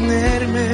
[0.00, 0.69] detenerme.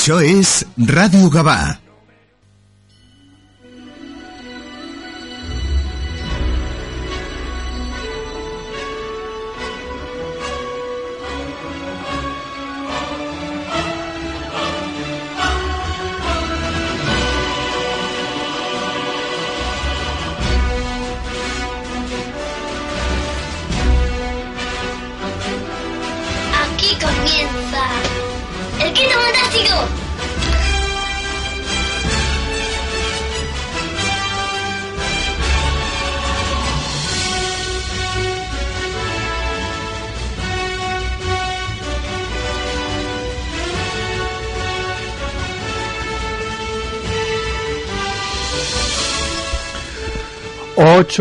[0.00, 0.50] Això és
[0.88, 1.58] Ràdio Gavà.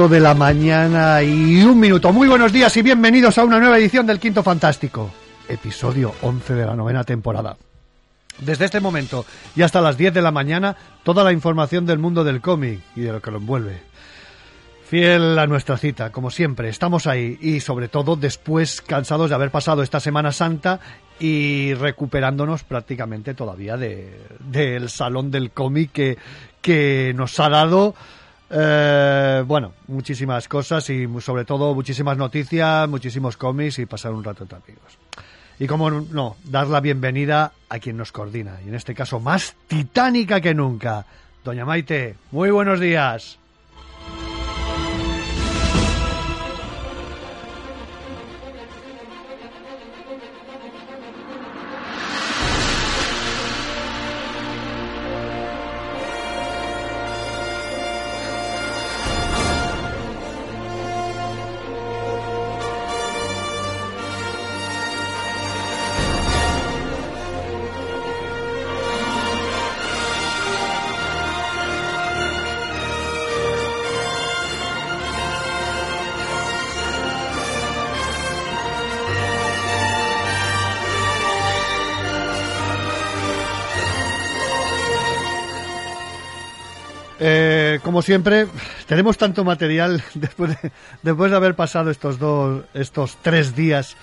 [0.08, 2.14] de la mañana y un minuto.
[2.14, 5.12] Muy buenos días y bienvenidos a una nueva edición del Quinto Fantástico,
[5.50, 7.58] episodio 11 de la novena temporada.
[8.40, 9.26] Desde este momento
[9.58, 13.02] y hasta las 10 de la mañana, toda la información del mundo del cómic y
[13.02, 13.82] de lo que lo envuelve.
[14.86, 19.52] Fiel a nuestra cita, como siempre, estamos ahí y sobre todo después cansados de haber
[19.52, 20.80] pasado esta Semana Santa
[21.20, 26.18] y recuperándonos prácticamente todavía del de, Salón del Cómic que,
[26.62, 27.96] que nos ha dado
[28.50, 34.44] eh, bueno, muchísimas cosas y sobre todo muchísimas noticias, muchísimos cómics y pasar un rato
[34.44, 34.98] entre amigos.
[35.60, 39.56] Y como no, dar la bienvenida a quien nos coordina, y en este caso más
[39.68, 41.06] titánica que nunca.
[41.44, 43.40] Doña Maite, muy buenos días.
[87.90, 88.46] Como siempre,
[88.86, 93.98] tenemos tanto material después de, después de haber pasado estos dos, estos tres días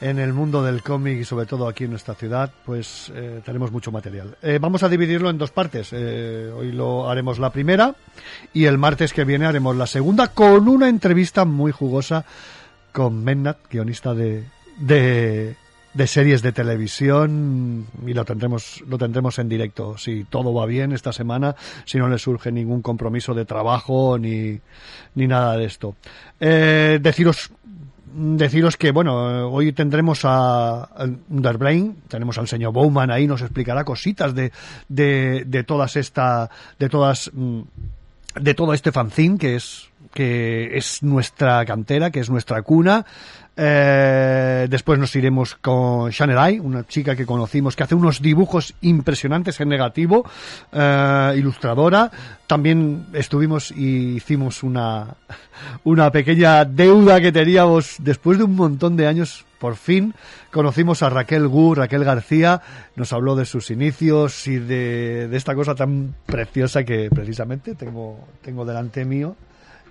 [0.00, 3.70] en el mundo del cómic y sobre todo aquí en nuestra ciudad, pues eh, tenemos
[3.70, 4.38] mucho material.
[4.40, 5.90] Eh, vamos a dividirlo en dos partes.
[5.92, 7.94] Eh, hoy lo haremos la primera
[8.54, 12.24] y el martes que viene haremos la segunda con una entrevista muy jugosa
[12.92, 14.44] con Mennat, guionista de,
[14.78, 15.54] de,
[15.94, 20.92] de series de televisión y lo tendremos lo tendremos en directo si todo va bien
[20.92, 21.54] esta semana
[21.84, 24.60] si no le surge ningún compromiso de trabajo ni,
[25.14, 25.96] ni nada de esto
[26.40, 27.50] Eh, deciros
[28.14, 33.84] deciros que bueno hoy tendremos a, a Underbrain tenemos al señor Bowman ahí nos explicará
[33.84, 34.52] cositas de,
[34.88, 37.60] de, de todas esta de todas mm,
[38.40, 43.06] de todo este fanzine que es que es nuestra cantera, que es nuestra cuna.
[43.64, 49.60] Eh, después nos iremos con Shanelai, una chica que conocimos que hace unos dibujos impresionantes
[49.60, 50.28] en negativo,
[50.72, 52.10] eh, ilustradora.
[52.48, 55.14] También estuvimos y hicimos una,
[55.84, 59.44] una pequeña deuda que teníamos después de un montón de años.
[59.60, 60.12] Por fin
[60.50, 62.62] conocimos a Raquel Gu, Raquel García,
[62.96, 68.26] nos habló de sus inicios y de, de esta cosa tan preciosa que precisamente tengo,
[68.42, 69.36] tengo delante mío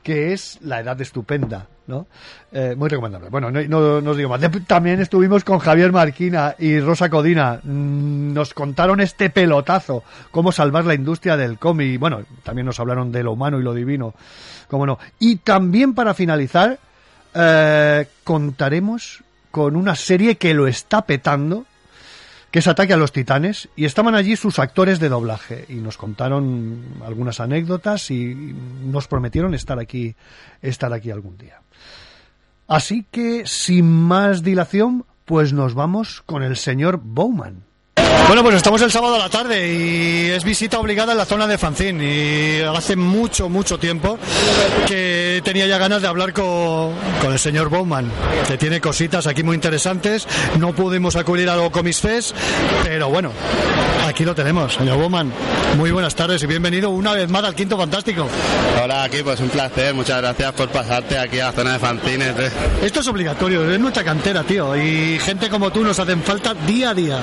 [0.03, 2.07] que es La Edad Estupenda, ¿no?
[2.51, 3.29] Eh, muy recomendable.
[3.29, 4.41] Bueno, no, no, os digo más.
[4.67, 7.59] También estuvimos con Javier Marquina y Rosa Codina.
[7.63, 11.99] Mm, Nos contaron este pelotazo, cómo salvar la industria del cómic.
[11.99, 14.13] Bueno, también nos hablaron de lo humano y lo divino,
[14.67, 14.99] cómo no.
[15.19, 16.79] Y también para finalizar,
[17.33, 21.65] eh, contaremos con una serie que lo está petando,
[22.51, 25.97] que es Ataque a los Titanes, y estaban allí sus actores de doblaje, y nos
[25.97, 28.35] contaron algunas anécdotas y
[28.83, 30.15] nos prometieron estar aquí,
[30.61, 31.61] estar aquí algún día.
[32.67, 37.63] Así que, sin más dilación, pues nos vamos con el señor Bowman.
[37.95, 41.47] Bueno, pues estamos el sábado a la tarde y es visita obligada en la zona
[41.47, 44.17] de Fanzín y hace mucho, mucho tiempo
[44.87, 48.09] que tenía ya ganas de hablar con, con el señor Bowman,
[48.47, 50.27] que tiene cositas aquí muy interesantes.
[50.59, 52.35] No pudimos acudir a lo Comics Fest,
[52.83, 53.31] pero bueno,
[54.07, 55.31] aquí lo tenemos, señor Bowman.
[55.77, 58.27] Muy buenas tardes y bienvenido una vez más al Quinto Fantástico.
[58.81, 62.45] Hola, aquí pues un placer, muchas gracias por pasarte aquí a la zona de.
[62.47, 62.51] ¿eh?
[62.83, 66.91] Esto es obligatorio, es nuestra cantera, tío, y gente como tú nos hacen falta día
[66.91, 67.19] a día.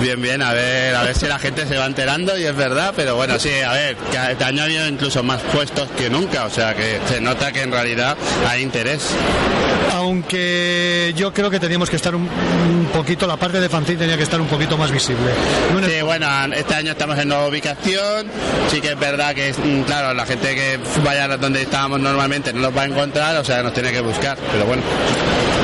[0.00, 2.92] Bien, bien, a ver, a ver si la gente se va enterando y es verdad,
[2.94, 3.96] pero bueno, sí, a ver,
[4.30, 7.62] este año ha habido incluso más puestos que nunca, o sea que se nota que
[7.62, 8.16] en realidad
[8.46, 9.10] hay interés.
[9.94, 14.16] Aunque yo creo que teníamos que estar un, un poquito, la parte de fanzine tenía
[14.16, 15.30] que estar un poquito más visible.
[15.72, 18.26] No Sí, bueno, este año estamos en nueva ubicación,
[18.70, 22.52] sí que es verdad que, mm, claro, la gente que vaya a donde estábamos normalmente
[22.52, 24.82] no nos va a encontrar, o sea, nos tiene que buscar, pero bueno.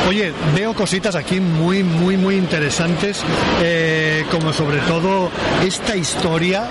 [0.09, 3.23] Oye, veo cositas aquí muy, muy, muy interesantes,
[3.63, 5.31] eh, como sobre todo
[5.65, 6.69] esta historia,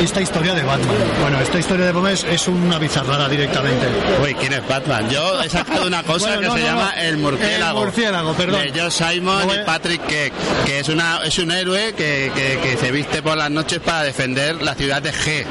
[0.00, 0.96] esta historia de Batman.
[1.20, 3.86] Bueno, esta historia de Batman es, es una bizarrada directamente.
[4.22, 5.08] Uy, ¿quién es Batman?
[5.10, 7.02] Yo he sacado una cosa Bueno, que no, se no, llama no.
[7.02, 7.78] el murciélago.
[7.80, 8.62] El murciélago, perdón.
[8.72, 10.32] De Joe Simon y Patrick Keck,
[10.66, 14.02] que es, una, es un héroe que, que- que se viste por las noches para
[14.02, 15.44] defender la ciudad de G.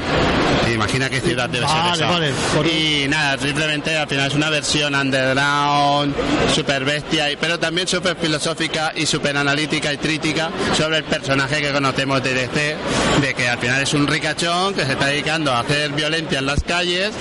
[0.74, 2.12] Imagina qué ciudad debe Vale, ser esa.
[2.12, 6.14] vale, por- Y nada, simplemente al final es una versión underground,
[6.54, 11.72] super bestia, pero también súper filosófica y súper analítica y crítica sobre el personaje que
[11.72, 12.76] conocemos de DC,
[13.22, 16.46] de que al final es un ricachón que se está dedicando a hacer violencia en
[16.46, 17.12] las calles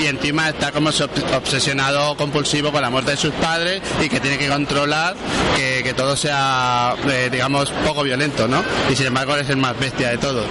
[0.00, 4.38] y encima está como obsesionado compulsivo con la muerte de sus padres y que tiene
[4.38, 5.14] que controlar
[5.56, 8.62] que, que todo sea, eh, digamos, poco violento, ¿no?
[8.90, 10.44] Y sin embargo es el más bestia de todos.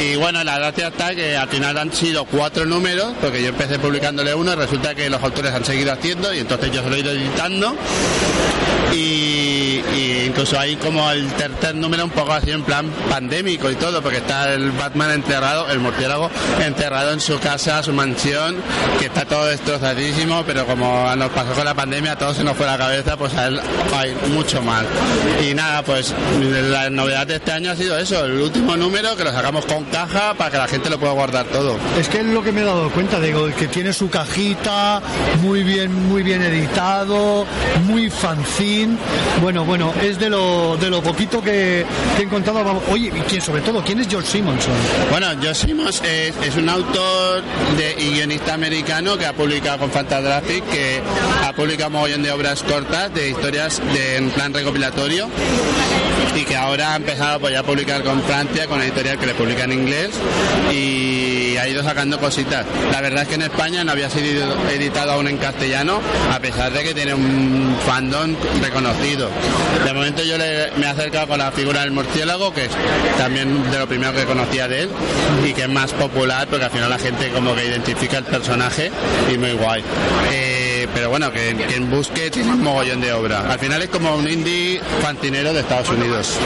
[0.00, 3.78] Y bueno, la gracia está que al final han sido cuatro números, porque yo empecé
[3.78, 6.96] publicándole uno y resulta que los autores han seguido haciendo y entonces yo se lo
[6.96, 7.74] he ido editando.
[8.92, 9.39] Y,
[9.96, 14.02] y incluso hay como el tercer número un poco así en plan pandémico y todo,
[14.02, 16.30] porque está el Batman enterrado, el murciélago
[16.64, 18.56] enterrado en su casa, su mansión,
[18.98, 22.66] que está todo destrozadísimo, pero como nos pasó con la pandemia, todo se nos fue
[22.66, 23.60] a la cabeza, pues a él
[23.96, 24.84] hay mucho más.
[25.42, 29.24] Y nada, pues la novedad de este año ha sido eso, el último número que
[29.24, 31.78] lo sacamos con caja para que la gente lo pueda guardar todo.
[31.98, 35.02] Es que es lo que me he dado cuenta, digo, que tiene su cajita,
[35.42, 37.46] muy bien, muy bien editado,
[37.86, 38.96] muy fanzine.
[39.40, 41.86] Bueno, bueno, es de lo, de lo poquito que,
[42.18, 42.82] he encontrado.
[42.90, 44.74] Oye, y quién, sobre todo, ¿quién es George Simonson?
[45.10, 47.44] Bueno, Josh Simmons es, un autor
[47.78, 51.00] de, y guionista americano que ha publicado con Fantagraphic, que
[51.46, 55.28] ha publicado un mogollón de obras cortas, de historias de, en plan recopilatorio,
[56.34, 59.26] y que ahora ha empezado pues, ya a publicar con Francia, con una editorial que
[59.26, 60.10] le publica en inglés,
[60.72, 62.64] y ha ido sacando cositas.
[62.92, 66.00] La verdad es que en España no había sido editado aún en castellano,
[66.32, 69.28] a pesar de que tiene un fandom reconocido.
[69.84, 72.70] De momento yo le- me he acercado con la figura del murciélago, que es
[73.18, 74.90] también de lo primero que conocía de él,
[75.46, 78.90] y que es más popular, porque al final la gente como que identifica el personaje
[79.32, 79.82] y muy guay.
[80.32, 80.49] Eh,
[80.94, 83.50] pero bueno, que quien busque tiene un mogollón de obra.
[83.50, 86.36] Al final es como un indie fantinero de Estados Unidos.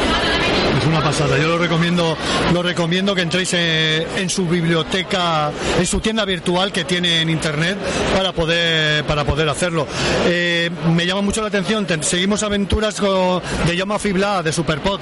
[0.80, 1.38] Es una pasada.
[1.38, 2.16] Yo lo recomiendo,
[2.52, 7.30] lo recomiendo que entréis eh, en su biblioteca, en su tienda virtual que tiene en
[7.30, 7.78] internet
[8.14, 9.86] para poder para poder hacerlo.
[10.26, 11.86] Eh, me llama mucho la atención.
[11.86, 15.00] ten- seguimos aventuras con- de Yoma Fibla de Superpod.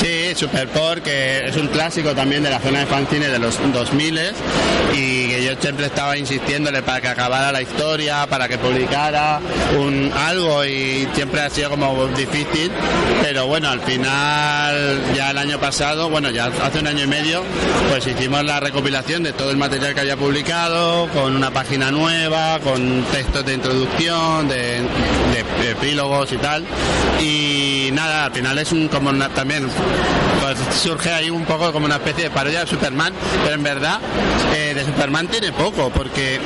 [0.00, 0.06] Sí,
[0.36, 4.20] Superport, que es un clásico también de la zona de fanzine de los 2000
[4.94, 9.40] y que yo siempre estaba insistiéndole para que acabara la historia, para que publicara
[9.78, 12.70] un algo y siempre ha sido como difícil,
[13.22, 17.42] pero bueno, al final ya el año pasado, bueno, ya hace un año y medio,
[17.90, 22.58] pues hicimos la recopilación de todo el material que había publicado, con una página nueva,
[22.60, 26.64] con textos de introducción, de, de- de epílogos y tal,
[27.20, 29.68] y nada, al final es un como una- también
[30.40, 34.00] pues surge ahí un poco como una especie de parodia de Superman, pero en verdad
[34.54, 36.40] eh, de Superman tiene poco, porque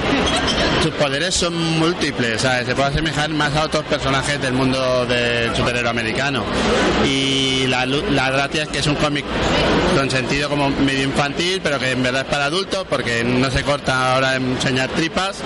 [0.82, 5.90] sus poderes son múltiples, se puede asemejar más a otros personajes del mundo del superhéroe
[5.90, 6.44] americano.
[7.04, 9.24] Y la, la gracia es que es un cómic
[9.96, 13.62] con sentido como medio infantil, pero que en verdad es para adultos, porque no se
[13.62, 15.38] corta ahora en enseñar tripas,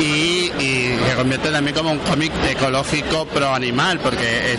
[0.00, 4.58] y, y se convierte también como un cómic ecológico pro animal, porque es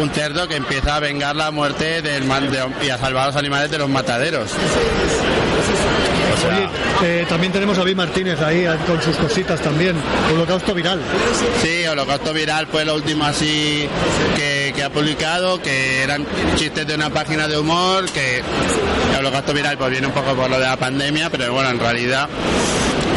[0.00, 2.24] un cerdo que empieza a vengar la muerte del
[2.82, 4.50] y a salvar a los animales de los mataderos.
[6.34, 6.68] O sea, Oye,
[7.02, 9.96] eh, también tenemos a David Martínez ahí eh, con sus cositas también.
[10.34, 11.00] Holocausto viral.
[11.62, 13.88] Sí, Holocausto Viral fue lo último así
[14.36, 16.24] que, que ha publicado, que eran
[16.56, 20.48] chistes de una página de humor, que el holocausto viral pues viene un poco por
[20.50, 22.28] lo de la pandemia, pero bueno, en realidad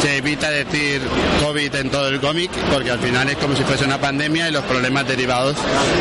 [0.02, 1.02] se evita decir
[1.42, 4.52] COVID en todo el cómic porque al final es como si fuese una pandemia y
[4.52, 5.56] los problemas derivados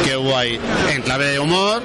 [0.05, 0.57] que hubo ahí.
[0.89, 1.81] En clave de humor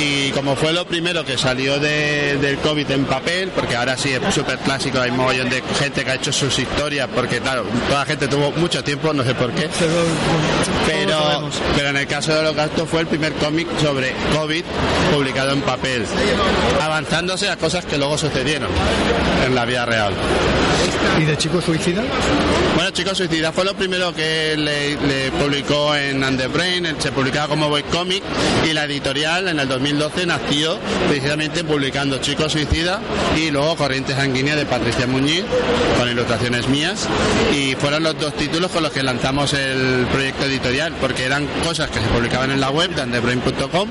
[0.00, 4.10] y como fue lo primero que salió de- del COVID en papel, porque ahora sí
[4.10, 7.64] es súper clásico, hay un mogollón de gente que ha hecho sus historias, porque claro,
[7.86, 9.68] toda la gente tuvo mucho tiempo, no sé por qué,
[10.86, 14.64] Pero, pero en el caso de Holocausto fue el primer cómic sobre COVID
[15.12, 16.06] publicado en papel,
[16.82, 18.70] avanzándose a cosas que luego sucedieron
[19.44, 20.14] en la vida real.
[21.20, 22.02] ¿Y de chico suicida?
[22.74, 27.68] Bueno, chicos, Suicida fue lo primero que le, le publicó en Underbrain, se publicaba como
[27.68, 28.22] Boy Comic
[28.68, 33.00] y la editorial en el 2012 nació precisamente publicando Chicos Suicida
[33.36, 35.44] y luego Corriente Sanguínea de Patricia Muñiz
[35.98, 37.08] con ilustraciones mías
[37.56, 41.90] y fueron los dos títulos con los que lanzamos el proyecto editorial porque eran cosas
[41.90, 43.88] que se publicaban en la web de underbrain.com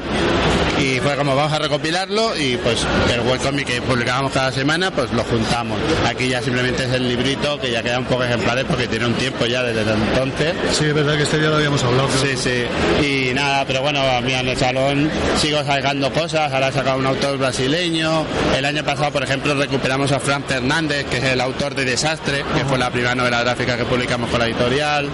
[0.80, 2.80] y fue como vamos a recopilarlo y pues
[3.14, 5.78] el webcomic que publicábamos cada semana pues lo juntamos.
[6.08, 9.46] Aquí ya simplemente es el librito que ya quedan pocos ejemplares porque tiene un tiempo
[9.46, 10.54] ya desde entonces.
[10.72, 12.08] Sí, es verdad que este día lo habíamos hablado.
[12.10, 13.08] pero- Sí, sí.
[13.30, 16.52] Y nada, pero bueno, a mí en el salón sigo sacando cosas.
[16.52, 18.26] Ahora he sacado un autor brasileño.
[18.58, 22.44] El año pasado, por ejemplo, recuperamos a Fran Fernández, que es el autor de Desastre,
[22.58, 25.08] que fue la primera novela gráfica que publicamos con la editorial.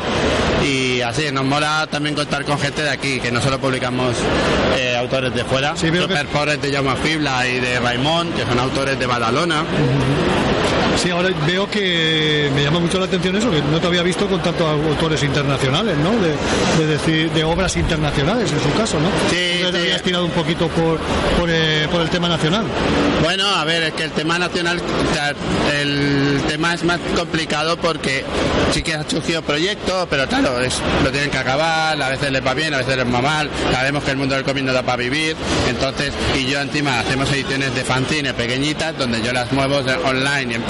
[0.66, 3.79] Y así, nos mola también contar con gente de aquí, que no solo publicamos
[4.78, 5.76] eh, autores de fuera.
[5.76, 9.64] Sí, que- Super Pobres de Jaume Fibla y de Raimón, que son autores de Badalona.
[11.02, 14.28] Sí, ahora veo que me llama mucho la atención eso, que no te había visto
[14.28, 16.12] con tantos autores internacionales, ¿no?
[16.12, 16.36] De,
[16.78, 19.08] de decir, de obras internacionales, en su caso, ¿no?
[19.30, 19.78] Sí, te sí.
[19.78, 21.00] habías tirado un poquito por,
[21.40, 22.66] por, eh, por el tema nacional.
[23.24, 25.34] Bueno, a ver, es que el tema nacional, o sea,
[25.82, 28.26] el tema es más complicado porque
[28.74, 32.46] sí que ha surgido proyectos, pero claro, es, lo tienen que acabar, a veces les
[32.46, 34.84] va bien, a veces les va mal, sabemos que el mundo del cómic no da
[34.84, 35.36] para vivir,
[35.70, 40.56] entonces, y yo encima hacemos ediciones de fanzine pequeñitas, donde yo las muevo online y
[40.56, 40.64] en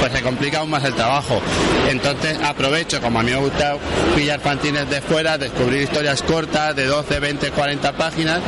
[0.00, 1.40] pues se complica aún más el trabajo.
[1.88, 3.76] Entonces aprovecho, como a mí me gusta
[4.14, 8.40] pillar fanzines de fuera, descubrir historias cortas de 12, 20, 40 páginas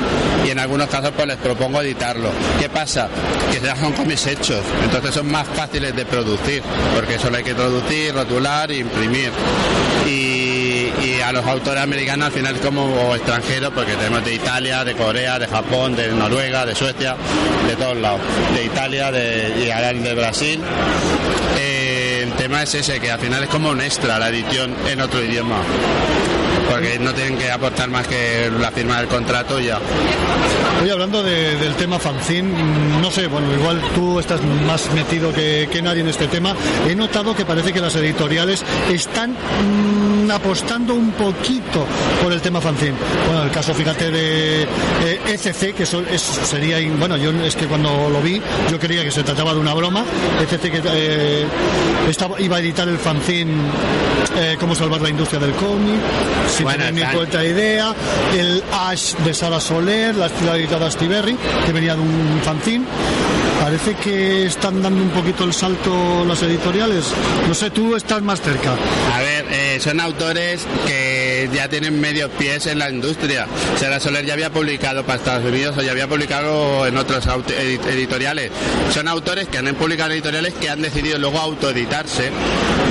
[0.47, 2.31] y en algunos casos pues les propongo editarlo.
[2.61, 3.09] ¿Qué pasa?
[3.53, 6.63] Que ya son cómics hechos, entonces son más fáciles de producir,
[6.95, 9.31] porque solo hay que traducir, rotular e imprimir.
[11.03, 15.39] Y a los autores americanos al final como extranjeros, porque tenemos de Italia, de Corea,
[15.39, 17.17] de Japón, de Noruega, de Suecia,
[17.67, 18.21] de todos lados,
[18.55, 20.61] de Italia de, y de Brasil.
[21.59, 25.01] Eh, el tema es ese, que al final es como un extra la edición en
[25.01, 25.63] otro idioma.
[26.69, 29.79] Porque no tienen que aportar más que la firma del contrato ya.
[30.83, 35.33] Oye, hablando de- del tema fanzine, mm, no sé, bueno, igual tú estás más metido
[35.33, 36.55] que, que nadie en este tema.
[36.89, 41.87] He notado que parece que las editoriales están mm, apostando un poquito
[42.23, 42.95] por el tema fanzine.
[43.27, 47.67] Bueno, el caso, fíjate, de eh, ECC, que eso es- sería, bueno, yo es que
[47.67, 50.05] cuando lo vi, yo creía que se trataba de una broma.
[50.43, 51.47] ECC que eh,
[52.09, 53.53] estaba, iba a editar el fanzine
[54.37, 55.97] eh, Cómo salvar la industria del cómic,
[56.59, 57.95] sin Bueno, tener ni cuenta idea,
[58.37, 62.85] el Ash de Sara Soler, la la editada Stiberry, que venía de un fanzine.
[63.61, 67.13] Parece que están dando un poquito el salto las editoriales.
[67.47, 68.75] No sé, tú estás más cerca.
[69.15, 71.18] A ver, eh, son autores que
[71.53, 73.47] ya tienen medios pies en la industria.
[73.79, 77.47] Sara Soler ya había publicado para Estados Unidos o ya había publicado en otros aut-
[77.47, 78.51] edi- editoriales.
[78.93, 82.31] Son autores que han publicado editoriales que han decidido luego autoeditarse.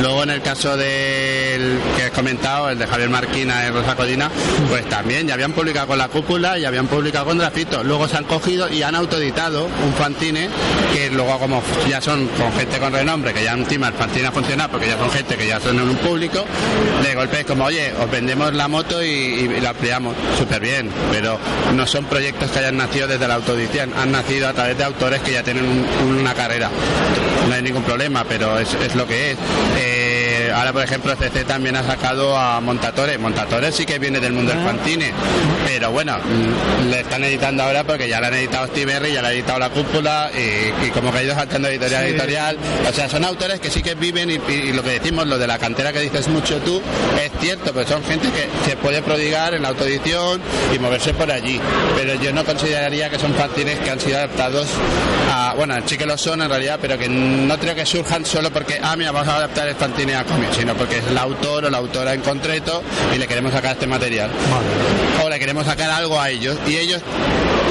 [0.02, 4.30] Luego en el caso del que has comentado, el de Javier Marquina y Rosa Codina,
[4.70, 7.84] pues también ya habían publicado con la cúpula y habían publicado con Grafito.
[7.84, 10.50] Luego se han cogido y han autoeditado un fanzine
[10.94, 14.32] que luego como ya son con gente con renombre, que ya encima el fanzine ha
[14.32, 16.46] funcionado porque ya son gente que ya son en un público,
[17.04, 20.16] de golpe es como, oye, os vendemos la moto y, y la ampliamos.
[20.38, 21.40] Súper bien, pero
[21.74, 25.22] no son proyectos que hayan nacido desde la autoedición, han nacido a través de autores
[25.22, 26.70] que ya tienen un- una carrera.
[27.48, 29.38] No hay ningún problema, pero es, es lo que es.
[29.78, 29.97] Eh,
[30.58, 33.18] ahora, por ejemplo, CC también ha sacado a Montatore.
[33.18, 35.12] Montatore sí que viene del mundo del fanzine,
[35.66, 39.28] pero bueno, mm, le están editando ahora porque ya le han editado Steve ya le
[39.28, 42.10] ha editado La Cúpula y, y como que ha ido saltando editorial Sí.
[42.12, 42.58] editorial.
[42.90, 45.48] O sea, son autores que sí que viven y, y lo que decimos, lo de
[45.48, 46.82] la cantera que dices mucho tú,
[47.24, 50.42] es cierto, pero son gente que se puede prodigar en la autoedición
[50.76, 51.60] y moverse por allí.
[51.96, 54.68] Pero yo no consideraría que son fanzines que han sido adaptados
[55.32, 58.52] a, bueno, sí que lo son en realidad, pero que no creo que surjan solo
[58.52, 61.66] porque, ah, mira, vamos a adaptar el fanzine a cómic, sino porque es el autor
[61.66, 64.30] o la autora en concreto y le queremos sacar este material.
[65.24, 66.58] O la le queremos sacar algo a ellos.
[66.66, 67.00] Y ellos,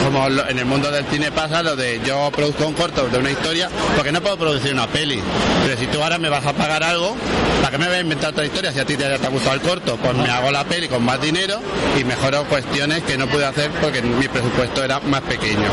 [0.05, 3.33] como en el mundo del cine pasa, lo de yo produzco un corto de una
[3.33, 5.21] historia, porque no puedo producir una peli.
[5.65, 7.17] Pero si tú ahora me vas a pagar algo,
[7.61, 9.55] ¿para qué me voy a inventar otra historia si a ti te, te ha gustado
[9.57, 9.97] el corto?
[9.97, 11.61] Pues me hago la peli con más dinero
[11.99, 15.67] y mejoro cuestiones que no pude hacer porque mi presupuesto era más pequeño.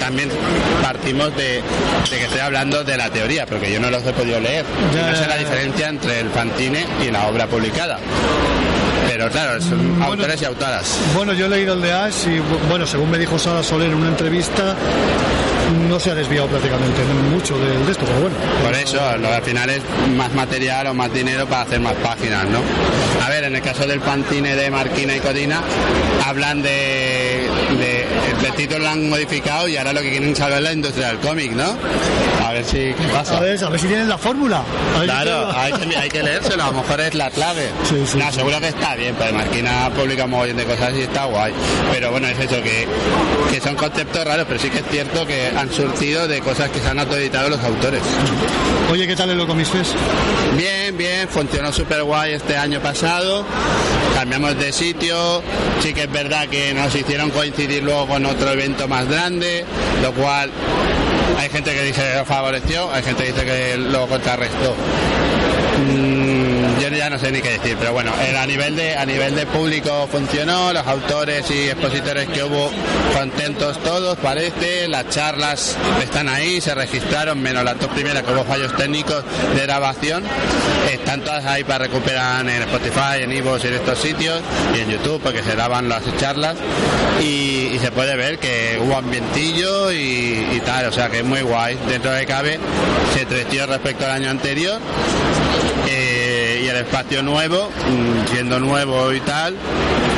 [0.00, 0.28] También
[0.82, 1.62] partimos de,
[2.10, 4.64] de que estoy hablando de la teoría, porque yo no los he podido leer.
[4.92, 7.98] No sé la diferencia entre el fanzine y la obra publicada.
[9.08, 10.04] Pero claro, son bueno.
[10.06, 10.98] autores y autoras.
[11.14, 13.88] Bueno, yo he leído el de Ash y, bu- bueno, según me dijo Sara Soler
[13.90, 14.74] en una entrevista,
[15.88, 18.36] no se ha desviado prácticamente mucho de, de esto, pero bueno.
[18.64, 19.82] Por eso, lo, al final es
[20.16, 22.60] más material o más dinero para hacer más páginas, ¿no?
[23.24, 25.60] A ver, en el caso del pantine de Marquina y Codina,
[26.26, 27.99] hablan de, de
[28.46, 31.18] el título lo han modificado y ahora lo que quieren saber es la industria del
[31.18, 31.76] cómic, ¿no?
[32.44, 33.36] A ver si qué pasa.
[33.36, 34.62] A ver, a ver si tienen la fórmula.
[34.98, 37.68] Si Claro, hay que, hay que leérselo, a lo mejor es la clave.
[37.90, 38.36] Sí, sí, no, sí.
[38.36, 41.52] seguro que está bien, pues Marquina publica un mogollón de cosas y está guay.
[41.92, 42.86] Pero bueno, es eso, que,
[43.50, 46.78] que son conceptos raros, pero sí que es cierto que han surtido de cosas que
[46.78, 48.00] se han autoeditado los autores.
[48.90, 49.94] Oye, ¿qué tal el Loco Fest?
[50.56, 53.44] Bien, bien, funcionó súper guay este año pasado.
[54.14, 55.42] Cambiamos de sitio.
[55.80, 59.64] Sí que es verdad que nos hicieron coincidir luego con otro evento más grande,
[60.02, 60.50] lo cual
[61.38, 64.74] hay gente que dice que lo favoreció, hay gente que dice que lo contrarrestó.
[65.80, 66.09] Mm,
[66.80, 69.44] yo ya no sé ni qué decir, pero bueno, a nivel de a nivel de
[69.46, 72.70] público funcionó, los autores y expositores que hubo
[73.14, 78.44] contentos todos, parece, las charlas están ahí, se registraron, menos las dos primeras que hubo
[78.44, 79.22] fallos técnicos
[79.54, 80.24] de grabación,
[80.90, 84.40] están todas ahí para recuperar en Spotify, en Ivo y en estos sitios,
[84.74, 86.56] y en YouTube, porque se daban las charlas,
[87.22, 91.78] y, se puede ver que hubo ambientillo y, tal, o sea que es muy guay,
[91.88, 92.58] dentro de cabe,
[93.14, 94.78] se creció respecto al año anterior,
[96.80, 99.54] espacio nuevo, mm, siendo nuevo y tal,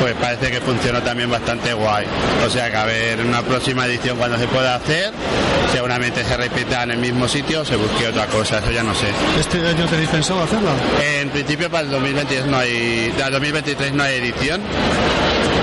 [0.01, 2.07] pues parece que funcionó también bastante guay.
[2.45, 5.13] O sea que a ver una próxima edición cuando se pueda hacer,
[5.73, 8.95] seguramente se repita en el mismo sitio o se busque otra cosa, eso ya no
[8.95, 9.07] sé.
[9.39, 10.73] ¿Este año tenéis pensado hacerla?
[11.21, 14.61] En principio para el 2022 no hay, para el 2023 no hay edición,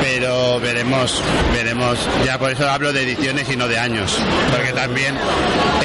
[0.02, 1.22] pero veremos,
[1.54, 2.00] veremos.
[2.26, 4.18] Ya por eso hablo de ediciones y no de años,
[4.52, 5.16] porque también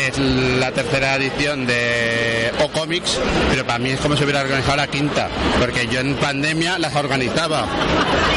[0.01, 3.19] es la tercera edición de O Comics,
[3.51, 5.29] pero para mí es como si hubiera organizado la quinta,
[5.61, 7.67] porque yo en pandemia las organizaba,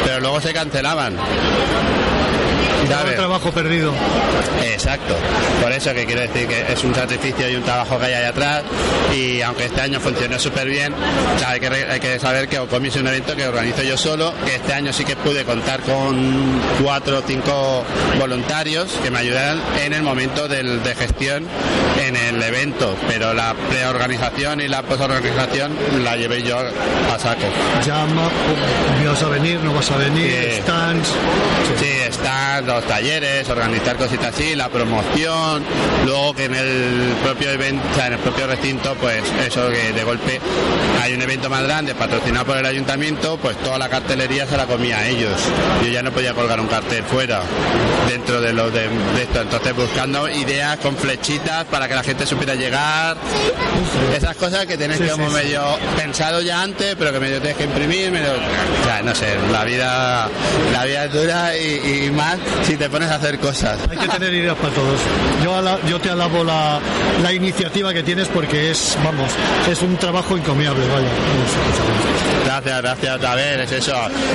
[0.04, 1.18] pero luego se cancelaban.
[2.84, 3.16] Un ¿Sabes?
[3.16, 3.94] trabajo perdido.
[4.74, 5.16] Exacto.
[5.62, 8.26] Por eso que quiero decir que es un sacrificio y un trabajo que hay ahí
[8.26, 8.64] atrás.
[9.16, 10.94] Y aunque este año funcionó súper bien,
[11.46, 14.34] hay, que, hay que saber que Ocomi es un evento que organizo yo solo.
[14.46, 17.84] Que este año sí que pude contar con cuatro o cinco
[18.20, 21.46] voluntarios que me ayudaran en el momento del- de gestión
[22.06, 22.96] en el evento.
[23.08, 27.48] Pero la preorganización y la posorganización la llevé yo a saco.
[27.86, 28.30] Llama,
[29.06, 30.62] vas a venir, no vas a venir, Sí.
[30.62, 31.08] stands.
[31.80, 35.64] Sí, están los talleres, organizar cositas así, la promoción,
[36.06, 39.94] luego que en el propio evento, o sea, en el propio recinto, pues eso que
[39.94, 40.40] de golpe
[41.02, 44.66] hay un evento más grande patrocinado por el ayuntamiento, pues toda la cartelería se la
[44.66, 45.34] comía a ellos.
[45.84, 47.42] Yo ya no podía colgar un cartel fuera
[48.10, 48.82] dentro de lo de,
[49.16, 53.18] de esto, entonces buscando ideas con flechitas para que la gente supiera llegar,
[54.16, 55.36] esas cosas que tienes Sí, que como sí.
[55.36, 55.62] medio
[55.96, 59.64] pensado ya antes, pero que medio tienes que imprimir, medio, o sea, no sé, la
[59.64, 60.28] vida,
[60.74, 63.78] la vida es dura y, y más si te pones a hacer cosas.
[63.90, 65.00] Hay que tener ideas para todos.
[65.44, 66.80] Yo, ala- yo te alabo la,
[67.24, 69.32] la iniciativa que tienes porque es, vamos,
[69.70, 71.08] es un trabajo encomiable, vaya.
[72.46, 73.24] Gracias, gracias.
[73.24, 73.94] A ver, es eso.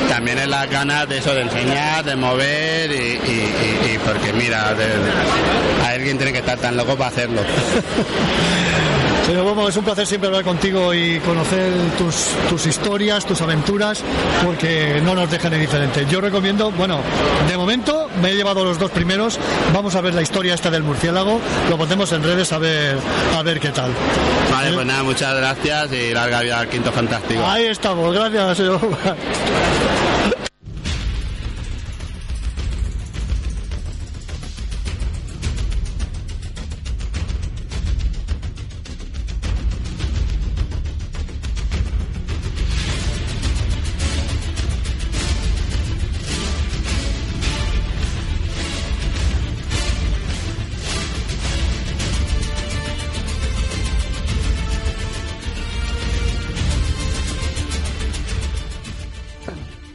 [0.08, 4.32] También es las ganas de eso, de enseñar, de mover y, y- y- y porque
[4.32, 7.40] mira, de- alguien tiene que estar tan loco para hacerlo.
[9.26, 14.02] Pero vamos, es un placer siempre hablar contigo y conocer tus, tus historias, tus aventuras,
[14.44, 16.08] porque no nos dejan indiferentes.
[16.10, 17.00] Yo recomiendo, bueno,
[17.48, 19.38] de momento me he llevado los dos primeros,
[19.72, 22.96] vamos a ver la historia esta del murciélago, lo pondremos en redes a ver,
[23.36, 23.92] a ver qué tal.
[24.50, 27.42] Vale, pues nada, muchas gracias y larga vida al quinto fantástico.
[27.46, 28.80] Ahí estamos, gracias, señor.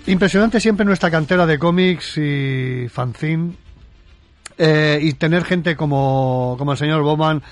[0.08, 3.56] Impresionante siempre nuestra cantera de cómics y fanzine.
[4.58, 7.44] Eh, y tener gente como, como el señor Bowman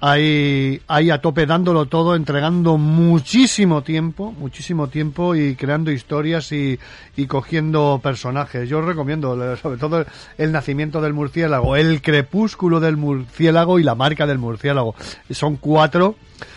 [0.00, 6.78] ahí, ahí a tope dándolo todo, entregando muchísimo tiempo, muchísimo tiempo y creando historias y,
[7.16, 8.68] y cogiendo personajes.
[8.68, 10.06] Yo os recomiendo, sobre todo,
[10.38, 14.94] el nacimiento del murciélago, el crepúsculo del murciélago y la marca del murciélago.
[15.32, 16.14] Son cuatro,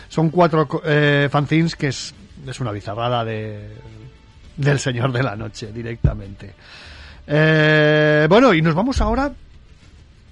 [0.07, 2.13] son cuatro eh, fanzines que es,
[2.45, 3.75] es una bizarrada de,
[4.57, 6.53] del Señor de la Noche directamente.
[7.25, 9.31] Eh, bueno, y nos vamos ahora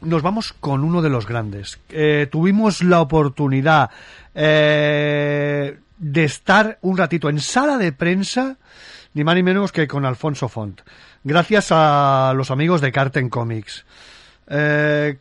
[0.06, 1.80] nos vamos con uno de los grandes.
[1.90, 3.90] Eh, tuvimos la oportunidad
[4.34, 8.58] eh, de estar un ratito en sala de prensa,
[9.14, 10.82] ni más ni menos que con Alfonso Font,
[11.24, 13.86] gracias a los amigos de Carten Comics.
[14.48, 15.18] Eh,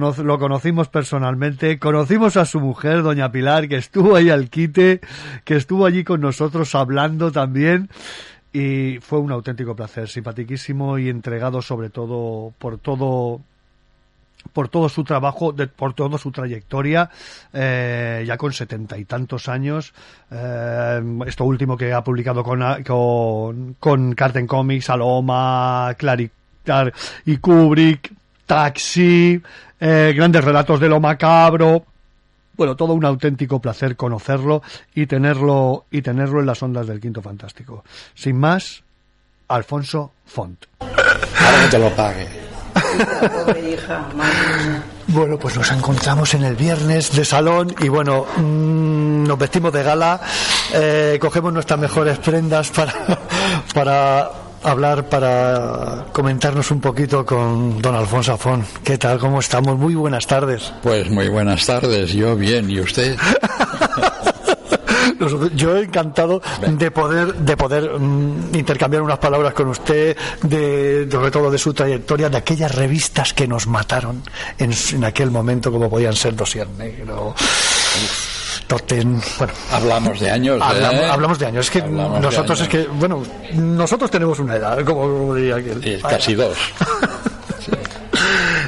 [0.00, 5.00] lo conocimos personalmente, conocimos a su mujer, doña Pilar, que estuvo ahí al quite,
[5.44, 7.88] que estuvo allí con nosotros hablando también,
[8.52, 13.40] y fue un auténtico placer, simpatiquísimo y entregado sobre todo por todo
[14.52, 17.10] por todo su trabajo, por toda su trayectoria,
[17.52, 19.94] eh, ya con setenta y tantos años.
[20.30, 26.92] eh, esto último que ha publicado con, con, con Carten Comics, Aloma, Claritar
[27.24, 28.12] y Kubrick,
[28.46, 29.40] Taxi,
[29.84, 31.84] eh, grandes relatos de lo macabro.
[32.56, 34.62] Bueno, todo un auténtico placer conocerlo
[34.94, 37.82] y tenerlo, y tenerlo en las ondas del Quinto Fantástico.
[38.14, 38.84] Sin más,
[39.48, 40.66] Alfonso Font.
[40.78, 42.28] Ahora que te lo pague.
[43.28, 44.06] Pobre hija.
[45.08, 49.82] Bueno, pues nos encontramos en el viernes de salón y bueno, mm, nos vestimos de
[49.82, 50.20] gala,
[50.74, 52.94] eh, cogemos nuestras mejores prendas para,
[53.74, 54.30] para
[54.62, 58.64] hablar, para comentarnos un poquito con don Alfonso Afón.
[58.84, 59.18] ¿Qué tal?
[59.18, 59.78] ¿Cómo estamos?
[59.78, 60.72] Muy buenas tardes.
[60.82, 63.16] Pues muy buenas tardes, yo bien, ¿y usted?
[65.54, 71.50] Yo encantado de poder de poder mm, intercambiar unas palabras con usted, de, sobre todo
[71.50, 74.22] de su trayectoria, de aquellas revistas que nos mataron
[74.58, 77.34] en, en aquel momento, como podían ser Dosier Negro,
[78.72, 79.52] Totem, bueno.
[79.70, 81.10] Hablamos de años, ¿eh?
[81.10, 81.66] Hablamos, de años.
[81.66, 86.00] Es que Hablamos nosotros es que, bueno, nosotros tenemos una edad, como diría aquel.
[86.00, 86.56] Casi dos.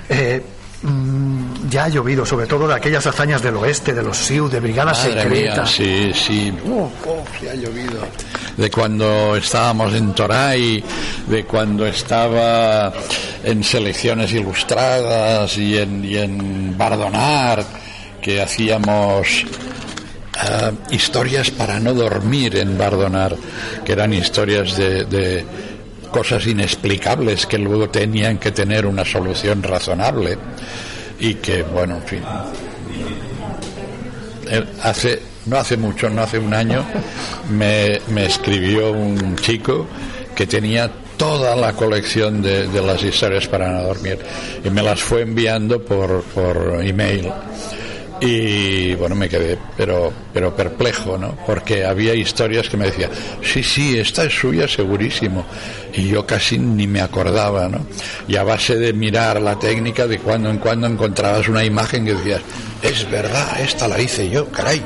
[0.06, 0.40] Eh,
[0.82, 4.60] mm, ya ha llovido, sobre todo de aquellas hazañas del oeste, de los SIU, de
[4.60, 5.70] brigadas secretas.
[5.70, 6.52] sí, sí.
[6.62, 6.92] Uf,
[7.40, 8.00] sí ha llovido.
[8.56, 10.84] De cuando estábamos en Toray,
[11.26, 12.92] de cuando estaba
[13.42, 17.64] en selecciones ilustradas y en, y en Bardonar,
[18.20, 19.46] que hacíamos
[20.42, 23.36] eh, historias para no dormir en Bardonar,
[23.84, 25.44] que eran historias de, de
[26.10, 30.38] cosas inexplicables que luego tenían que tener una solución razonable
[31.18, 32.22] y que, bueno, en fin,
[34.50, 36.84] eh, hace no hace mucho, no hace un año,
[37.50, 39.86] me, me escribió un chico
[40.34, 44.18] que tenía toda la colección de, de las historias para no dormir
[44.64, 47.30] y me las fue enviando por, por email
[48.20, 53.10] y bueno me quedé pero pero perplejo no porque había historias que me decía
[53.42, 55.44] sí sí esta es suya segurísimo
[55.92, 57.86] y yo casi ni me acordaba no
[58.28, 62.14] y a base de mirar la técnica de cuando en cuando encontrabas una imagen que
[62.14, 62.40] decías
[62.82, 64.80] es verdad esta la hice yo caray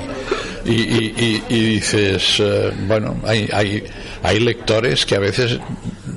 [0.64, 3.84] y, y, y- dices eh, bueno hay, hay
[4.22, 5.58] hay lectores que a veces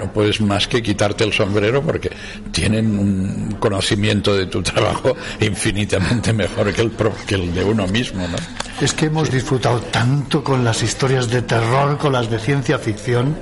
[0.02, 2.10] no puedes más que quitarte el sombrero porque
[2.52, 6.92] tienen un conocimiento de tu trabajo infinitamente mejor que el,
[7.28, 8.38] que el de uno mismo, ¿no?
[8.82, 13.38] Es que hemos disfrutado tanto con las historias de terror, con las de ciencia ficción,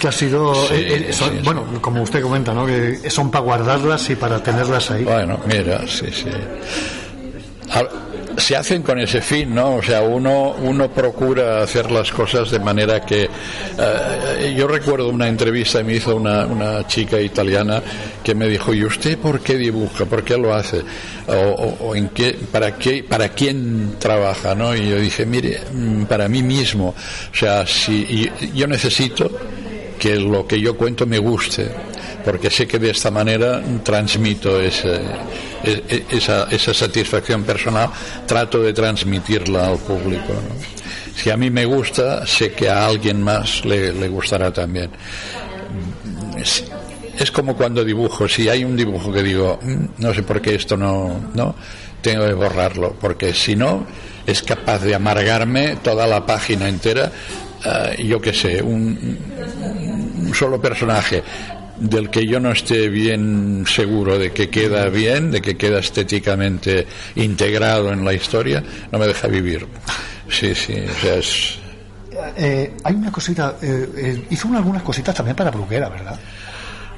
[0.00, 1.42] que ha sido, Sí, eh, eh, son- sí, sí.
[1.44, 2.66] bueno, como usted comenta, ¿no?
[2.66, 5.04] Que son para guardarlas y para tenerlas ahí.
[5.04, 6.26] Bueno, mira, sí, sí.
[8.40, 9.76] Se hacen con ese fin, ¿no?
[9.76, 13.24] O sea, uno, uno procura hacer las cosas de manera que...
[13.78, 17.82] eh, yo recuerdo una entrevista me hizo una, una chica italiana
[18.24, 20.04] que me dijo, ¿y usted por qué dibuja?
[20.06, 20.82] ¿Por qué lo hace?
[21.28, 24.54] O, o- o en qué, para, qué, ¿Para quién trabaja?
[24.54, 24.74] ¿no?
[24.74, 26.88] Y yo dije, mire, mm, para mí mismo.
[27.32, 29.30] O sea, si yo necesito
[30.00, 31.68] que lo que yo cuento me guste,
[32.24, 34.94] porque sé que de esta manera transmito ese,
[35.62, 37.90] e- e- esa, esa satisfacción personal,
[38.26, 40.32] trato de transmitirla al público.
[41.14, 44.90] Si a mí me gusta, sé que a alguien más le, le gustará también.
[46.38, 46.64] Es,
[47.18, 50.54] es como cuando dibujo, si hay un dibujo que digo, "Mm, no sé por qué
[50.54, 51.54] esto no, no,
[52.00, 53.86] tengo que borrarlo, porque si no,
[54.26, 57.12] es capaz de amargarme toda la página entera,
[57.64, 59.18] eh, yo qué sé, un,
[60.26, 61.22] un solo personaje
[61.78, 66.86] del que yo no esté bien seguro de que queda bien, de que queda estéticamente
[67.16, 69.66] integrado en la historia, no me deja vivir.
[70.28, 71.58] Sí, sí, o sea, es...
[72.36, 76.18] Eh, hay una cosita, eh, eh, hizo una- algunas cositas también para Bruguera, ¿verdad?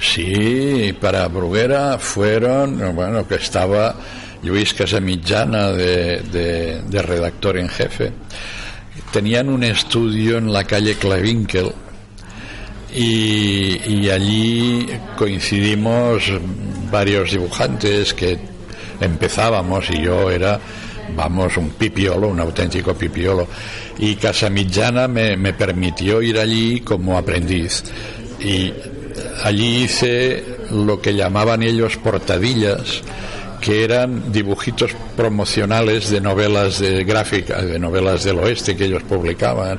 [0.00, 3.94] Sí, para Bruguera fueron, bueno, que estaba
[4.42, 8.10] Luis Casamitjana, de, de, de redactor en jefe,
[9.12, 11.72] tenían un estudio en la calle Clavinkel
[12.94, 16.24] y, allí coincidimos
[16.90, 18.38] varios dibujantes que
[19.00, 20.60] empezábamos y yo era
[21.16, 23.46] vamos, un pipiolo, un auténtico pipiolo.
[23.98, 27.84] Y Casamitjana me, me permitió ir allí como aprendiz.
[28.40, 28.72] Y
[29.42, 33.02] allí hice lo que llamaban ellos portadillas,
[33.62, 39.78] que eran dibujitos promocionales de novelas de gráfica, de novelas del oeste que ellos publicaban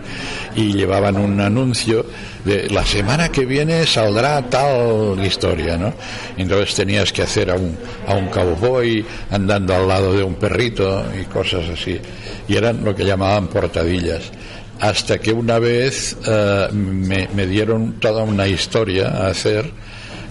[0.56, 2.06] y llevaban un anuncio
[2.46, 5.94] de la semana que viene saldrá tal historia, ¿no?
[6.38, 11.06] Entonces tenías que hacer a un, a un cowboy andando al lado de un perrito
[11.22, 12.00] y cosas así.
[12.48, 14.32] Y eran lo que llamaban portadillas.
[14.80, 19.70] Hasta que una vez eh, me, me dieron toda una historia a hacer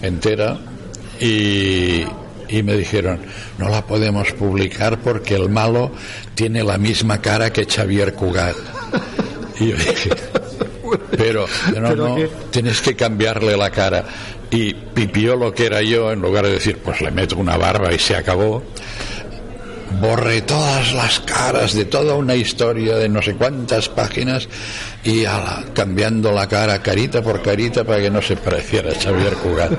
[0.01, 0.57] entera
[1.19, 2.03] y,
[2.53, 3.19] y me dijeron,
[3.57, 5.91] no la podemos publicar porque el malo
[6.35, 8.55] tiene la misma cara que Xavier Cugat.
[9.59, 10.09] Y yo dije,
[11.15, 12.15] pero, no, ¿Pero no,
[12.49, 14.03] tienes que cambiarle la cara.
[14.49, 17.99] Y Pipiolo, que era yo, en lugar de decir, pues le meto una barba y
[17.99, 18.63] se acabó,
[20.01, 24.49] borré todas las caras de toda una historia de no sé cuántas páginas
[25.03, 29.33] y ala, cambiando la cara carita por carita para que no se pareciera a Xavier
[29.35, 29.71] Cugat.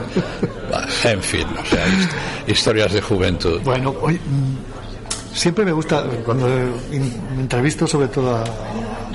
[1.04, 2.10] En fin, o sea, hist-
[2.46, 3.60] historias de juventud.
[3.64, 6.48] Bueno, hoy mm, siempre me gusta cuando
[6.92, 8.44] in- entrevisto sobre todo a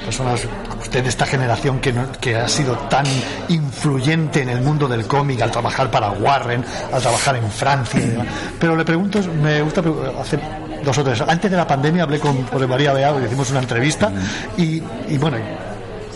[0.04, 0.42] personas,
[0.82, 3.06] usted de esta generación que, no- que ha sido tan
[3.50, 8.26] influyente en el mundo del cómic al trabajar para Warren, al trabajar en Francia.
[8.60, 9.84] Pero le pregunto, me gusta
[10.20, 10.40] hacer
[10.84, 11.22] dos o tres.
[11.22, 14.12] Antes de la pandemia hablé con José María Beago y hicimos una entrevista
[14.58, 14.80] y
[15.18, 15.38] bueno,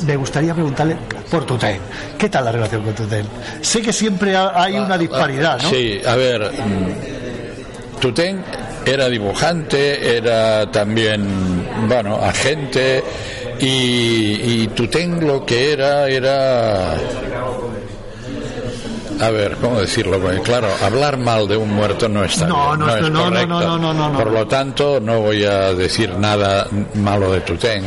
[0.05, 0.95] me gustaría preguntarle
[1.29, 1.79] por Tutén.
[2.17, 3.25] ¿Qué tal la relación con Tutén?
[3.61, 5.69] Sé que siempre ha- hay una disparidad, ¿no?
[5.69, 8.43] Sí, a ver, mm, Tutén
[8.85, 11.25] era dibujante, era también,
[11.87, 13.03] bueno, agente,
[13.59, 16.95] y, y Tutén lo que era, era...
[19.21, 20.19] A ver, ¿cómo decirlo?
[20.19, 23.23] Porque claro, hablar mal de un muerto no está No, bien, no, no, es no,
[23.23, 23.47] correcto.
[23.47, 24.17] no, no, no, no, no.
[24.19, 27.85] Por lo tanto, no voy a decir nada malo de Tutén,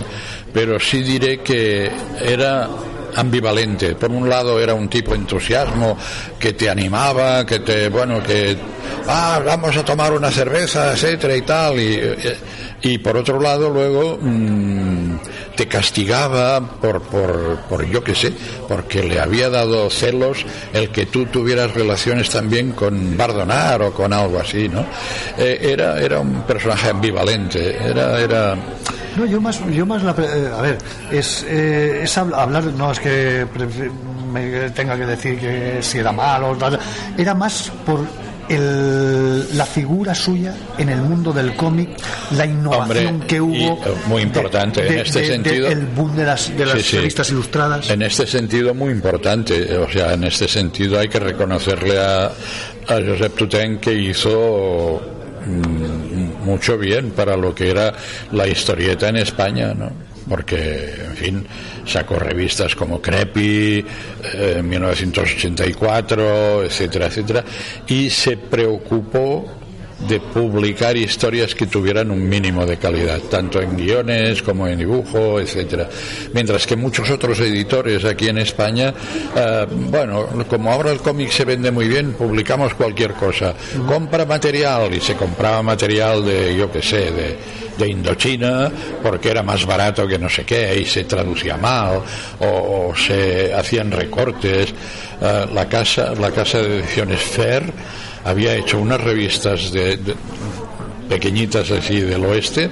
[0.57, 2.66] pero sí diré que era
[3.14, 3.95] ambivalente.
[3.95, 5.99] Por un lado era un tipo entusiasmo
[6.38, 8.57] que te animaba, que te, bueno, que,
[9.07, 12.37] ah, vamos a tomar una cerveza, etcétera y tal, y, eh,
[12.81, 15.19] y por otro lado luego mm,
[15.57, 18.33] te castigaba por, por, por yo qué sé,
[18.66, 24.11] porque le había dado celos el que tú tuvieras relaciones también con Bardonar o con
[24.12, 24.87] algo así, ¿no?
[25.37, 28.57] Eh, era, era un personaje ambivalente, era, era,
[29.17, 30.79] No, yo más, yo más la, pre- eh, a ver,
[31.11, 33.47] es, eh, es habl- hablar, no es que
[34.33, 36.79] me tenga que decir que si era malo, tal,
[37.17, 38.01] era más por
[38.49, 41.91] el, la figura suya en el mundo del cómic,
[42.33, 46.25] la innovación Hombre, que hubo, y, eh, muy importante, en este sentido- el boom de
[46.27, 46.97] las, de las Sí, sí.
[46.99, 47.91] revistas ilustradas.
[47.91, 49.77] En este sentido, muy importante.
[49.79, 55.01] O sea, en este sentido hay que reconocerle a, a Josep Tutén que hizo
[55.45, 57.93] mm, mucho bien para lo que era
[58.33, 59.91] la historieta en España, ¿no?
[60.29, 61.47] Porque, en fin,
[61.85, 63.85] sacó revistas como Crepi,
[64.35, 67.45] eh, 1984, etcétera, etcétera,
[67.87, 69.47] y se preocupó
[69.99, 75.41] de publicar historias que tuvieran un mínimo de calidad, tanto en guiones como en dibujo,
[75.41, 75.89] etcétera.
[76.35, 78.93] Mientras que muchos otros editores aquí en España,
[79.35, 83.55] eh, bueno, como ahora el cómic se vende muy bien, publicamos cualquier cosa.
[83.87, 87.39] Compra material y se compraba material de, yo qué sé, de,
[87.79, 88.71] de Indochina
[89.03, 92.03] porque era más barato que no sé qué y se traducía mal
[92.41, 92.47] o,
[92.91, 94.75] o se hacían recortes.
[95.21, 97.73] Eh, la casa, la casa de ediciones Fer
[98.27, 99.99] había hecho unas revistas de,
[101.09, 102.69] pequeñitas así del oeste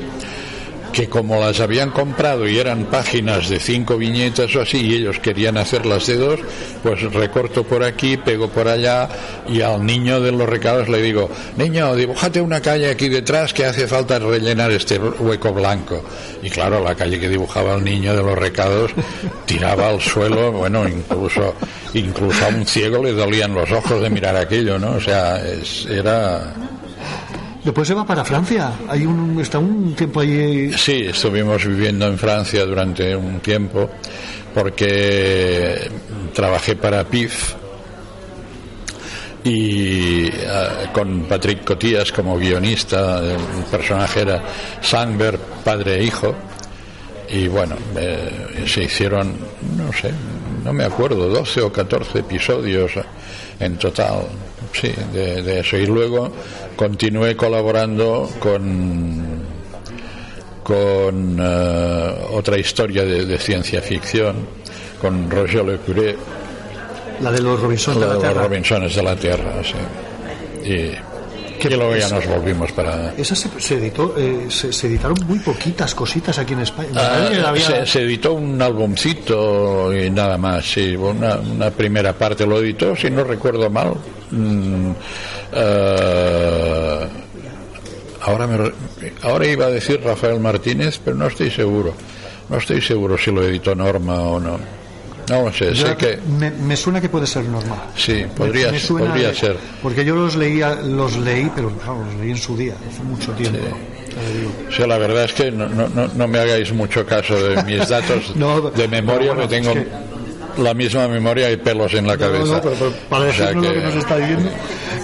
[0.94, 5.18] que como las habían comprado y eran páginas de cinco viñetas o así y ellos
[5.18, 6.38] querían hacerlas de dos,
[6.84, 9.08] pues recorto por aquí, pego por allá
[9.48, 13.64] y al niño de los recados le digo, niño, dibújate una calle aquí detrás que
[13.64, 16.04] hace falta rellenar este hueco blanco.
[16.44, 18.92] Y claro, la calle que dibujaba el niño de los recados
[19.46, 21.54] tiraba al suelo, bueno, incluso,
[21.94, 24.92] incluso a un ciego le dolían los ojos de mirar aquello, ¿no?
[24.92, 26.54] O sea, es- era...
[27.64, 28.72] Después se va para Francia.
[28.88, 30.72] Hay un, está un tiempo ahí.
[30.74, 33.88] Sí, estuvimos viviendo en Francia durante un tiempo
[34.52, 35.90] porque
[36.32, 37.54] trabajé para PIF
[39.44, 44.42] y ah, con Patrick Cotías como guionista, el personaje era
[44.80, 46.34] Sandberg, padre e hijo,
[47.28, 49.36] y bueno, eh, se hicieron,
[49.76, 50.12] no sé,
[50.64, 52.92] no me acuerdo, 12 o 14 episodios
[53.60, 54.26] en total,
[54.74, 55.76] sí, de, de eso.
[55.78, 56.30] Y luego
[56.76, 59.42] continué colaborando con
[60.62, 64.34] con eh, otra historia de, de ciencia ficción,
[65.00, 66.16] con Roger Le Curé,
[67.20, 68.42] La de los Robinson de la de los Tierra.
[68.44, 70.68] Robinsones de la Tierra, sí.
[70.70, 70.90] Y,
[71.60, 73.12] ¿Qué y luego ya nos volvimos para...
[73.16, 76.88] Esa se, se editó, eh, se, se editaron muy poquitas cositas aquí en España.
[76.96, 82.46] Ah, había- se, se editó un albumcito y nada más, sí, una, una primera parte
[82.46, 83.94] lo editó, si no recuerdo mal.
[84.30, 84.90] Mm,
[85.52, 87.08] eh,
[88.22, 88.72] ahora, me
[89.22, 91.94] ahora iba a decir Rafael Martínez, pero no estoy seguro.
[92.48, 94.58] No estoy seguro si lo editó Norma o no.
[95.30, 97.78] No lo sé, sé que me, me suena que puede ser normal.
[97.96, 99.56] sí, podría, Me suena podría ser.
[99.82, 103.32] Porque yo los leía, los leí, pero claro, los leí en su día, hace mucho
[103.32, 103.58] tiempo.
[104.70, 108.32] Sí, la verdad es que no, no, no- me hagáis mucho caso de mis datos
[108.36, 109.86] No, de memoria, bueno, me tengo es
[110.58, 112.54] la misma memoria y pelos en la cabeza.
[112.56, 114.50] no, pero, pero para O sea decirnos lo que- nos está diciendo.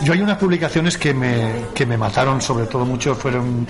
[0.03, 3.67] Yo hay unas publicaciones que me, que me mataron, sobre todo mucho, fueron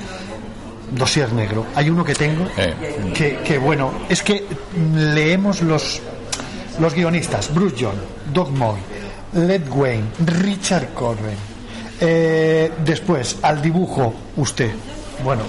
[0.93, 1.67] Dosier Negro.
[1.75, 2.75] Hay uno que tengo Eh.
[3.15, 4.45] que, que, bueno, es que
[4.97, 6.01] leemos los,
[6.79, 7.95] los guionistas, Bruce John,
[8.33, 8.79] Doug Moy,
[9.35, 10.05] Led Wayne,
[10.43, 11.37] Richard Corben.
[12.01, 14.71] Eh, después, al dibujo, usted.
[15.23, 15.43] Bueno,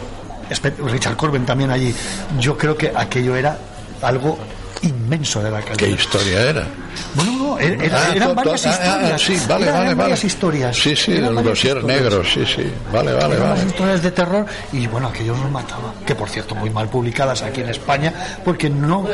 [0.92, 1.94] Richard Corben también allí.
[2.40, 3.58] Yo creo que aquello era
[4.02, 4.38] algo
[4.84, 5.78] inmenso de la calidad.
[5.78, 6.68] ¿Qué historia era?
[7.16, 9.22] Bueno, no, er- er- Ah, eran varias ah, ah, historias.
[9.22, 9.96] sí, vale, Eran vale, vale.
[9.96, 10.76] varias historias.
[10.78, 12.02] Sí, sí, Eran el varias dosier historias.
[12.02, 12.72] negro, sí, sí.
[12.92, 13.64] Vale, vale, Eran vale.
[13.66, 15.94] historias de terror y bueno, aquellos nos mataban.
[16.06, 18.14] Que por cierto, muy mal publicadas aquí en España,
[18.44, 19.08] porque no.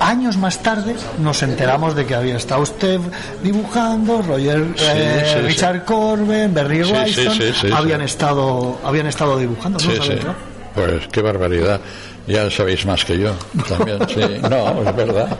[0.00, 2.98] Años más tarde nos enteramos de que había estado usted
[3.42, 5.38] dibujando, Roger, Sí, eh, sí.
[5.46, 9.90] Richard Corben, Berry sí, habían estado, habían estado dibujando, ¿no?
[9.90, 10.24] Sí, ¿Saben, sí.
[10.24, 10.34] no?
[10.74, 11.80] Pues qué barbaridad.
[12.26, 13.32] Ya sabéis más que yo.
[13.68, 14.20] También, sí.
[14.48, 15.36] No, es verdad.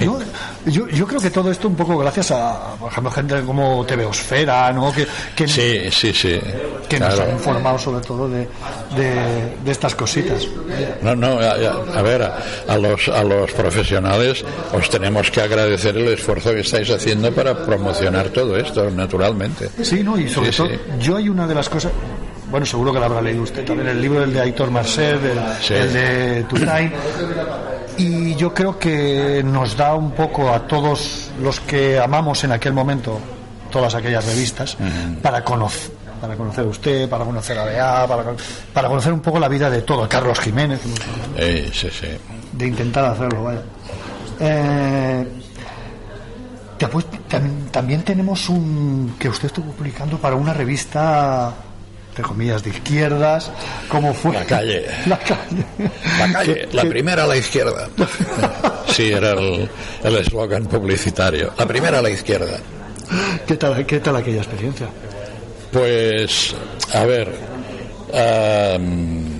[0.00, 0.18] Yo,
[0.66, 4.72] yo, yo creo que todo esto un poco gracias a, por ejemplo, gente como TVosfera,
[4.72, 4.92] ¿no?
[4.92, 6.40] Que, que, Sí, sí, sí.
[6.88, 8.48] que nos han informado sobre todo de,
[8.96, 10.46] de, de estas cositas.
[11.02, 16.08] No, no, a, ver, a, a los, a los profesionales os tenemos que agradecer el
[16.08, 19.70] esfuerzo que estáis haciendo para promocionar todo esto, naturalmente.
[19.82, 20.18] Sí, ¿no?
[20.18, 20.74] Y sobre Sí, todo, sí.
[21.00, 21.92] yo hay una de las cosas,
[22.50, 25.38] bueno, seguro que la habrá leído usted también, el libro del de Aitor Marcel, el,
[25.62, 25.74] Sí.
[25.74, 26.92] el de Tutay,
[27.98, 32.72] y yo creo que nos da un poco a todos los que amamos en aquel
[32.72, 33.18] momento
[33.70, 34.76] todas aquellas revistas
[35.22, 38.24] para conocer para conocer a usted, para conocer a BA, para,
[38.72, 40.80] para conocer un poco la vida de todo, Carlos Jiménez,
[41.36, 42.06] Eh, sí, sí.
[42.52, 43.60] de intentar hacerlo, vaya.
[44.40, 45.26] Eh,
[46.78, 51.52] después tam- también tenemos un que usted estuvo publicando para una revista
[52.16, 53.50] entre comillas de izquierdas,
[53.88, 54.86] como fue La calle.
[55.04, 55.66] La calle.
[56.18, 57.88] La calle, la primera a la izquierda.
[58.86, 59.68] Sí, era el
[60.04, 61.52] el eslogan publicitario.
[61.58, 62.56] La primera a la izquierda.
[63.46, 64.86] ¿Qué tal, qué tal aquella experiencia?
[65.70, 66.54] Pues,
[66.94, 67.30] a ver,
[68.14, 69.35] am,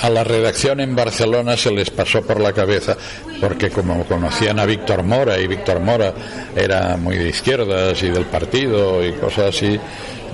[0.00, 2.96] a la redacción en Barcelona se les pasó por la cabeza,
[3.40, 6.12] porque como conocían a Víctor Mora, y Víctor Mora
[6.54, 9.78] era muy de izquierdas y del partido y cosas así,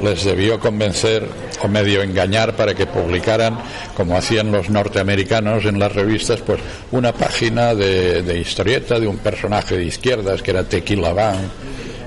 [0.03, 1.27] les debió convencer
[1.63, 3.59] o medio engañar para que publicaran,
[3.97, 9.77] como hacían los norteamericanos en las revistas, pues una página de, historieta de un personaje
[9.77, 11.51] de izquierdas que era Tequila Van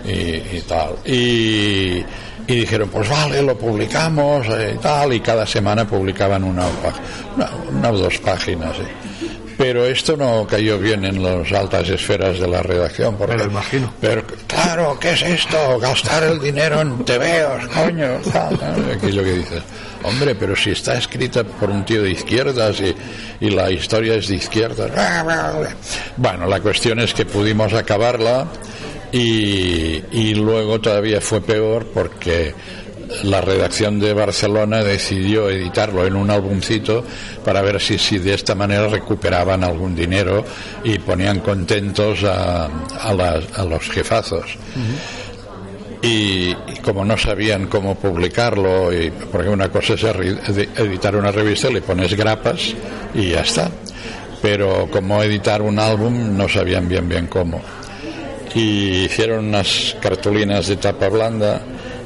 [0.05, 0.95] y, y tal.
[1.05, 2.03] Y,
[2.47, 6.65] y dijeron, pues vale, lo publicamos eh, y tal, y cada semana publicaban una,
[7.35, 8.77] una, una o dos páginas.
[8.79, 8.87] eh.
[9.57, 13.15] Pero esto no cayó bien en las altas esferas de la redacción.
[13.15, 13.93] Porque, Me lo imagino.
[14.01, 15.79] Pero claro, ¿qué es esto?
[15.79, 18.17] Gastar el dinero en tebeos, coño.
[18.33, 18.91] tal, tal.
[18.97, 19.63] Aquello que dices,
[20.03, 22.93] hombre, pero si está escrita por un tío de izquierdas y,
[23.45, 24.91] y la historia es de izquierdas.
[26.17, 28.47] Bueno, la cuestión es que pudimos acabarla
[29.17, 32.53] y, y luego todavía fue peor porque
[33.23, 37.03] la redacción de Barcelona decidió editarlo en un álbumcito
[37.45, 40.43] para ver si, si de esta manera recuperaban algún dinero
[40.83, 44.57] y ponían contentos a, a, las- a los jefazos.
[46.01, 50.03] Y, y como no sabían cómo publicarlo, y, porque una cosa es
[50.77, 52.73] editar una revista, le pones grapas
[53.13, 53.71] y ya está.
[54.41, 57.61] Pero como editar un álbum no sabían bien bien cómo
[58.55, 61.61] y hicieron unas cartulinas de tapa blanda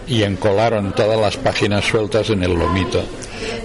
[0.08, 3.04] y encolaron todas las páginas sueltas en el lomito.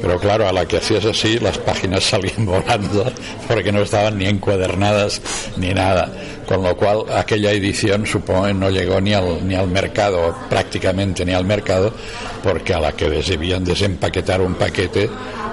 [0.02, 3.10] Pero claro, a la que hacías así, las páginas salían volando
[3.48, 5.22] porque no estaban ni encuadernadas
[5.56, 6.12] ni nada.
[6.46, 11.32] Con lo cual, aquella edición, supongo, no llegó ni al, ni al mercado, prácticamente ni
[11.32, 11.94] al mercado,
[12.42, 15.08] porque a la que debían desempaquetar un paquete,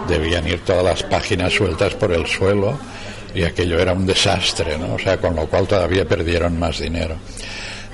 [0.10, 2.78] debían ir todas las páginas sueltas por el suelo
[3.34, 4.96] y aquello era un desastre, ¿no?
[4.96, 7.16] O sea, con lo cual todavía perdieron más dinero.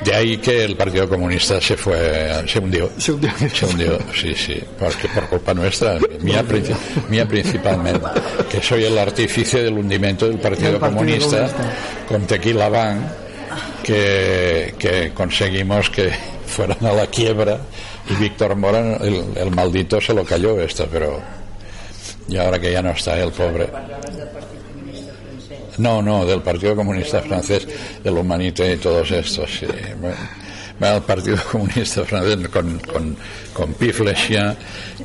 [0.03, 2.91] De ahí que el Partido Comunista se fue, se hundió.
[2.97, 3.31] Se hundió.
[3.51, 6.45] Se hundió, sí, sí, porque por culpa nuestra, mía,
[7.09, 8.05] mía principalmente,
[8.49, 11.73] que soy el artífice del hundimiento del Partido, Del Partido Comunista, Comunista.
[12.07, 13.01] con Tequila Bank,
[13.83, 16.11] que, que conseguimos que
[16.45, 17.57] fueran a la quiebra
[18.09, 21.19] y Víctor Mora, el, el maldito, se lo cayó esto, pero
[22.27, 23.65] y ahora que ya no está el pobre.
[23.65, 25.66] Parlaves del Partit Comunista francès.
[25.77, 27.67] No, no, del Partido Comunista Francés,
[28.03, 29.49] del Humanité y todos estos.
[29.59, 29.67] sí.
[30.79, 33.17] Bueno, el Partido Comunista Francés con, con,
[33.53, 34.55] con Pif Lechien,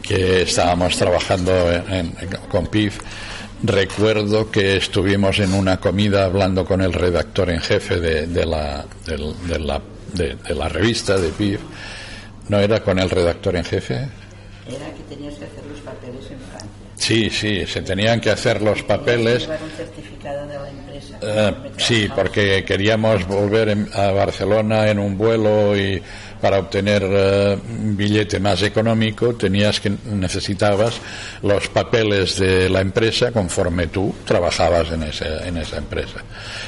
[0.03, 2.99] que estábamos trabajando en- en- con Pif.
[3.65, 8.85] Recuerdo que estuvimos en una comida hablando con el redactor en jefe de, de la,
[9.07, 9.81] de, la,
[10.15, 11.61] de, de la revista de Pif.
[12.49, 13.95] ¿No era con el redactor en jefe?
[13.95, 16.69] Era que tenías que hacer los papeles en Francia.
[16.97, 19.49] Sí, sí, se tenían que hacer los papeles.
[21.21, 26.03] Eh, sí, porque queríamos volver a Barcelona en un vuelo y
[26.43, 31.01] para obtener eh, un billete más económico tenías que necesitabas
[31.41, 36.25] los papeles de la empresa conforme tú trabajabas en esa, en esa empresa.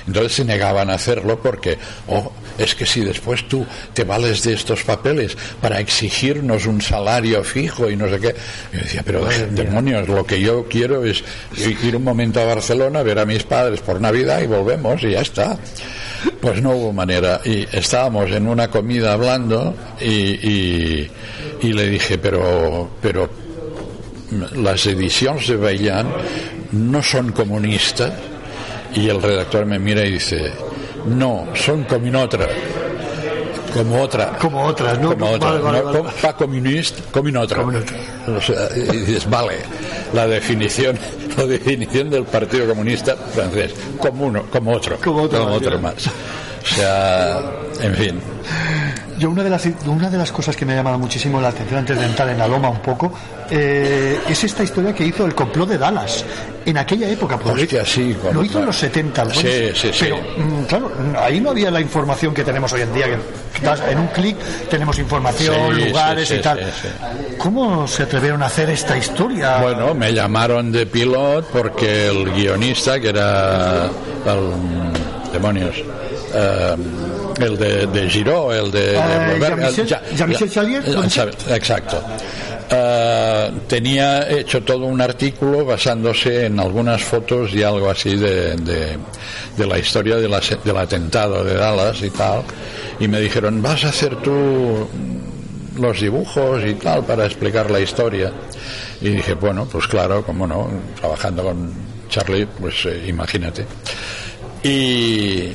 [0.07, 4.53] Entonces se negaban a hacerlo porque, oh, es que si después tú te vales de
[4.53, 8.35] estos papeles para exigirnos un salario fijo y no sé qué.
[8.73, 11.25] Yo decía, pero demonios, lo que yo quiero es
[11.57, 15.23] ir un momento a Barcelona, ver a mis padres por Navidad y volvemos y ya
[15.23, 15.59] está.
[16.41, 17.41] Pues no hubo manera.
[17.45, 19.64] Y estábamos en una comida hablando
[20.01, 21.11] y, y,
[21.63, 23.29] y le dije, pero, pero
[24.57, 26.07] las ediciones de Bailán
[26.73, 28.13] no son comunistas.
[28.95, 30.53] Y el redactor me mira y dice,
[31.07, 32.47] no, son como otra.
[33.73, 34.39] Como otra.
[34.39, 35.09] Como otras, ¿no?
[35.11, 35.51] Como otra.
[35.51, 35.99] Vale, vale, no, vale.
[35.99, 37.59] com- pa comunista, como otra.
[37.59, 37.97] Como otra.
[38.37, 39.57] O sea, y dices, vale,
[40.13, 40.97] la definición,
[41.37, 46.09] la definición del Partido Comunista francés, como uno, como otro, Como otro, más.
[46.65, 47.41] O sea,
[47.81, 48.21] en fin.
[49.19, 51.81] Yo una de las una de las cosas que me ha llamado muchísimo la atención
[51.81, 53.13] antes de entrar en la loma un poco
[53.51, 56.25] eh, es esta historia que hizo el complot de Dallas
[56.65, 57.39] en aquella época.
[57.39, 59.31] porque Hostia, sí, lo hizo en los 70.
[59.31, 59.99] Sí, sí, sí.
[60.01, 60.91] Pero mm, claro,
[61.21, 63.07] ahí no había la información que tenemos hoy en día.
[63.07, 64.37] Que en un clic
[64.69, 66.73] tenemos información, lugares y tal.
[67.39, 69.59] ¿Cómo se atrevieron a hacer esta historia?
[69.59, 73.85] Bueno, me llamaron de pilot porque el guionista, que era
[74.27, 75.77] el demonios,
[76.35, 76.77] eh,
[77.41, 78.93] el de, de Giró, el de,
[79.33, 79.39] de
[80.17, 81.35] Jean-Michel-.
[81.51, 82.03] Exacto.
[83.69, 88.99] Tenía hecho todo un artículo basándose en algunas fotos y algo así de, de,
[89.57, 92.43] de la historia de la- del atentado de Dallas y tal.
[92.99, 94.89] Y me dijeron, vas a hacer tú
[95.79, 98.33] los dibujos y tal para explicar la historia.
[99.01, 100.69] Y dije, bueno, pues claro, cómo no,
[100.99, 101.71] trabajando con
[102.09, 103.67] Charlie, pues eh, imagínate.
[104.63, 105.51] Y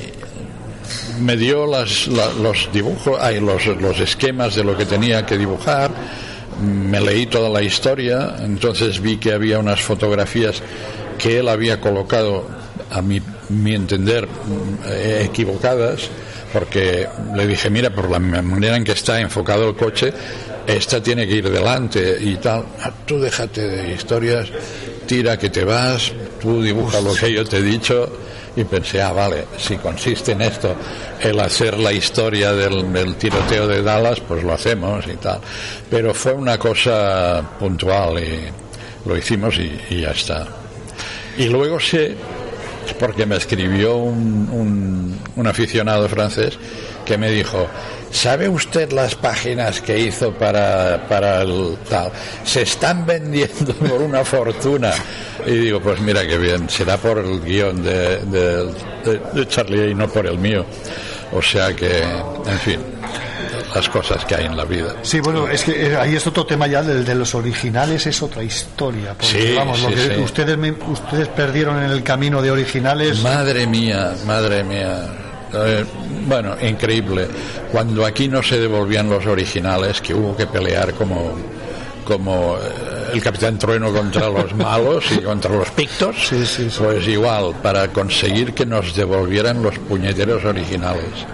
[1.20, 5.36] me dio las- la- los dibujos, ay, los, los esquemas de lo que tenía que
[5.38, 5.90] dibujar,
[6.62, 10.62] me leí toda la historia, entonces vi que había unas fotografías
[11.18, 12.46] que él había colocado,
[12.90, 13.20] a mi,
[13.50, 14.26] mi entender,
[14.86, 16.08] eh, equivocadas,
[16.52, 20.12] porque le dije, mira, por la manera en que está enfocado el coche,
[20.66, 22.64] esta tiene que ir delante y tal.
[22.82, 24.48] Ah, Tú déjate de historias,
[25.06, 28.10] tira que te vas, tú dibuja lo que yo te he dicho.
[28.56, 30.74] Y pensé, ah, vale, si consiste en esto,
[31.20, 35.40] el hacer la historia del, del tiroteo de Dallas, pues lo hacemos y tal.
[35.88, 40.46] Pero fue una cosa puntual y lo hicimos y, ya está.
[41.38, 42.16] Y luego sé,
[42.98, 46.58] porque me escribió un, un, un aficionado francés
[47.04, 47.66] que me dijo,
[48.10, 52.10] ¿sabe usted las páginas que hizo para, para el tal?
[52.44, 54.92] Se están vendiendo por una fortuna.
[55.46, 58.64] Y digo, pues mira qué bien, será por el guion de, de,
[59.04, 60.64] de- de Charlie y no por el mío.
[61.32, 62.80] O sea que, en fin,
[63.74, 64.96] las cosas que hay en la vida.
[65.02, 68.20] Sí, bueno, es que eh, ahí es otro tema ya, del de los originales es
[68.20, 69.14] otra historia.
[69.14, 70.20] Porque, Sí, vamos, lo que sí.
[70.20, 73.20] Ustedes, me- ustedes perdieron en el camino de originales.
[73.22, 75.06] Madre mía, madre mía.
[75.52, 75.84] Eh,
[76.26, 77.26] bueno, increíble.
[77.72, 81.32] Cuando aquí no se devolvían los originales, que hubo que pelear como,
[82.04, 86.76] como eh, el Capitán Trueno contra los malos y contra los pictos, Sí, sí, sí.
[86.78, 91.26] pues igual, para conseguir que nos devolvieran los puñeteros originales.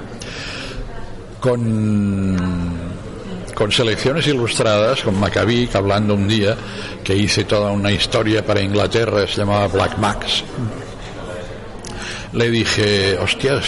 [1.41, 2.37] Con,
[3.55, 6.57] con selecciones ilustradas, con Maccabi, hablando un día
[7.05, 10.43] que hice toda una historia para Inglaterra, se llamaba Black Max.
[12.33, 13.65] Le dije, hostias,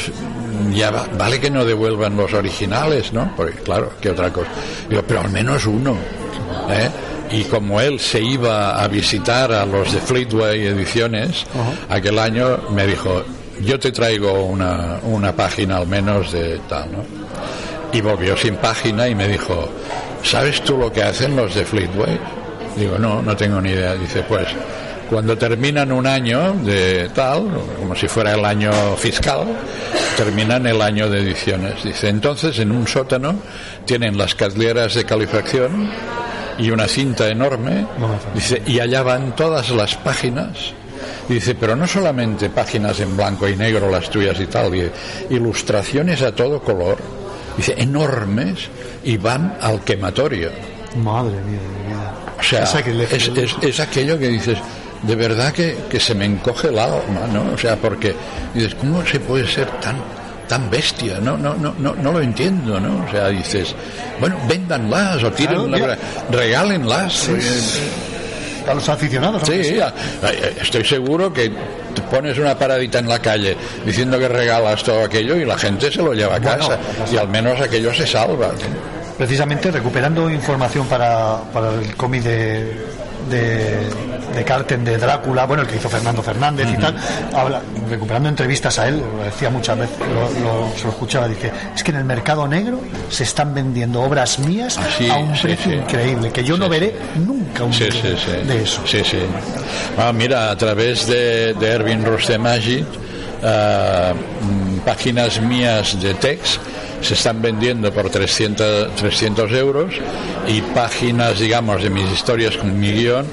[0.72, 3.32] ya va- vale que no devuelvan los originales, ¿no?
[3.36, 4.48] Porque claro, ¿qué otra cosa?
[4.88, 5.96] Digo, pero al menos uno,
[6.70, 6.88] ¿eh?
[7.30, 11.44] Y como él se iba a visitar a los de Fleetway Ediciones,
[11.88, 13.22] aquel año me dijo,
[13.60, 17.04] yo te traigo una, una página al menos de tal, ¿no?
[17.92, 19.68] Y volvió sin página y me dijo,
[20.22, 22.18] ¿sabes tú lo que hacen los de Fleetway?
[22.76, 23.94] Digo, no, no tengo ni idea.
[23.94, 24.46] Dice, pues,
[25.08, 27.48] cuando terminan un año de tal,
[27.78, 29.46] como si fuera el año fiscal,
[30.16, 31.82] terminan el año de ediciones.
[31.82, 33.36] Dice, entonces en un sótano
[33.84, 35.90] tienen las cadleras de calefacción
[36.58, 37.86] y una cinta enorme.
[38.34, 40.74] Dice, y allá van todas las páginas.
[41.28, 44.90] Dice, pero no solamente páginas en blanco y negro, las tuyas y tal, dice,
[45.30, 46.98] ilustraciones a todo color,
[47.56, 48.68] dice, enormes,
[49.04, 50.50] y van al quematorio.
[50.96, 52.14] Madre mía de vida.
[52.38, 52.62] O sea,
[53.62, 54.58] es aquello que dices,
[55.02, 57.52] de verdad que, que se me encoge el alma, ¿no?
[57.54, 58.14] O sea, porque
[58.54, 59.96] dices, ¿cómo se puede ser tan
[60.48, 61.18] tan bestia?
[61.20, 63.04] No, no, no, no, no lo entiendo, ¿no?
[63.06, 63.74] O sea, dices,
[64.18, 65.98] bueno, véndanlas o Claro, tírenlas, mira.
[66.30, 67.28] regálenlas.
[68.66, 69.42] A los aficionados.
[69.46, 69.94] Sí, sea.
[70.60, 71.50] estoy seguro que
[71.94, 75.90] te pones una paradita en la calle diciendo que regalas todo aquello y la gente
[75.90, 76.78] se lo lleva a Bueno, casa
[77.10, 78.50] y al menos aquello se salva.
[79.16, 82.76] Precisamente recuperando información para, para el cómic de,
[83.28, 83.78] de,
[84.34, 86.94] de Carten de Drácula, bueno, el que hizo Fernando Fernández y tal,
[87.34, 91.50] habla, recuperando entrevistas a él, lo decía muchas veces, lo, lo- se lo escuchaba, dice,
[91.74, 95.42] es que en el mercado negro se están vendiendo obras mías Sí, a un sí,
[95.42, 95.78] precio sí.
[95.78, 97.84] increíble, que yo no veré nunca un sí.
[97.84, 98.82] de eso.
[98.86, 99.18] Sí, sí.
[99.98, 102.84] Ah, mira, a través de, de Erwin Rustemagi,
[103.44, 106.60] ah, mm, páginas mías de text
[107.00, 109.94] se están vendiendo por 300, 300 euros
[110.46, 113.26] y páginas, digamos, de mis historias con mi guion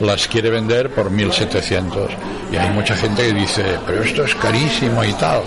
[0.00, 2.10] las quiere vender por 1700.
[2.52, 5.42] Y hay mucha gente que dice, pero esto es carísimo y tal.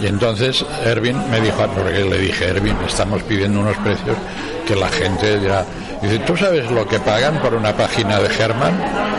[0.00, 4.16] Y entonces Erwin me dijo, porque le dije, Erwin, estamos pidiendo unos precios
[4.66, 5.64] que la gente dirá,
[6.00, 8.78] dice, ¿tú sabes lo que pagan por una página de Germán?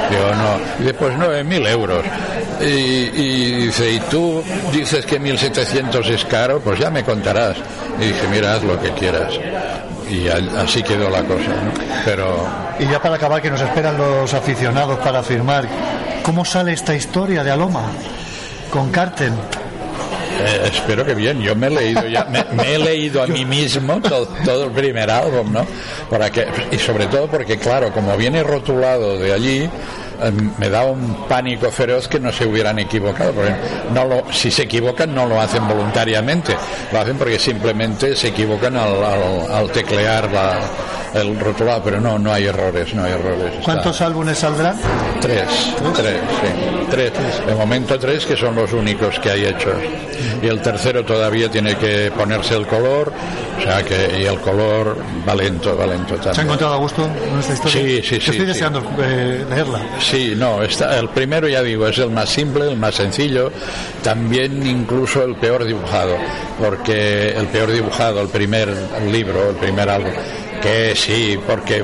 [0.09, 0.79] Digo, no.
[0.79, 2.05] Dice, pues 9.000 euros.
[2.61, 4.43] Y, y dice, ¿y tú
[4.73, 6.59] dices que 1.700 es caro?
[6.59, 7.57] Pues ya me contarás.
[7.99, 9.33] Y dije, mira, haz lo que quieras.
[10.09, 11.71] Y así quedó la cosa, ¿no?
[12.03, 12.47] Pero
[12.79, 15.67] Y ya para acabar, que nos esperan los aficionados para firmar,
[16.23, 17.83] ¿cómo sale esta historia de Aloma?
[18.71, 19.33] Con Carten.
[20.41, 21.41] Eh, espero que bien.
[21.41, 24.71] Yo me he leído ya, me, me he leído a mí mismo todo, todo el
[24.71, 25.65] primer álbum, ¿no?
[26.09, 29.69] Para que, y sobre todo porque, claro, como viene rotulado de allí,
[30.57, 33.31] me da un pánico feroz que no se hubieran equivocado.
[33.33, 33.53] Porque
[33.93, 36.55] no lo, si se equivocan, no lo hacen voluntariamente.
[36.91, 40.59] Lo hacen porque simplemente se equivocan al, al- al teclear la-
[41.13, 41.81] el rotulado.
[41.83, 43.53] Pero no, no hay errores, no hay errores.
[43.53, 44.75] Está- ¿Cuántos álbumes saldrán?
[45.21, 45.43] Tres,
[45.95, 46.85] tres, sí.
[46.89, 47.11] Tres.
[47.45, 49.75] De momento tres que son los únicos que hay hechos.
[50.41, 53.11] Y el tercero todavía tiene que ponerse el color,
[53.57, 54.97] o sea que, y el color
[55.27, 57.81] va lento, va lento ¿Se ha encontrado a gusto en esta historia?
[57.81, 58.45] Sí, sí, sí, Estoy sí.
[58.45, 59.79] deseando eh, leerla.
[59.99, 63.51] Sí, no, está, el primero ya digo, es el más simple, el más sencillo,
[64.03, 66.15] también incluso el peor dibujado,
[66.57, 68.69] porque el peor dibujado, el primer
[69.11, 70.11] libro, el primer álbum,
[70.61, 71.83] que sí, porque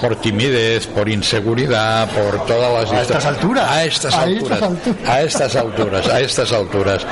[0.00, 3.70] por timidez, por inseguridad, por todas las A estas alturas.
[3.70, 5.08] a estas alturas, estas alturas.
[5.08, 7.06] a estas alturas, a estas alturas.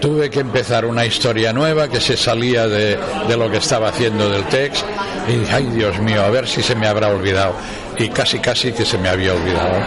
[0.00, 4.30] Tuve que empezar una historia nueva que se salía de, de lo que estaba haciendo
[4.30, 4.82] del text
[5.28, 7.52] y dije, ay Dios mío, a ver si se me habrá olvidado.
[7.98, 9.78] Y casi, casi que se me había olvidado.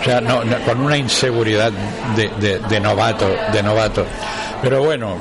[0.00, 1.70] O sea, no, no, con una inseguridad
[2.16, 4.04] de, de- de novato, de novato.
[4.62, 5.16] Pero bueno,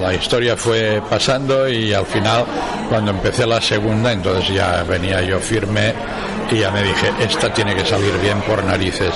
[0.00, 2.44] la, historia fue pasando y al final,
[2.88, 5.92] cuando empecé la segunda, entonces ya venía yo firme
[6.50, 9.12] y ya me dije, esta tiene que salir bien por narices.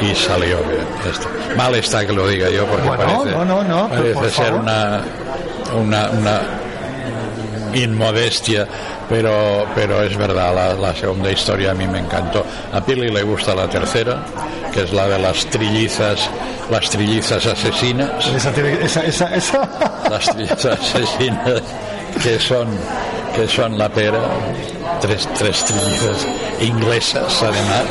[0.00, 0.86] Y salió bien.
[1.10, 1.56] Esta.
[1.56, 4.30] Mal está que lo diga yo porque Bueno, parece, no, no, no, pero parece por
[4.30, 4.60] ser favor.
[4.60, 5.00] una,
[5.74, 6.40] una, una
[7.74, 8.68] inmodestia,
[9.08, 12.44] pero, pero es verdad, la, la segunda historia a mí me encantó.
[12.72, 14.24] A Pili le gusta la tercera,
[14.72, 16.28] que es la de las trillizas,
[16.70, 18.50] las trillizas asesinas, esa,
[19.04, 19.68] esa, esa.
[20.10, 21.62] las trillizas asesinas
[22.22, 22.68] que son,
[23.34, 24.20] que son la pera,
[25.00, 26.26] tres, tres trillizas
[26.60, 27.84] inglesas además.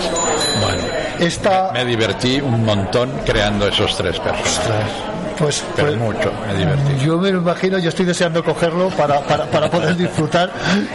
[0.61, 0.83] Bueno,
[1.19, 4.91] Esta, me divertí un montón creando esos tres personajes,
[5.37, 7.05] pues, pero pues, mucho me divertí.
[7.05, 10.51] yo me lo imagino, yo estoy deseando cogerlo para, para, para poder disfrutar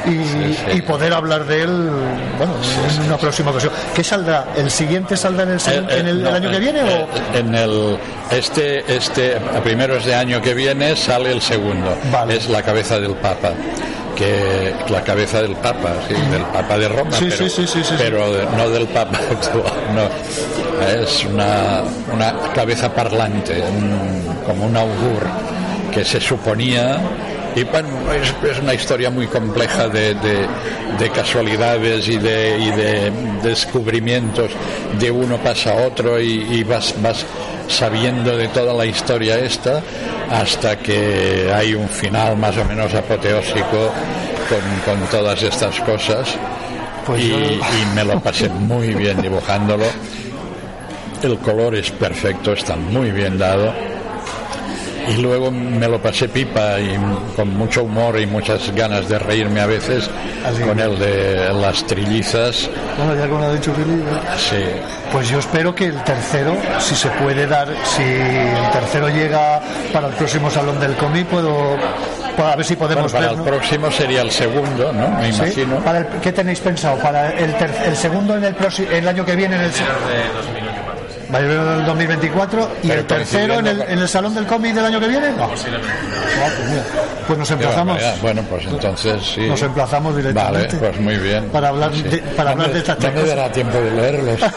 [0.07, 0.57] y, sí.
[0.75, 1.91] y poder hablar de él,
[2.39, 2.55] bueno,
[2.99, 3.73] en una próxima ocasión.
[3.95, 4.47] ¿Qué saldrá?
[4.57, 7.09] ¿El siguiente saldrá en el, Eh, eh, en el, no, año que eh, viene o...?
[7.39, 7.99] en el
[8.31, 12.37] este este a primeros de año que viene sale el segundo Vale.
[12.37, 13.53] es la cabeza del Papa
[14.17, 17.67] que la cabeza del Papa, sí, del Papa de Roma, Sí, pero, sí,
[17.97, 18.27] pero
[18.59, 20.03] no del Papa actual, no.
[21.03, 21.81] Es una,
[22.13, 25.23] una cabeza parlante, un- como un augur
[25.93, 27.01] que se suponía
[27.55, 30.47] y bueno, es, es una historia muy compleja de, de-
[30.99, 33.13] de casualidades y de, y de
[33.43, 34.51] descubrimientos.
[34.99, 37.25] De uno pasa a otro y, y vas, vas
[37.69, 39.83] sabiendo de toda la historia esta
[40.31, 43.91] hasta que hay un final más o menos apoteósico
[44.49, 44.61] con,
[44.99, 46.29] con todas estas cosas.
[47.07, 47.61] Pues y, yo- y
[47.95, 49.85] me lo pasé muy bien dibujándolo.
[51.23, 53.73] El color es perfecto, está muy bien dado.
[55.09, 56.97] Y luego me lo pasé pipa y
[57.35, 60.09] con mucho humor y muchas ganas de reírme a veces
[60.47, 60.63] Así.
[60.63, 62.71] con el de las trillizas.
[62.97, 64.05] Bueno, ya como ha dicho Felipe.
[64.39, 64.57] Sí,
[65.11, 69.61] Pues yo espero que el tercero, si se puede dar, si el tercero llega
[69.93, 71.77] para el próximo salón del cómic, puedo,
[72.37, 73.33] puedo- a ver si Bueno, podemos para ver.
[73.33, 73.45] el ¿no?
[73.45, 75.09] próximo sería el segundo, ¿no?
[75.19, 75.37] Me ¿Sí?
[75.39, 75.77] imagino.
[75.81, 76.97] Para el- ¿Qué tenéis pensado?
[76.99, 79.57] ¿Para el, ter- el segundo en el, próximo, el año que viene?
[79.57, 79.73] En el,
[81.35, 84.85] En el 2024 y Pero el tercero en el, en el salón del cómic del
[84.85, 85.31] año que viene.
[85.31, 85.45] No.
[85.45, 85.67] Ah, pues,
[86.71, 86.83] mira.
[87.27, 88.03] Pues nos Qué emplazamos.
[88.21, 89.49] Bueno, pues entonces sí.
[89.49, 90.77] Nos emplazamos directamente.
[90.77, 91.49] Vale, pues muy bien.
[91.51, 92.03] Para hablar Sí.
[92.03, 93.29] de- para hablar de estas No me cosas.
[93.29, 94.41] dará tiempo de leerlos.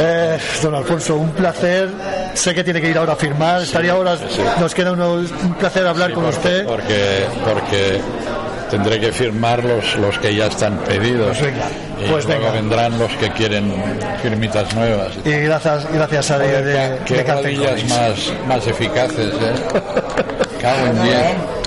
[0.00, 1.88] Eh, don Alfonso, un placer.
[2.34, 3.62] Sé que tiene que ir ahora a firmar.
[3.62, 4.16] Estaría ahora.
[4.60, 6.64] Nos queda uno- un placer hablar con usted.
[6.66, 8.00] Porque, porque
[8.70, 11.38] tendré que firmar los, los que ya están pedidos.
[11.38, 11.52] Pues
[12.00, 13.72] y pues luego vendrán los que quieren
[14.22, 15.12] firmitas nuevas.
[15.24, 19.80] Y, gracias, gracias a de, de, de, de más, más eficaces, ¿eh?
[20.60, 21.57] Cago en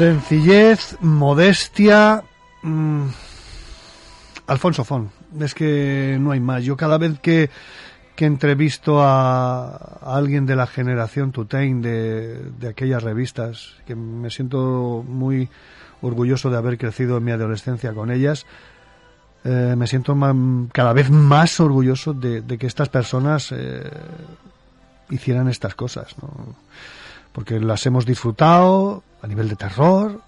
[0.00, 2.24] Sencillez, modestia.
[2.62, 3.04] mm,
[4.46, 5.10] Alfonso Fon.
[5.38, 6.64] Es que no hay más.
[6.64, 7.50] Yo cada vez que,
[8.16, 9.66] que entrevisto a,
[10.00, 15.50] a alguien de la generación Tutain de, de aquellas revistas, que me siento muy
[16.00, 18.46] orgulloso de haber crecido en mi adolescencia con ellas,
[19.44, 20.16] eh, me siento
[20.72, 23.82] cada vez más orgulloso de, de que estas personas eh,
[25.10, 26.56] hicieran estas cosas, ¿no?
[27.32, 30.20] porque las hemos disfrutado a nivel de terror,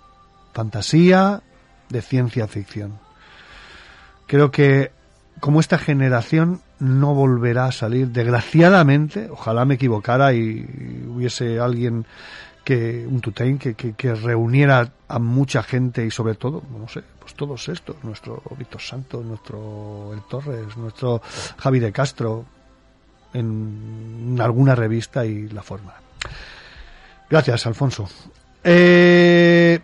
[0.53, 1.43] fantasía,
[1.89, 2.99] de ciencia ficción.
[4.27, 4.93] Creo que
[5.41, 12.07] como esta generación no volverá a salir, desgraciadamente, ojalá me equivocara y hubiese alguien
[12.65, 17.03] que un tutain que, que, que reuniera a mucha gente y sobre todo, no sé,
[17.19, 21.21] pues todos estos, nuestro Víctor Santos, nuestro El Torres, nuestro
[21.57, 22.45] Javi de Castro,
[23.35, 25.95] en alguna revista y la forma.
[27.29, 28.09] Gracias, Alfonso.
[28.65, 29.79] Eh,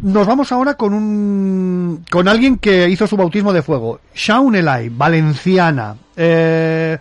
[0.00, 4.88] nos vamos ahora con un con alguien que hizo su bautismo de fuego, Shaun Elai,
[4.88, 5.94] valenciana.
[6.16, 6.98] Eh,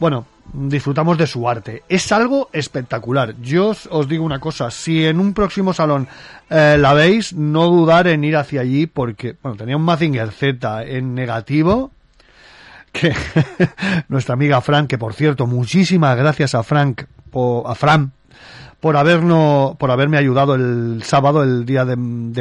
[0.00, 1.82] bueno, disfrutamos de su arte.
[1.88, 3.34] Es algo espectacular.
[3.40, 6.08] Yo os, os digo una cosa, si en un próximo salón
[6.48, 10.84] eh, la veis, no dudar en ir hacia allí porque, bueno, tenía un Mazinger Z
[10.84, 11.92] en negativo,
[12.90, 13.14] que
[14.08, 18.10] nuestra amiga Frank, que por cierto, muchísimas gracias a Frank, po- a Fran,
[18.80, 21.96] por habernos, por haberme ayudado el sábado, el día de,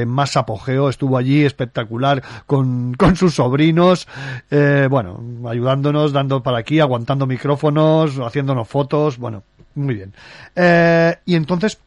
[0.05, 4.07] más apogeo, estuvo allí espectacular con, con sus sobrinos,
[4.49, 9.43] eh, bueno, ayudándonos, dando para aquí, aguantando micrófonos, haciéndonos fotos, bueno,
[9.75, 10.13] muy bien.
[10.55, 11.79] Eh, y entonces,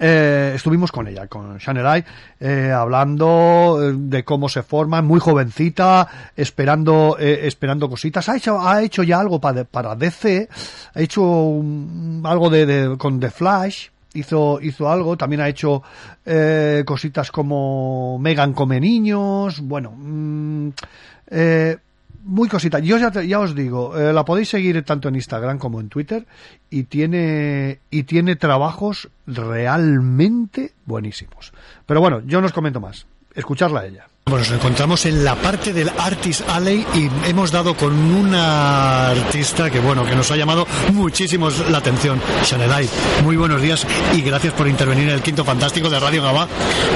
[0.00, 2.02] eh, estuvimos con ella, con Chanelai,
[2.40, 8.28] eh, hablando eh, de cómo se forma, muy jovencita, esperando, eh, esperando cositas.
[8.30, 10.48] Ha hecho, ha hecho ya algo para, para DC,
[10.94, 15.82] ha hecho un- algo de, con The Flash, hizo, hizo algo, también ha hecho
[16.86, 20.68] cositas como Megan come niños, bueno, mm,
[22.24, 22.78] muy cosita.
[22.78, 25.88] Yo ya, te- ya os digo, eh, la podéis seguir tanto en Instagram como en
[25.88, 26.26] Twitter
[26.68, 31.52] y tiene y tiene trabajos realmente buenísimos.
[31.86, 33.06] Pero bueno, yo no os comento más.
[33.34, 34.06] Escucharla a ella.
[34.26, 39.68] Bueno, nos encontramos en la parte del Artist Alley y hemos dado con una artista
[39.70, 42.88] que, bueno, que nos ha llamado muchísimo la atención, Shanedai.
[43.24, 46.46] Muy buenos días y gracias por intervenir en el Quinto Fantástico de Radio Gabá.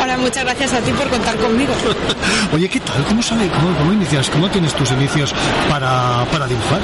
[0.01, 1.72] Hola, muchas gracias a ti por contar conmigo.
[2.53, 3.05] Oye, ¿qué tal?
[3.07, 3.49] ¿Cómo sale?
[3.49, 4.31] ¿Cómo, cómo inicias?
[4.31, 5.35] ¿Cómo tienes tus inicios
[5.68, 6.81] para, para dibujar?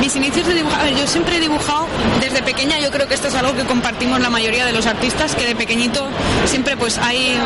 [0.00, 1.86] Mis inicios de dibujar, a ver, yo siempre he dibujado
[2.20, 5.34] desde pequeña, yo creo que esto es algo que compartimos la mayoría de los artistas,
[5.34, 6.06] que de pequeñito
[6.44, 7.40] siempre pues hay...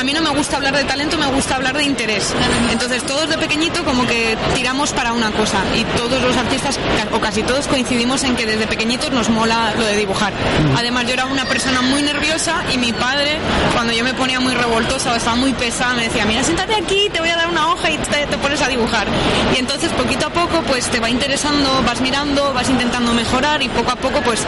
[0.00, 2.32] A mí no me gusta hablar de talento, me gusta hablar de interés.
[2.70, 6.78] Entonces todos de pequeñito como que tiramos para una cosa y todos los artistas,
[7.12, 10.32] o casi todos coincidimos en que desde pequeñitos nos mola lo de dibujar.
[10.76, 13.38] Además yo era una persona muy nerviosa y mi padre,
[13.74, 17.08] cuando yo me ponía muy revoltosa o estaba muy pesada, me decía, mira, siéntate aquí,
[17.12, 19.06] te voy a dar una hoja y te, te pones a dibujar.
[19.54, 23.68] Y entonces poquito a poco pues te va interesando, vas mirando, vas intentando mejorar y
[23.68, 24.40] poco a poco pues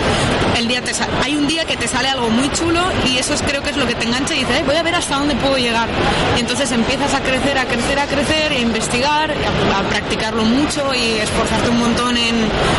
[0.56, 3.42] el día te hay un día que te sale algo muy chulo y eso es,
[3.42, 5.34] creo que es lo que te engancha y dices, "Ay, voy a ver hasta dónde
[5.36, 5.88] puedo llegar.
[6.36, 10.92] Y entonces empiezas a crecer, a crecer, a crecer, e investigar, a, a practicarlo mucho
[10.94, 12.34] y esforzarte un montón en,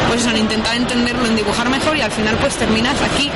[0.09, 3.31] pues eso, en intentar entenderlo, en dibujar mejor y al final pues terminas aquí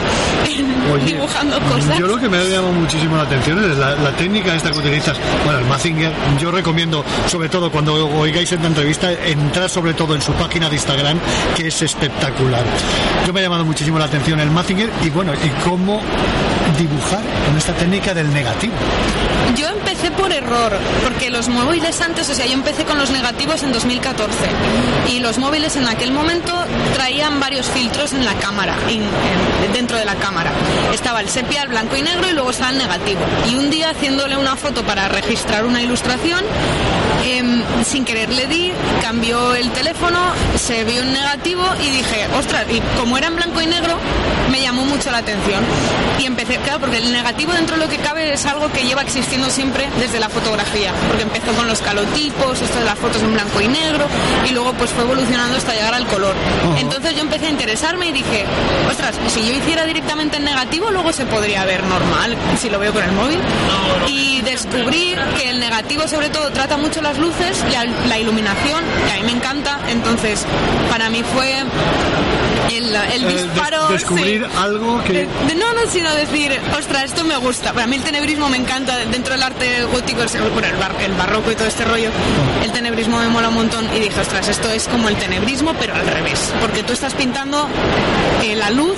[0.93, 1.97] Oye, dibujando cosas.
[1.97, 4.79] Yo lo que me ha llamado muchísimo la atención es la, la técnica esta que
[4.79, 5.17] utilizas.
[5.45, 10.21] Bueno, el Mazinger, yo recomiendo, sobre todo cuando oigáis esta entrevista, entrar sobre todo en
[10.21, 11.19] su página de Instagram,
[11.55, 12.63] que es espectacular.
[13.25, 16.01] Yo me ha llamado muchísimo la atención el Mazinger y bueno, y cómo
[16.77, 18.73] dibujar con esta técnica del negativo.
[19.55, 20.73] Yo empecé por error,
[21.03, 24.33] porque los móviles antes, o sea, yo empecé con los negativos en 2014
[25.09, 26.53] y los móviles en aquel momento
[26.93, 30.51] traían varios filtros en la cámara, en- en- dentro de la cámara.
[30.93, 33.19] Estaba el sepia, el blanco y negro y luego estaba el negativo.
[33.49, 36.43] Y un día haciéndole una foto para registrar una ilustración,
[37.23, 38.71] em, sin querer le di,
[39.01, 40.19] cambió el teléfono,
[40.57, 43.97] se vio en negativo y dije, ostras, y como era en blanco y negro,
[44.51, 45.63] me llamó mucho la atención.
[46.19, 49.01] Y empecé, claro, porque el negativo dentro de lo que cabe es algo que lleva
[49.01, 53.33] existiendo siempre desde la fotografía, porque empezó con los calotipos, esto de las fotos en
[53.33, 54.07] blanco y negro,
[54.49, 56.35] y luego pues fue evolucionando hasta llegar al color.
[56.77, 58.45] Entonces yo empecé a interesarme y dije,
[58.89, 62.93] ostras, si yo hiciera directamente en negativo, luego se podría ver normal, si lo veo
[62.93, 63.39] con el móvil.
[64.07, 69.11] Y descubrí que el negativo sobre todo trata mucho las luces, la, la iluminación, que
[69.11, 70.45] a mí me encanta, entonces
[70.89, 71.55] para mí fue
[72.71, 73.87] el, el Eh, disparo...
[73.89, 74.57] descubrir sí.
[74.57, 75.13] algo que...
[75.13, 77.73] De- de- no, no, sino decir, ostras, esto me gusta.
[77.73, 81.13] Para mí el tenebrismo me encanta dentro del arte gótico, el, bueno, el, bar- el
[81.13, 82.09] barroco y todo este rollo.
[82.63, 85.95] El tenebrismo me mola un montón y dije, ostras, esto es como el tenebrismo, pero
[85.95, 86.51] al revés.
[86.61, 87.67] Porque tú estás pintando
[88.43, 88.95] eh, la luz,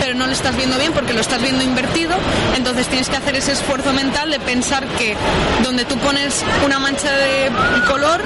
[0.00, 2.16] pero no lo estás viendo bien porque lo estás viendo invertido.
[2.56, 5.16] Entonces tienes que hacer ese esfuerzo mental de pensar que
[5.62, 7.50] donde tú pones una mancha de
[7.88, 8.20] color,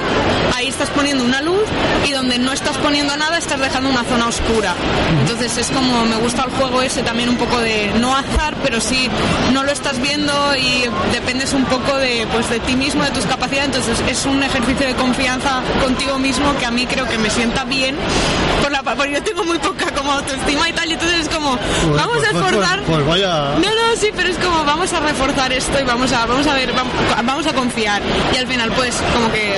[0.55, 1.63] ahí estás poniendo una luz
[2.07, 4.75] y donde no estás poniendo nada, estás dejando una zona oscura.
[5.21, 8.81] Entonces es como me gusta el juego ese también un poco de no azar, pero
[8.81, 9.09] sí
[9.53, 13.27] no lo estás viendo y dependes un poco de pues de ti mismo, de tus
[13.27, 13.67] capacidades.
[13.67, 17.65] Entonces es un ejercicio de confianza contigo mismo que a mí creo que me sienta
[17.65, 17.97] bien
[18.63, 21.57] por la porque yo tengo muy poca como autoestima y tal, y entonces es como
[21.57, 22.83] Pues- vamos pues- a pues- esforzar.
[22.83, 23.55] pues- pues vaya...
[23.59, 26.55] No, no, sí, pero es como vamos a reforzar esto y vamos a, vamos a
[26.55, 26.93] ver, vamos,
[27.25, 28.01] vamos a confiar.
[28.33, 29.57] Y al final, pues, como que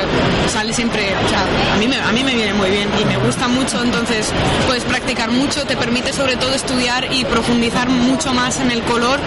[0.51, 3.19] sale siempre, o sea, a mí, me, a mí me viene muy bien y me
[3.19, 4.31] gusta mucho, entonces
[4.67, 9.21] puedes practicar mucho, te permite sobre todo estudiar y profundizar mucho más en el color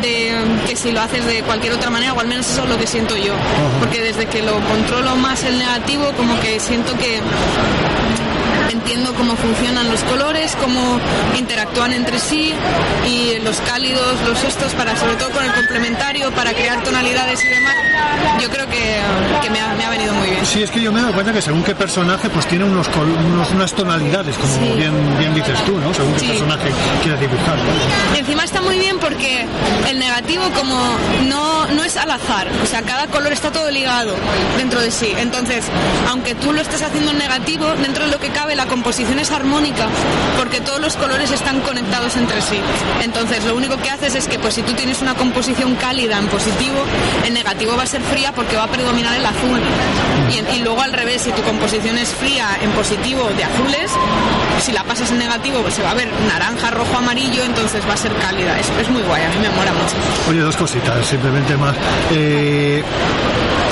[0.00, 0.32] de
[0.66, 2.86] que si lo haces de cualquier otra manera, o al menos eso es lo que
[2.86, 3.34] siento yo.
[3.80, 7.20] Porque desde que lo controlo más el negativo, como que siento que
[8.72, 10.98] entiendo cómo funcionan los colores, cómo
[11.38, 12.52] interactúan entre sí
[13.06, 17.48] y los cálidos, los estos, para sobre todo con el complementario, para crear tonalidades y
[17.48, 17.74] demás.
[18.40, 18.98] Yo creo que,
[19.42, 20.44] que me, ha, me ha venido muy bien.
[20.46, 22.88] Sí, es que yo me he dado cuenta que según qué personaje pues tiene unos,
[22.88, 24.72] unos- unas tonalidades, como Sí.
[24.76, 25.92] bien, bien dices tú, ¿no?
[25.94, 26.26] Según qué Sí.
[26.28, 26.70] personaje
[27.02, 27.56] quieres dibujar.
[27.56, 28.18] ¿no?
[28.18, 29.46] Encima está muy bien porque
[29.88, 30.76] el negativo como
[31.28, 34.14] no, no es al azar, o sea, cada color está todo ligado
[34.56, 35.12] dentro de sí.
[35.18, 35.64] Entonces,
[36.08, 39.30] aunque tú lo estés haciendo en negativo, dentro de lo que cabe la composición es
[39.30, 39.88] armónica
[40.36, 42.60] porque todos los colores están conectados entre sí.
[43.02, 46.26] Entonces, lo único que haces es que pues si tú tienes una composición cálida en
[46.28, 46.84] positivo,
[47.26, 49.60] en negativo va a ser fría porque va a predominar el azul.
[50.54, 53.90] Y luego al revés, si tu composición es fría en positivo de azules,
[54.60, 57.94] si la pasas en negativo pues se va a ver naranja, rojo, amarillo, entonces va
[57.94, 58.58] a ser cálida.
[58.58, 59.94] Es, es muy guay, a mí me mola mucho.
[60.30, 61.76] Oye, dos cositas, simplemente más.
[62.10, 62.82] Eh,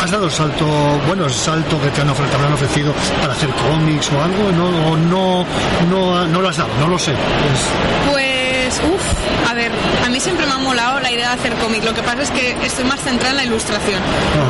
[0.03, 0.67] ¿Has dado el salto,
[1.07, 4.51] bueno, el salto que te han ofrecido, para hacer cómics o algo?
[4.53, 5.45] No, o no,
[5.91, 7.13] no, no lo has dado, no lo sé.
[7.13, 8.39] Es- Pues,
[8.79, 9.71] uff, a ver,
[10.11, 11.85] mí siempre me ha molado la idea de hacer cómic.
[11.85, 14.01] Lo que pasa es que estoy más centrada en la ilustración.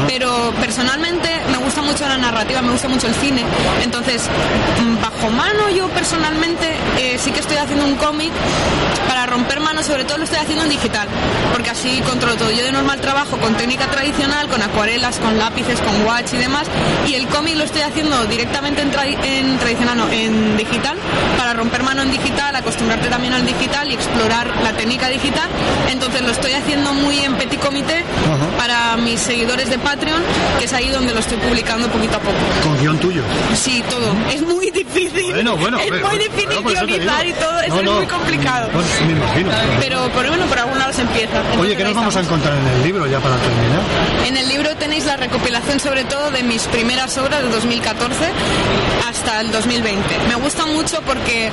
[0.09, 3.43] Pero personalmente me gusta mucho la narrativa, me gusta mucho el cine.
[3.83, 4.23] Entonces,
[4.83, 6.67] mm, bajo mano yo personalmente
[6.99, 8.33] eh, sí que estoy haciendo un cómic
[9.09, 11.09] para romper manos, sobre todo lo estoy haciendo en digital,
[11.53, 12.51] porque así controlo todo.
[12.51, 16.67] Yo de normal trabajo con técnica tradicional, con acuarelas, con lápices, con watch y demás,
[17.07, 20.97] y el cómic lo estoy haciendo directamente en, tra- en tradicional, no, en digital,
[21.37, 25.49] para romper mano en digital, acostumbrarte también al digital y explorar la técnica digital.
[25.91, 28.03] Entonces lo estoy haciendo muy en petit comité
[28.59, 30.23] para mis seguidores de Patreon,
[30.59, 32.37] que es ahí donde lo estoy publicando poquito a poco.
[32.63, 33.23] Con guion tuyo.
[33.55, 34.15] Sí, todo.
[34.33, 35.33] Es muy difícil.
[35.33, 37.61] Bueno, bueno, es pero- muy difícil guionizar y todo.
[37.61, 37.93] Eso No, es no.
[37.95, 38.69] muy complicado.
[38.73, 39.51] Pues me imagino.
[39.81, 41.43] Pero por bueno, por algún lado se empieza.
[41.59, 43.81] Oye, ¿qué nos vamos a encontrar en el libro ya para terminar?
[44.27, 48.17] En el libro tenéis la recopilación sobre todo de mis primeras obras de 2014
[49.09, 50.19] hasta el 2020.
[50.29, 51.51] Me gusta mucho porque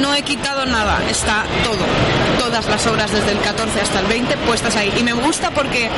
[0.00, 1.84] no he quitado nada, está todo,
[2.38, 4.92] todas las obras desde el 14 hasta el 20 puestas ahí.
[4.96, 5.88] Y me gusta porque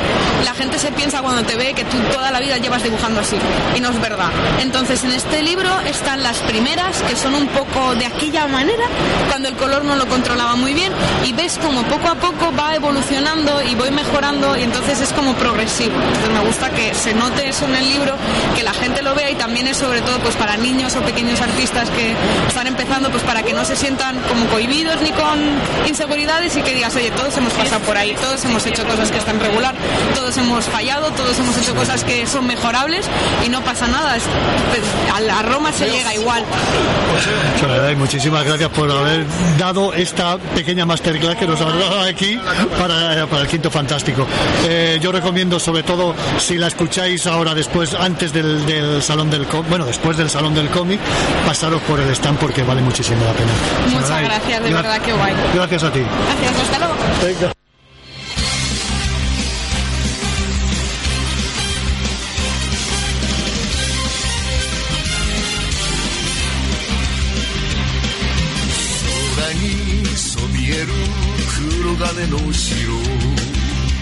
[0.45, 3.37] la gente se piensa cuando te ve que tú toda la vida llevas dibujando así.
[3.75, 4.29] Y no es verdad.
[4.59, 8.85] Entonces en este libro están las primeras que son un poco de aquella manera,
[9.29, 10.91] cuando el color no lo controlaba muy bien.
[11.25, 15.33] Y ves como poco a poco va evolucionando y voy mejorando y entonces es como
[15.35, 15.95] progresivo.
[15.95, 18.15] Entonces me gusta que se note eso en el libro,
[18.55, 21.41] que la gente lo vea y también es sobre todo pues para niños o pequeños
[21.41, 22.15] artistas que
[22.47, 25.50] están empezando pues para que no se sientan como cohibidos ni con
[25.87, 29.17] inseguridades y que digas, oye, todos hemos pasado por ahí, todos hemos hecho cosas que
[29.17, 29.73] están regular,
[30.15, 33.05] todos hemos fallado, todos hemos hecho cosas que son mejorables
[33.45, 34.15] y no pasa nada.
[34.17, 34.23] Es-
[34.69, 34.81] pues,
[35.15, 36.43] a la Roma se llega igual.
[37.59, 39.25] Soledad, y muchísimas gracias por haber
[39.57, 42.39] dado esta pequeña masterclass que nos ha dado aquí
[42.79, 44.25] para, para el Quinto Fantástico.
[44.67, 49.45] Eh, yo recomiendo, sobre todo, si la escucháis ahora después, antes del, del Salón del
[49.45, 50.99] Cómic, bueno, después del Salón del Cómic,
[51.45, 53.51] pasaros por el stand porque vale muchísimo la pena.
[53.87, 55.33] Muchas Soledad, gracias, de verdad, qué guay.
[55.54, 56.00] Gracias a ti.
[56.00, 57.56] Gracias, hasta luego.
[69.36, 70.88] 空にそびえる
[71.80, 72.90] 黒金の城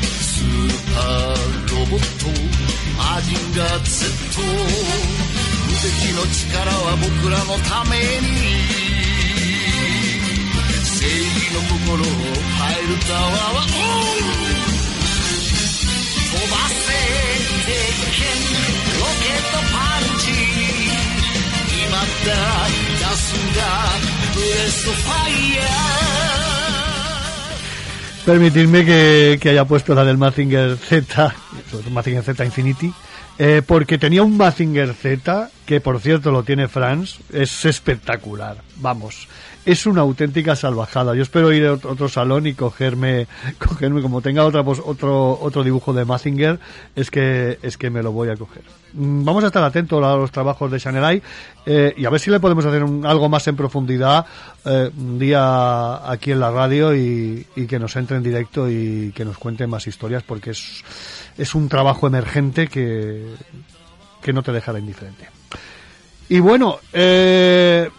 [0.00, 2.26] スーパーロボット
[3.16, 8.88] アジンガー Z 無敵の力は僕らのために正義
[11.48, 12.07] の心を
[12.59, 14.44] パイルタワーはオン
[16.30, 16.82] 飛ばせ
[17.64, 17.72] 鉄
[18.12, 18.24] 拳
[18.98, 20.24] ロケットパンチ
[21.84, 21.96] 今
[22.26, 22.32] だ
[22.98, 23.61] 出すんだ
[24.34, 26.24] ブレストファイヤー
[28.26, 31.34] Permitidme que, que haya puesto la del Mazinger Z,
[31.70, 32.90] sobre todo Mazinger Z Infinity,
[33.38, 39.28] eh, porque tenía un Mazinger Z, que por cierto lo tiene Franz, es espectacular, vamos,
[39.72, 41.13] es una auténtica salvajada.
[41.15, 43.28] Yo espero ir a ot- otro salón y cogerme,
[43.59, 46.59] cogerme como tenga otra, pos- otro, otro dibujo de Mazinger,
[46.95, 48.63] es que, es que me lo voy a coger.
[48.93, 51.22] Mm, Vamos a estar atentos a los trabajos de Chanelai
[51.65, 54.26] eh, y a ver si le podemos hacer algo más en profundidad
[54.65, 59.11] eh, un día aquí en la radio y, y que nos entre en directo y
[59.15, 60.84] que nos cuente más historias porque es,
[61.38, 63.26] es un trabajo emergente que,
[64.22, 65.30] que no te dejará indiferente.
[66.30, 67.89] Y bueno, eh,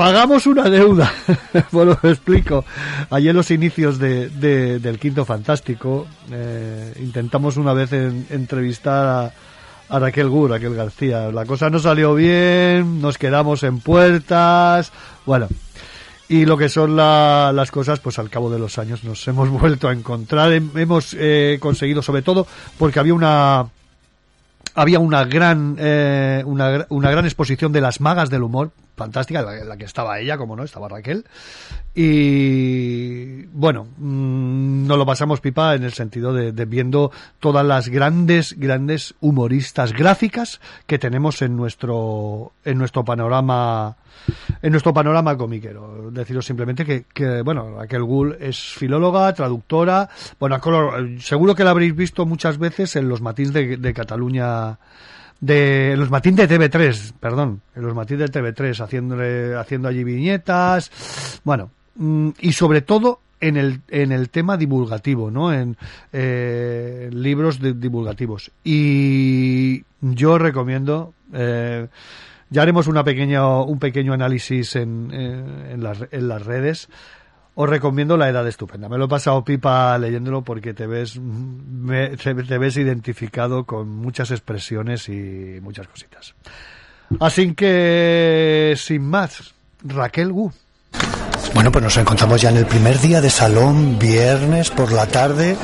[0.00, 1.12] pagamos una deuda.
[1.72, 2.64] bueno, lo explico.
[3.10, 9.06] Ayer en los inicios de, de- del Quinto Fantástico eh, intentamos una vez en- entrevistar
[9.90, 11.30] a, a Raquel Gur, Raquel García.
[11.30, 14.90] La cosa no salió bien, nos quedamos en puertas.
[15.26, 15.48] Bueno,
[16.30, 19.50] y lo que son la- las cosas, pues al cabo de los años nos hemos
[19.60, 20.50] vuelto a encontrar.
[20.52, 22.46] Hem- Hemos eh, conseguido, sobre todo,
[22.78, 23.66] porque había una
[24.74, 29.76] había una gran eh, una, una gran exposición de las magas del humor fantástica la,
[29.76, 31.24] que estaba ella como no estaba Raquel
[31.94, 37.88] y bueno mm, nos lo pasamos pipa en el sentido de, de viendo todas las
[37.88, 43.96] grandes grandes humoristas gráficas que tenemos en nuestro en nuestro panorama
[44.62, 46.10] en nuestro panorama comiquero.
[46.10, 50.58] Deciros simplemente que, que, bueno, Raquel Gull es filóloga, traductora, bueno,
[51.20, 54.78] seguro que la habréis visto muchas veces en los matins de, de Cataluña,
[55.40, 60.04] de en los matins de TV3, perdón, en los matins de TV3, haciéndole, haciendo allí
[60.04, 65.52] viñetas, bueno, mm, y sobre todo en el, en el tema divulgativo, ¿no?
[65.52, 65.76] En
[66.12, 68.50] eh, libros de- divulgativos.
[68.64, 71.88] Y yo recomiendo, eh,
[72.50, 76.88] ya haremos una pequeña, un pequeño análisis en, eh, en, las, en las redes.
[77.62, 78.88] Os recomiendo La Edad Estupenda.
[78.88, 85.10] Me lo he pasado pipa leyéndolo porque te ves, me- ves identificado con muchas expresiones
[85.10, 86.34] y muchas cositas.
[87.20, 89.52] Así que, sin más,
[89.84, 90.50] Raquel Gu.
[91.52, 95.54] Bueno, pues nos encontramos ya en el primer día de salón, viernes por la tarde.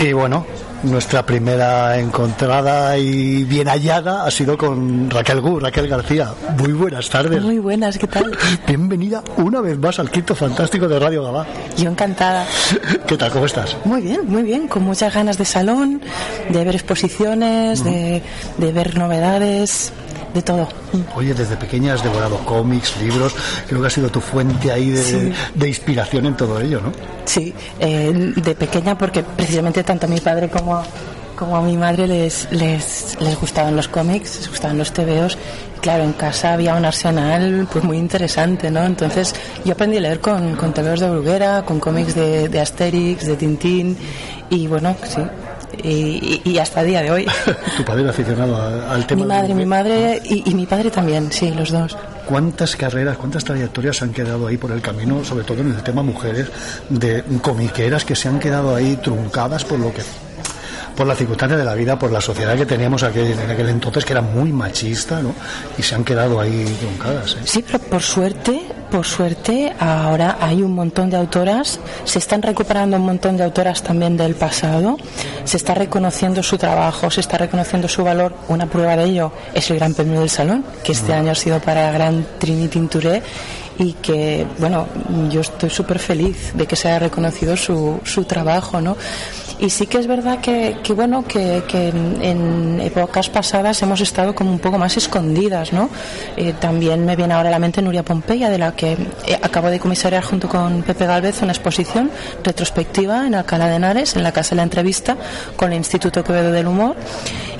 [0.00, 0.44] Y bueno,
[0.84, 6.30] nuestra primera encontrada y bien hallada ha sido con Raquel Gu, Raquel García.
[6.58, 7.42] Muy buenas tardes.
[7.42, 8.36] Muy buenas, ¿qué tal?
[8.66, 11.46] Bienvenida una vez más al quinto fantástico de Radio Gabá.
[11.76, 12.46] Yo encantada.
[13.06, 13.30] ¿Qué tal?
[13.32, 13.76] ¿Cómo estás?
[13.84, 16.00] Muy bien, muy bien, con muchas ganas de salón,
[16.50, 18.22] de ver exposiciones, de,
[18.58, 19.92] de ver novedades
[20.34, 20.66] de todo.
[21.14, 23.32] Oye, desde pequeña has devorado cómics, libros,
[23.68, 25.32] creo que ha sido tu fuente ahí de, Sí.
[25.54, 26.90] de inspiración en todo ello, ¿no?
[27.24, 30.84] Sí, eh, de pequeña porque precisamente tanto mi padre como a,
[31.36, 35.36] como a mi madre les, les, les gustaban los cómics, les gustaban los tebeos.
[35.80, 38.84] Claro, en casa había un arsenal pues muy interesante, ¿no?
[38.84, 43.26] Entonces yo aprendí a leer con, con tebeos de Bruguera, con cómics de, de Asterix,
[43.26, 43.96] de Tintín
[44.48, 45.20] y bueno, sí.
[45.82, 47.26] Y, y- hasta el día de hoy.
[47.76, 48.56] Tu padre era aficionado
[48.88, 49.22] al tema.
[49.24, 51.96] Mi de- madre, mi madre y, y mi padre también, sí, los dos.
[52.26, 55.82] ¿Cuántas carreras, cuántas trayectorias se han quedado ahí por el camino, sobre todo en el
[55.82, 56.46] tema mujeres,
[56.88, 60.00] de comiqueras que se han quedado ahí truncadas por lo que
[60.96, 64.04] por la circunstancia de la vida, por la sociedad que teníamos aquel, en aquel entonces,
[64.04, 65.34] que era muy machista, ¿no?
[65.76, 67.34] Y se han quedado ahí truncadas.
[67.34, 67.40] ¿eh?
[67.44, 72.96] Sí, pero por suerte, por suerte, ahora hay un montón de autoras, se están recuperando
[72.96, 74.96] un montón de autoras también del pasado,
[75.44, 78.34] se está reconociendo su trabajo, se está reconociendo su valor.
[78.48, 81.60] Una prueba de ello es el Gran Premio del Salón, que este año ha sido
[81.60, 83.22] para Gran Trinity Touré
[83.78, 84.86] y que, bueno,
[85.30, 88.96] yo estoy súper feliz de que se haya reconocido su, su trabajo, ¿no?
[89.58, 94.34] Y sí que es verdad que, que bueno, que, que en, épocas pasadas hemos estado
[94.34, 95.88] como un poco más escondidas, ¿no?
[96.36, 99.70] Eh, también me viene ahora a la mente Nuria Pompeya, de la que eh, acabo
[99.70, 102.10] de comisariar junto con Pepe Galvez una exposición
[102.42, 105.16] retrospectiva en Alcalá de Henares, en la Casa de la Entrevista,
[105.56, 106.96] con el Instituto Quevedo del Humor,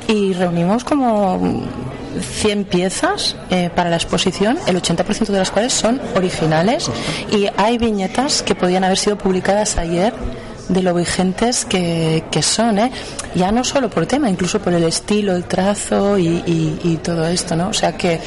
[0.08, 1.62] y reunimos como
[2.20, 6.90] 100 piezas eh, para la exposición, el 80% de las cuales son originales,
[7.30, 10.12] y hay viñetas que podían haber sido publicadas ayer
[10.68, 12.90] de lo vigentes que, que son, ¿eh?
[13.34, 17.26] ya no solo por tema, incluso por el estilo, el trazo y, y- y todo
[17.26, 17.68] esto, ¿no?
[17.68, 18.18] O sea que,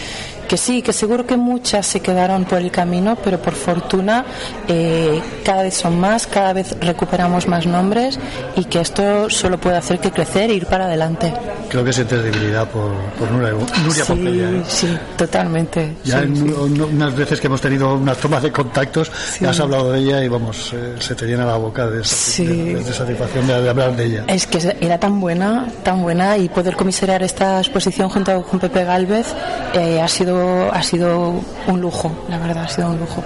[0.48, 4.26] que sí, que seguro que muchas se quedaron por el camino, pero por fortuna
[4.68, 8.20] eh, cada vez son más, cada vez recuperamos más nombres
[8.56, 11.34] y que esto solo puede hacer que crecer e ir para adelante.
[11.70, 14.64] Creo que sientes debilidad por, por Nuria, Nuria sí, Pompeya, ¿eh?
[14.68, 15.95] sí, totalmente.
[16.06, 16.41] Ya sí, en sí.
[16.43, 20.24] un- unas veces que hemos tenido unas tomas de contactos, ya has hablado de ella
[20.24, 22.45] y vamos, eh, se te llena la boca de, Sí.
[22.45, 24.24] de- de satisfacción de, de hablar de ella.
[24.28, 28.86] Es que era tan buena, tan buena y poder comisariar esta exposición junto con Pepe
[28.86, 29.28] Galvez
[29.74, 30.37] eh, ha sido
[30.72, 33.24] ha sido un lujo, la verdad, ha sido un lujo.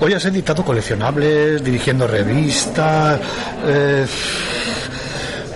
[0.00, 3.20] Hoy has editado coleccionables, dirigiendo revistas.
[3.66, 4.06] Eh,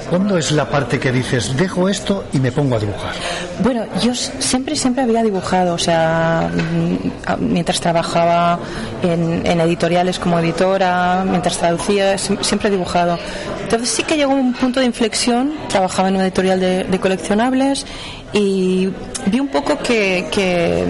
[0.08, 3.12] ¿Cuándo es la parte que dices, dejo esto y me pongo a dibujar?
[3.58, 8.60] Bueno, yo siempre, siempre había dibujado, o sea, mm, mientras trabajaba
[9.02, 13.18] en, en editoriales como editora, mientras traducía, siempre he dibujado.
[13.64, 17.84] Entonces sí que llegó un punto de inflexión, trabajaba en una editorial de, de coleccionables
[18.36, 18.92] y
[19.26, 20.84] vi un poco que, que,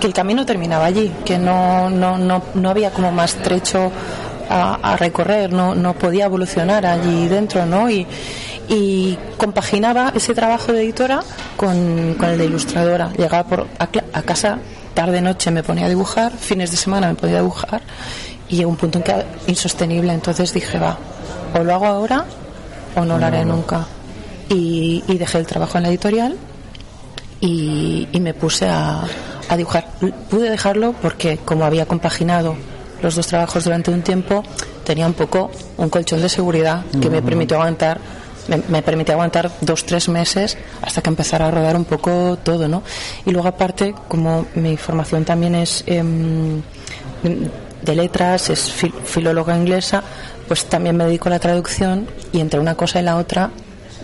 [0.00, 3.92] que el camino terminaba allí, que no, no, no, no había como más trecho
[4.48, 7.90] a, a recorrer, no, no podía evolucionar allí dentro, ¿no?
[7.90, 8.06] Y,
[8.66, 11.20] y compaginaba ese trabajo de editora
[11.58, 13.12] con, con el de ilustradora.
[13.12, 14.58] Llegaba por, a, a casa
[14.94, 17.82] tarde noche me ponía a dibujar, fines de semana me podía dibujar
[18.48, 20.14] y llegó un punto en que era insostenible.
[20.14, 20.96] Entonces dije, va,
[21.54, 22.24] o lo hago ahora
[22.96, 23.84] o no lo haré nunca.
[24.48, 26.36] Y, y dejé el trabajo en la editorial
[27.44, 29.02] y, y me puse a,
[29.48, 29.86] a dibujar.
[30.30, 32.56] Pude dejarlo porque como había compaginado
[33.02, 34.42] los dos trabajos durante un tiempo,
[34.84, 38.00] tenía un poco un colchón de seguridad que me permitió aguantar
[38.48, 38.82] me, me
[39.14, 42.82] aguantar dos tres meses hasta que empezara a rodar un poco todo no
[43.24, 46.60] y luego aparte como mi formación también es em,
[47.82, 50.02] de letras es fil- filóloga inglesa
[50.46, 53.50] pues también me dedico a la traducción y entre una cosa y la otra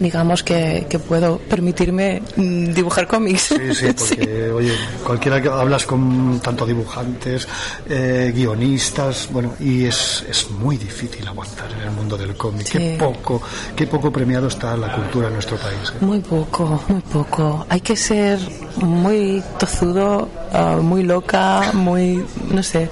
[0.00, 4.72] digamos que, que puedo permitirme mm, dibujar cómics Sí, sí, porque, oye,
[5.04, 7.46] cualquiera que hablas con tanto dibujantes,
[7.88, 12.66] eh, guionistas, bueno, y es, es muy difícil aguantar en el mundo del cómic.
[12.66, 12.78] Sí.
[12.78, 13.42] Qué poco,
[13.76, 15.90] qué poco premiado está la cultura en nuestro país.
[15.90, 16.04] ¿eh?
[16.04, 17.66] Muy poco, muy poco.
[17.68, 18.38] Hay que ser
[18.76, 22.88] muy tozudo, ah, muy loca, muy, no sé.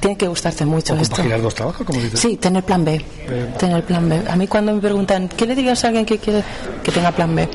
[0.00, 1.22] Tiene que gustarte mucho O esto.
[1.42, 2.18] dos trabajos, como dices.
[2.20, 2.94] Sí, tener plan B.
[3.28, 4.20] Eh, Tener plan B.
[4.28, 6.42] A mí cuando me preguntan, ¿qué le dirías a alguien que quiere
[6.82, 7.48] que tenga plan B?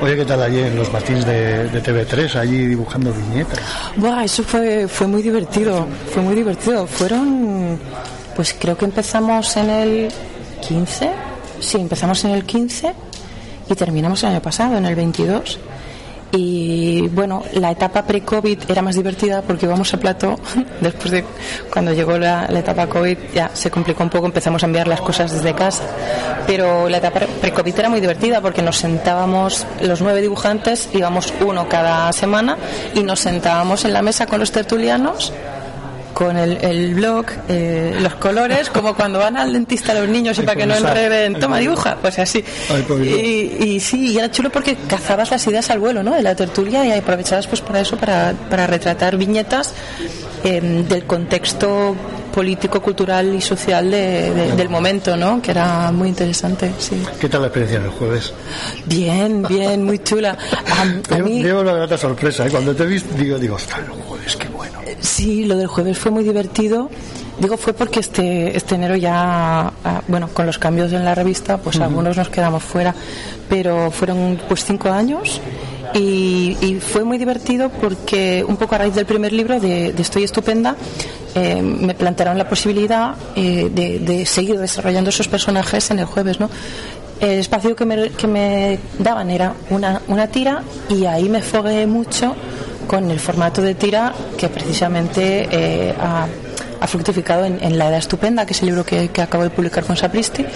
[0.00, 3.58] Oye, ¿qué tal allí en los matins de, de TV3, allí dibujando viñetas?
[3.96, 6.86] Buah, eso fue, fue muy divertido, fue muy divertido.
[6.86, 7.78] Fueron,
[8.34, 10.08] pues creo que empezamos en el
[10.60, 11.10] 15,
[11.60, 12.92] sí, empezamos en el 15
[13.70, 15.58] y terminamos el año pasado, en el 22.
[16.38, 20.38] Y bueno, la etapa pre-COVID era más divertida porque íbamos a plato,
[20.82, 21.24] después de
[21.72, 25.32] cuando llegó la, etapa COVID ya se complicó un poco, empezamos a enviar las cosas
[25.32, 25.84] desde casa,
[26.46, 31.68] pero la etapa pre-COVID era muy divertida porque nos sentábamos los nueve dibujantes, íbamos uno
[31.68, 32.58] cada semana
[32.94, 35.32] y nos sentábamos en la mesa con los tertulianos
[36.16, 40.42] con el, el blog, eh, los colores, como cuando van al dentista los niños y
[40.44, 42.42] para que no enreden, toma dibuja, pues así.
[43.02, 46.14] Y, y sí, y era chulo porque cazabas las ideas al vuelo, ¿no?
[46.14, 49.74] De la tertulia y aprovechabas pues para eso, para, para retratar viñetas
[50.42, 50.58] eh,
[50.88, 51.94] del contexto
[52.32, 55.42] político, cultural y social de- de- del momento, ¿no?
[55.42, 56.96] Que era muy interesante, sí.
[57.20, 58.32] ¿Qué tal la experiencia del jueves?
[58.86, 60.36] Bien, bien, muy chula.
[60.66, 60.84] A, a
[61.18, 62.46] Llevo- mí, Llevo una grata sorpresa.
[62.46, 62.50] ¿eh?
[62.50, 64.48] Cuando te visto, digo, digo, ostras, el jueves, qué.
[65.00, 66.90] Sí, lo del jueves fue muy divertido.
[67.38, 71.58] Digo, fue porque este, este enero ya, ah, bueno, con los cambios en la revista,
[71.58, 72.94] pues algunos nos quedamos fuera,
[73.48, 75.40] pero fueron pues cinco años
[75.92, 80.02] y, y fue muy divertido porque un poco a raíz del primer libro de, de
[80.02, 80.76] Estoy Estupenda,
[81.34, 86.40] eh, me plantearon la posibilidad eh, de, de seguir desarrollando esos personajes en el jueves,
[86.40, 86.48] ¿no?
[87.20, 91.86] El espacio que me, que me daban era una, una tira y ahí me fogué
[91.86, 92.34] mucho
[92.86, 96.26] con el formato de tira que precisamente eh, ha,
[96.86, 99.50] ha fructificado en, en La Edad Estupenda, que es el libro que, que acabo de
[99.50, 100.46] publicar con Sapristi.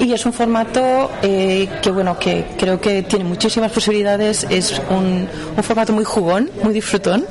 [0.00, 4.46] Y es un formato eh, que, bueno, que creo que tiene muchísimas posibilidades.
[4.50, 7.24] Es un, un formato muy jugón, muy disfrutón.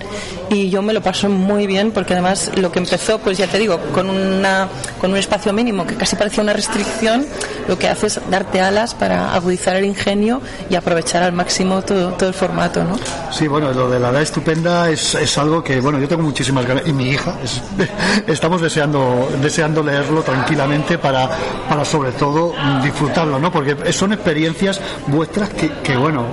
[0.50, 3.60] Y yo me lo paso muy bien porque además lo que empezó, pues ya te
[3.60, 4.70] digo, con, una,
[5.00, 7.26] con un espacio mínimo que casi parecía una restricción,
[7.68, 12.14] lo que hace es darte alas para agudizar el ingenio y aprovechar al máximo todo,
[12.14, 12.98] todo el formato, ¿no?
[13.30, 16.66] Sí, bueno, lo de la edad estupenda es, es algo que, bueno, yo tengo muchísimas
[16.66, 17.62] ganas, y mi hija, es-
[18.38, 21.28] estamos deseando, deseando leerlo tranquilamente para,
[21.68, 23.52] para sobre todo disfrutarlo, ¿no?
[23.52, 26.24] Porque son experiencias vuestras que, que bueno,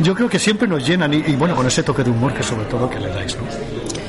[0.00, 2.42] yo creo que siempre nos llenan y, y, bueno, con ese toque de humor que
[2.42, 3.44] sobre todo que le dais, ¿no?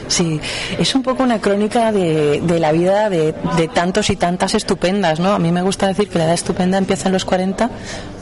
[0.08, 0.40] Sí,
[0.80, 5.20] es un poco una crónica de, de la vida de, de tantos y tantas estupendas,
[5.20, 5.34] ¿no?
[5.34, 7.70] A mí me gusta decir que la edad estupenda empieza en los 40,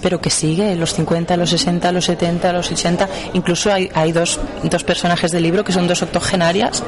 [0.01, 3.07] pero que sigue en los 50, los 60, los 70, los 80.
[3.33, 6.83] Incluso hay, hay dos, dos personajes del libro que son dos octogenarias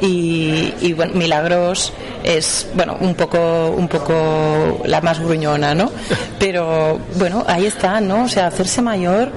[0.00, 1.92] y, y, bueno, Milagros
[2.24, 5.90] es, bueno, un poco, un poco la más gruñona, ¿no?
[6.38, 8.24] Pero bueno, ahí está, ¿no?
[8.24, 9.30] O sea, hacerse mayor,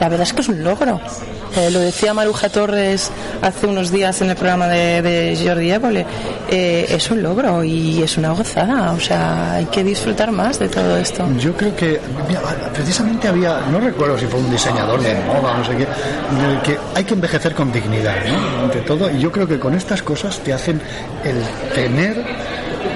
[0.00, 1.00] la verdad es que es un logro.
[1.56, 6.04] Eh, lo decía Maruja Torres hace unos días en el programa de, de Jordi Évole.
[6.50, 8.92] Eh, es un logro y es una gozada.
[8.92, 11.26] O sea, hay que disfrutar más de todo esto.
[11.38, 11.98] Yo creo que
[12.28, 12.40] mira,
[12.74, 16.62] precisamente había, no recuerdo si fue un diseñador de moda, no sé qué, en el
[16.62, 18.64] que hay que envejecer con dignidad, ¿no?
[18.64, 20.80] Ante todo, y yo creo que con estas cosas te hacen
[21.24, 21.36] el
[21.74, 22.22] tener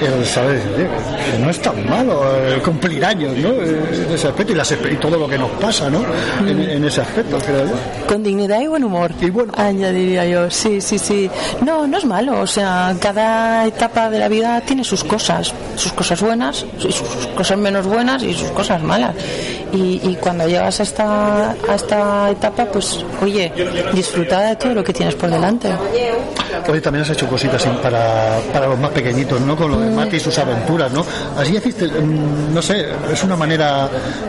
[0.00, 0.88] el saber decir, "Oye,
[1.32, 3.50] que no es tan malo el cumplir años, ¿no?
[3.50, 6.02] En ese aspecto y, las y todo lo que nos pasa, ¿no?
[6.46, 7.74] En, en ese aspecto, creo yo.
[8.06, 9.12] Con dignidad y buen humor.
[9.20, 9.52] Y bueno.
[9.56, 11.30] Añadiría yo, sí, sí, sí.
[11.64, 12.40] No, no es malo.
[12.40, 15.52] O sea, cada etapa de la vida tiene sus cosas.
[15.76, 17.02] Sus cosas buenas, sus
[17.36, 19.14] cosas menos buenas y sus cosas malas.
[19.72, 23.52] Y, y cuando llegas a esta, a esta etapa, pues, oye,
[23.92, 25.68] disfruta de todo lo que tienes por delante.
[26.68, 29.56] Hoy también has hecho cositas para, para los más pequeñitos, ¿no?
[29.56, 31.04] Con lo de Mati y sus aventuras, ¿no?
[31.36, 33.88] Así hiciste, mm, no sé, es una manera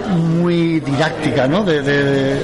[0.09, 1.63] muy didáctica, ¿no?
[1.63, 2.39] De, de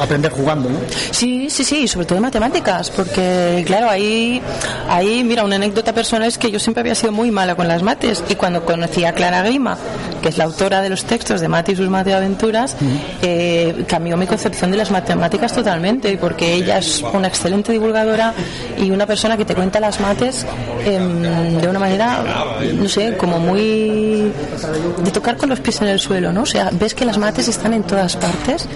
[0.00, 0.78] aprender jugando, ¿no?
[1.10, 4.40] Sí, sí, sí, y sobre todo de matemáticas, porque claro, ahí,
[4.88, 7.82] ahí, mira, una anécdota personal es que yo siempre había sido muy mala con las
[7.82, 9.76] mates y cuando conocí a Clara Grima,
[10.22, 12.76] que es la autora de los textos de Mate y sus mateaventuras,
[13.22, 18.32] eh, cambió mi concepción de las matemáticas totalmente, porque ella es una excelente divulgadora
[18.78, 20.46] y una persona que te cuenta las mates
[20.84, 22.24] em, de una manera,
[22.74, 24.32] no sé, como muy
[25.04, 26.42] de tocar con los pies en el suelo, ¿no?
[26.42, 28.68] O sea, ves que las mates están en todas partes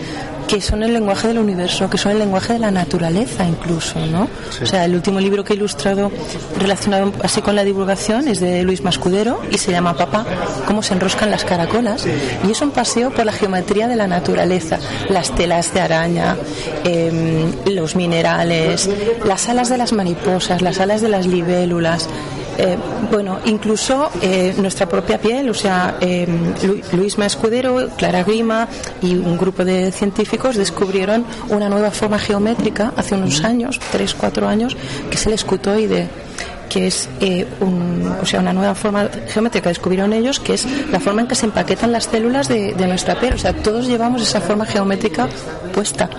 [0.49, 4.29] que son el lenguaje del universo, que son el lenguaje de la naturaleza incluso, ¿no?
[4.63, 6.11] O sea, el último libro que he ilustrado
[6.59, 10.25] relacionado así con la divulgación es de Luis Mascudero y se llama Papá,
[10.67, 12.07] cómo se enroscan las caracolas.
[12.47, 14.79] Y es un paseo por la geometría de la naturaleza,
[15.11, 16.37] las telas de araña,
[16.85, 18.89] em, los minerales,
[19.25, 22.09] las alas de las mariposas, las alas de las libélulas,
[22.59, 22.77] eh,
[23.11, 26.27] bueno, incluso eh, nuestra propia piel, o sea, eh,
[26.63, 28.69] Lu- Luis Mascudero, Clara Grima
[29.01, 34.47] y un grupo de científicos descubrieron una nueva forma geométrica hace unos años, tres, cuatro
[34.49, 34.77] años,
[35.09, 36.09] que es el escutoide
[36.69, 41.01] que es eh, un- o sea, una nueva forma geométrica descubrieron ellos, que es la
[41.01, 43.33] forma en que se empaquetan las células de, de nuestra piel.
[43.33, 45.29] O sea, todos llevamos esa forma geométrica
[45.73, 46.11] puesta.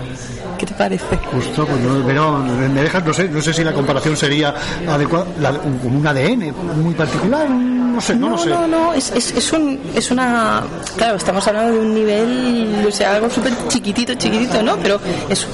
[0.87, 1.17] ¿Qué te parece?
[1.31, 4.53] Justo, pues no, pero me dejas, no sé, no sé si la comparación sería
[4.87, 8.49] adecuada, la- un- como un ADN muy particular, no sé, no, lo sé.
[8.49, 10.63] No, no, es, es, es, un, es una.
[10.95, 14.77] Claro, estamos hablando de un nivel, o sea, algo súper chiquitito, chiquitito, ¿no?
[14.77, 15.45] Pero es,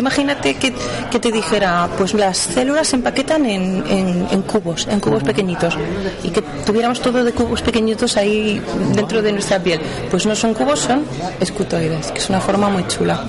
[0.00, 0.72] tú imagínate que,
[1.10, 5.76] que te dijera, pues las células se empaquetan en, en, en cubos, en cubos pequeñitos,
[6.24, 8.60] y que tuviéramos todo de cubos pequeñitos ahí
[8.94, 9.80] dentro de nuestra piel.
[10.10, 11.04] Pues no son cubos, son
[11.38, 13.24] escutoides, que es una forma muy chula.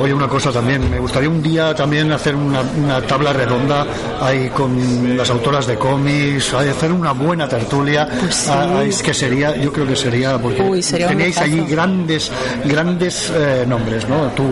[0.00, 3.86] Oye, una cosa también, me gustaría un día también hacer una, una tabla redonda
[4.20, 8.08] ahí con las autoras de cómics, hacer una buena tertulia.
[8.08, 11.60] Pues Ah, es que sería, yo creo que sería, porque Uy, sería un tenéis allí
[11.66, 12.32] grandes,
[12.64, 14.28] grandes eh, nombres, ¿no?
[14.34, 14.44] Tú,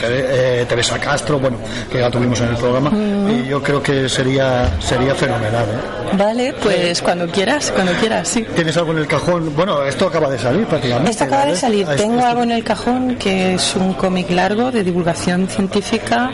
[0.00, 1.58] eh, Teresa Castro, bueno,
[1.90, 3.30] que ya tuvimos en el programa, Mm.
[3.30, 6.05] y yo creo que sería, sería fenomenal, ¿eh?
[6.12, 8.44] Vale, pues cuando quieras, cuando quieras, sí.
[8.54, 9.54] ¿Tienes algo en el cajón?
[9.54, 11.10] Bueno, esto acaba de salir prácticamente.
[11.10, 11.86] Esto acaba de salir.
[11.88, 16.30] Ah, Tengo esto- algo en el cajón que es un cómic largo de divulgación científica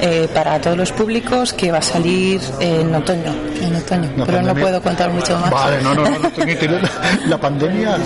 [0.00, 3.32] eh, para todos los públicos que va a salir en otoño.
[3.60, 4.10] En otoño.
[4.16, 5.50] La pero no puedo contar mucho más.
[5.50, 6.18] Vale, no, no, no,
[7.28, 7.96] La pandemia,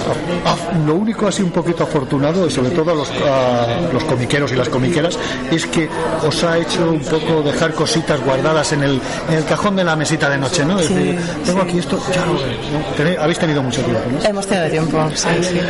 [0.44, 0.56] ah,
[0.86, 4.56] lo único así un poquito afortunado, y sobre todo a los, a los comiqueros y
[4.56, 5.18] las comiqueras,
[5.51, 5.89] es que
[6.26, 9.97] os ha hecho un poco dejar cositas guardadas en el, en el cajón de la
[9.97, 10.78] mesita de noche, ¿no?
[10.78, 14.23] Sí, decir, tengo aquí esto, ya lo Habéis tenido mucho tiempo, ¿no?
[14.29, 15.11] Hemos tenido tiempo.
[15.15, 15.61] Sí, sí.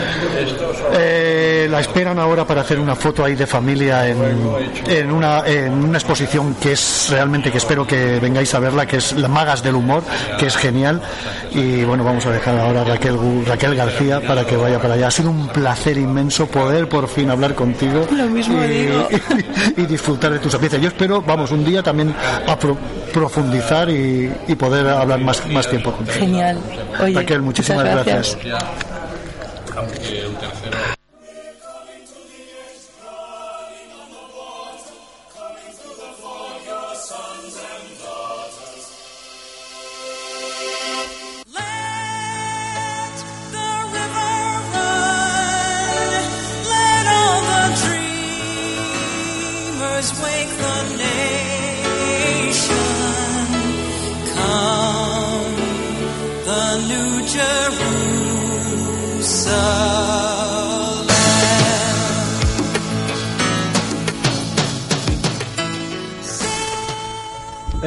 [0.94, 4.18] Eh, la esperan ahora para hacer una foto ahí de familia en,
[4.88, 8.96] en, una, en una exposición que es realmente que espero que vengáis a verla, que
[8.98, 10.02] es La Magas del Humor,
[10.38, 11.00] que es genial.
[11.52, 15.08] Y bueno, vamos a dejar ahora a Raquel, Raquel García para que vaya para allá.
[15.08, 19.08] Ha sido un placer inmenso poder por fin hablar contigo Lo mismo y, digo.
[19.76, 20.80] y disfrutar de tus sapiencias.
[20.82, 22.14] Yo espero, vamos, un día también
[22.46, 22.76] a pro-
[23.12, 25.96] profundizar y, y poder hablar más, más tiempo.
[26.08, 26.58] Genial.
[27.00, 28.38] Oye, Raquel, muchísimas muchas gracias.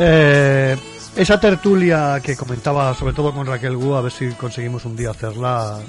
[0.04, 0.76] Eh,
[1.16, 5.12] esa tertulia que comentaba, sobre todo con Raquel Gu, a ver si conseguimos un día
[5.12, 5.80] hacerla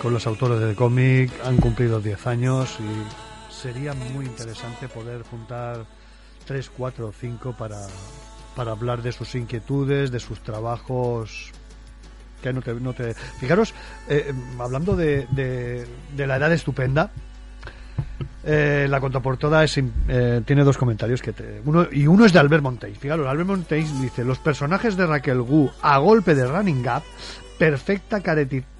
[0.00, 1.32] con los autores del cómic.
[1.44, 5.86] Han cumplido 10 años y sería muy interesante poder juntar
[6.46, 7.86] 3, 4 o 5 para,
[8.54, 11.52] para hablar de sus inquietudes, de sus trabajos.
[12.42, 13.14] Que no te, no te...
[13.14, 13.74] Fijaros,
[14.08, 17.10] eh, hablando de, de, la edad estupenda,
[18.44, 22.38] eh, la contraportada es, eh, tiene dos comentarios que te- uno y uno es de
[22.38, 22.98] Albert Monteis.
[22.98, 27.02] Fijaros, Albert Monteis dice los personajes de Raquel Gu a golpe de running gap,
[27.58, 28.20] perfecta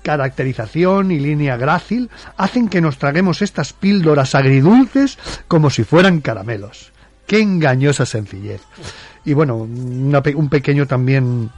[0.02, 2.08] caracterización y línea grácil
[2.38, 5.18] hacen que nos traguemos estas píldoras agridulces
[5.48, 6.92] como si fueran caramelos.
[7.26, 8.62] Qué engañosa sencillez.
[9.24, 11.50] Y bueno, una un pequeño también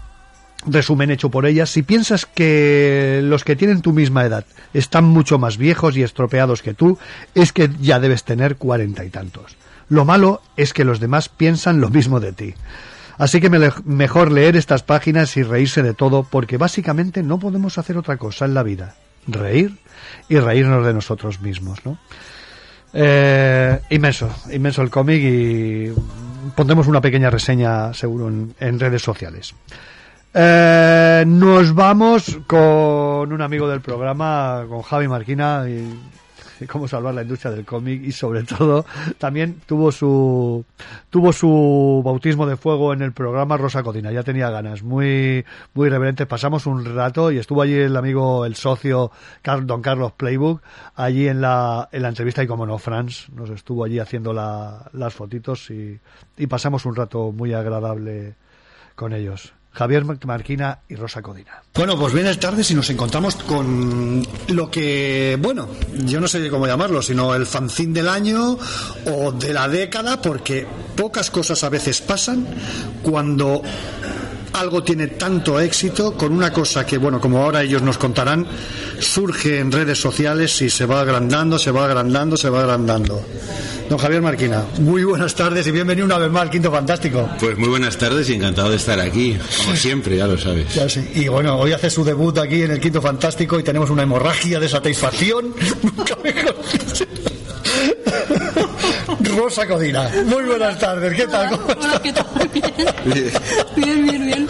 [0.66, 1.70] resumen hecho por ellas.
[1.70, 4.44] Si piensas que los que tienen tu misma edad
[4.74, 6.98] están mucho más viejos y estropeados que tú,
[7.34, 9.56] es que ya debes tener cuarenta y tantos.
[9.88, 12.54] Lo malo es que los demás piensan lo mismo de ti.
[13.18, 17.76] Así que me- mejor leer estas páginas y reírse de todo, porque básicamente no podemos
[17.78, 18.94] hacer otra cosa en la vida.
[19.26, 19.76] Reír
[20.28, 21.98] y reírnos de nosotros mismos, ¿no?
[22.94, 25.92] Eh, inmenso, inmenso el cómic y
[26.54, 29.54] pondremos una pequeña reseña seguro en, en redes sociales.
[30.34, 37.22] Eh, nos vamos con un amigo del programa, con Javi Marquina, y, cómo salvar la
[37.22, 38.86] industria del cómic y sobre todo
[39.18, 40.64] también tuvo su
[41.10, 45.44] tuvo su bautismo de fuego en el programa Rosa Codina, ya tenía ganas, muy
[45.74, 49.10] muy reverente, pasamos un rato y estuvo allí el amigo, el socio
[49.64, 50.62] Don Carlos Playbook,
[50.94, 54.88] allí en la, en la entrevista y como no, Franz nos estuvo allí haciendo la-
[54.92, 58.36] las fotitos y pasamos un rato muy agradable
[58.94, 59.52] con ellos.
[59.72, 61.62] Javier Marquina y Rosa Codina.
[61.74, 65.68] Bueno, pues buenas tardes y nos encontramos con lo que, bueno,
[66.04, 68.58] yo no sé cómo llamarlo, sino el fanzine del año
[69.06, 72.46] o de la década, porque pocas cosas a veces pasan
[73.02, 73.62] cuando
[74.52, 78.46] algo tiene tanto éxito con una cosa que, bueno, como ahora ellos nos contarán,
[78.98, 83.22] surge en redes sociales y se va agrandando, se va agrandando, se va agrandando.
[83.88, 87.28] Don Javier Marquina, muy buenas tardes y bienvenido una vez más al Quinto Fantástico.
[87.38, 90.74] Pues muy buenas tardes y encantado de estar aquí, como siempre, ya lo sabes.
[90.74, 91.06] Ya sí.
[91.14, 94.58] Y bueno, hoy hace su debut aquí en el Quinto Fantástico y tenemos una hemorragia
[94.60, 95.54] de satisfacción.
[95.82, 96.56] Nunca mejor.
[99.36, 101.50] Rosa Codina, muy buenas tardes, ¿qué tal?
[101.50, 102.26] ¿Cómo Hola, ¿qué tal?
[103.76, 104.48] Bien, bien, bien.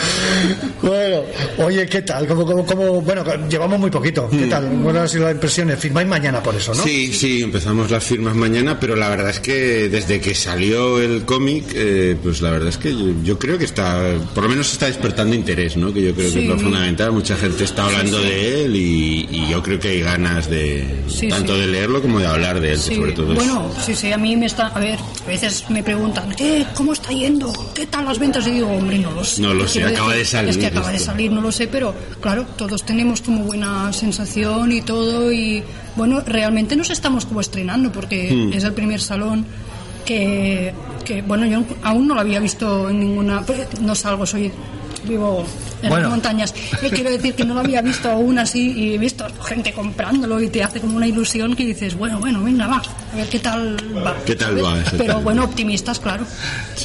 [0.83, 1.23] Bueno,
[1.59, 2.27] oye, ¿qué tal?
[2.27, 4.29] ¿Cómo, cómo, cómo- Bueno, llevamos muy poquito.
[4.29, 4.67] ¿Qué tal?
[4.69, 5.79] Buenas han sido las impresiones.
[5.79, 6.83] Firmáis mañana por eso, ¿no?
[6.83, 11.25] Sí, sí, empezamos las firmas mañana, pero la verdad es que desde que salió el
[11.25, 14.01] cómic, eh, pues la verdad es que yo, yo creo que está,
[14.35, 15.93] por lo menos está despertando interés, ¿no?
[15.93, 17.13] Que yo creo que es lo fundamental.
[17.13, 18.31] Mucha gente está hablando Sí, sí.
[18.31, 21.61] de él y, y yo creo que hay ganas de Sí, tanto sí.
[21.61, 23.35] de leerlo como de hablar de él, Sí, todo.
[23.35, 26.67] bueno, sí, sí, a mí me está, a ver, a veces me preguntan, ¿qué?
[26.75, 27.53] ¿Cómo está yendo?
[27.75, 28.47] ¿Qué tal las ventas?
[28.47, 29.43] Y digo, hombre, no lo sé.
[29.43, 31.67] No lo sé, Quiero acaba de salir Es que acaba de salir, no lo sé,
[31.69, 35.63] pero claro, todos tenemos como buena sensación y todo y
[35.97, 38.53] bueno, realmente nos estamos como estrenando porque Hmm.
[38.53, 39.45] es el primer salón
[40.05, 40.73] que,
[41.05, 43.45] que, bueno, yo aún no lo había visto en ninguna,
[43.81, 44.51] no salgo, soy
[45.05, 45.45] vivo
[45.83, 46.03] en Bueno.
[46.05, 46.55] las montañas.
[46.83, 50.41] Eh, quiero decir que no lo había visto aún así y he visto gente comprándolo
[50.41, 53.39] y te hace como una ilusión que dices, bueno, bueno, venga, va, a ver qué
[53.39, 54.17] tal va.
[54.25, 54.77] ¿Qué tal va?
[54.97, 56.25] Pero bueno, optimistas, claro.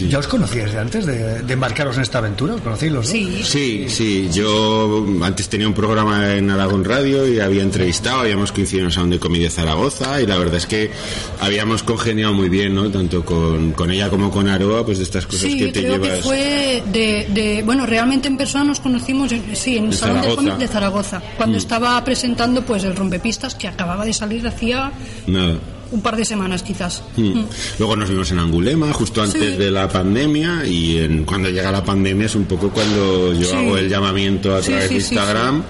[0.10, 2.56] ¿Ya os conocíais desde antes de, de embarcaros en esta aventura?
[2.56, 3.11] ¿Os conocéis los dos?
[3.11, 3.41] Sí.
[3.44, 8.81] Sí, sí, yo antes tenía un programa en Aragón Radio y había entrevistado, habíamos coincidido
[8.84, 10.91] en el Salón de Comedia de Zaragoza y la verdad es que
[11.39, 12.89] habíamos congeniado muy bien, ¿no?
[12.89, 15.94] Tanto con, con ella como con Aroa, pues de estas cosas Sí, que te creo
[15.94, 16.18] llevas.
[16.18, 19.95] que fue de, de- Bueno, realmente en persona nos conocimos, en- sí, en el De
[19.97, 20.35] Salón de Zaragoza.
[20.35, 21.59] Cómic de Zaragoza, cuando Mm.
[21.59, 24.91] estaba presentando pues el Rompepistas que acababa de salir hacía
[25.27, 25.55] Nada.
[25.91, 27.03] un par de semanas quizás.
[27.15, 27.21] Mm.
[27.39, 27.45] Mm.
[27.79, 29.57] Luego nos vimos en Angulema, justo antes Sí.
[29.57, 33.55] de la pandemia, y en- cuando llega la pandemia es un poco cuando yo Sí.
[33.55, 35.63] hago el llamamiento a través sí, de Instagram.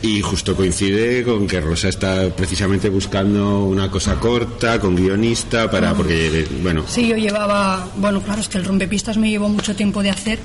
[0.00, 5.92] Y justo coincide con que Rosa está precisamente buscando una cosa corta, con guionista, para,
[5.92, 10.00] porque, bueno, Sí, yo llevaba, bueno, claro, es que el rompepistas me llevó mucho tiempo
[10.00, 10.38] de hacer,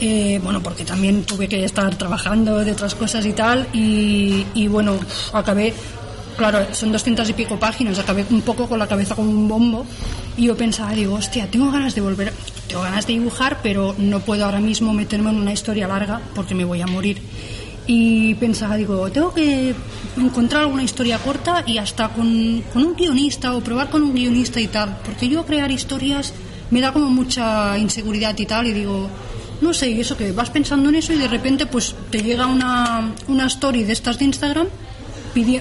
[0.00, 4.96] eh, bueno, porque también tuve que estar trabajando de otras cosas y tal, y, bueno,
[5.32, 5.74] acabé,
[6.36, 9.86] claro, son doscientas y pico páginas, acabé un poco con la cabeza como un bombo,
[10.36, 12.32] y yo pensaba, digo, hostia, tengo ganas de volver,
[12.68, 16.54] tengo ganas de dibujar, pero no puedo ahora mismo meterme en una historia larga porque
[16.54, 17.20] me voy a morir.
[17.90, 19.74] Y pensaba, digo, tengo que
[20.16, 24.60] encontrar alguna historia corta y hasta con, con un guionista o probar con un guionista
[24.60, 26.34] y tal, porque yo crear historias
[26.70, 29.08] me da como mucha inseguridad y tal, y digo,
[29.60, 32.46] no sé, y eso que vas pensando en eso y de repente pues te llega
[32.46, 34.68] una, una story de estas de Instagram,
[35.34, 35.60] pidi-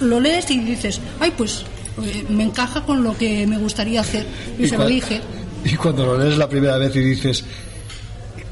[0.00, 1.64] lo lees y dices, ay, pues
[2.02, 4.26] eh, me encaja con lo que me gustaría hacer.
[4.58, 5.20] Y, ¿Y se lo dije.
[5.62, 7.44] Y cuando lo lees la primera vez y dices,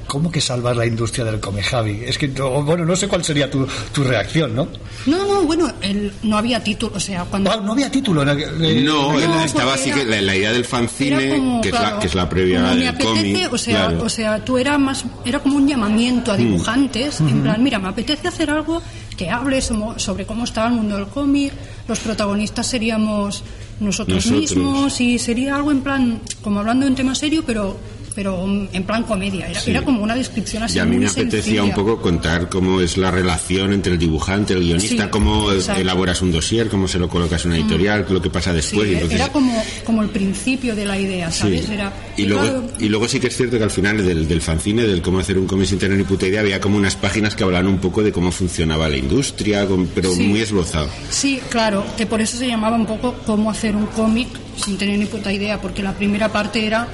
[0.09, 2.01] ¿cómo que salvar la industria del come, Javi?
[2.05, 4.67] Es que, no- bueno, no sé cuál sería tu, tu reacción, ¿no?
[5.07, 7.53] No, no, bueno, el, no había título, o sea, cuando...
[7.53, 8.23] Ah, no había título.
[8.23, 11.75] en aquel- eh, no, estaba así que la, la idea del fanzine, como, que, es
[11.75, 13.53] la, que es la previa me del apetece, cómic.
[13.53, 14.05] o sea, claro.
[14.05, 16.39] o sea, tú era más, era como un llamamiento a Mm.
[16.39, 18.83] dibujantes, en plan, mira, me apetece hacer algo
[19.17, 21.53] que hable sobre cómo está el mundo del cómic,
[21.87, 23.43] los protagonistas seríamos
[23.81, 24.41] nosotros, Nosotros.
[24.41, 27.77] mismos y sería algo en plan, como hablando de un tema serio, pero,
[28.19, 29.70] pero en plan comedia, era, Sí.
[29.70, 31.62] era como una descripción así Y a mí me apetecía sencilla.
[31.62, 35.81] un poco contar cómo es la relación entre el dibujante, el guionista, Sí, cómo exacto.
[35.81, 38.89] elaboras un dossier, cómo se lo colocas en una editorial, lo que pasa Sí, después.
[38.90, 41.66] y entonces, era como, como el principio de la idea, ¿sabes?
[41.66, 41.73] Sí.
[41.74, 44.40] Era, Y luego, claro, y luego sí que es cierto que al final del, del
[44.43, 47.36] fanzine, del cómo hacer un cómic sin tener ni puta idea, había como unas páginas
[47.36, 49.65] que hablaban un poco de cómo funcionaba la industria,
[49.95, 50.24] pero Sí.
[50.24, 50.89] muy esbozado.
[51.09, 54.27] Sí, claro, que por eso se llamaba un poco cómo hacer un cómic
[54.57, 56.89] sin tener ni puta idea, porque la primera parte era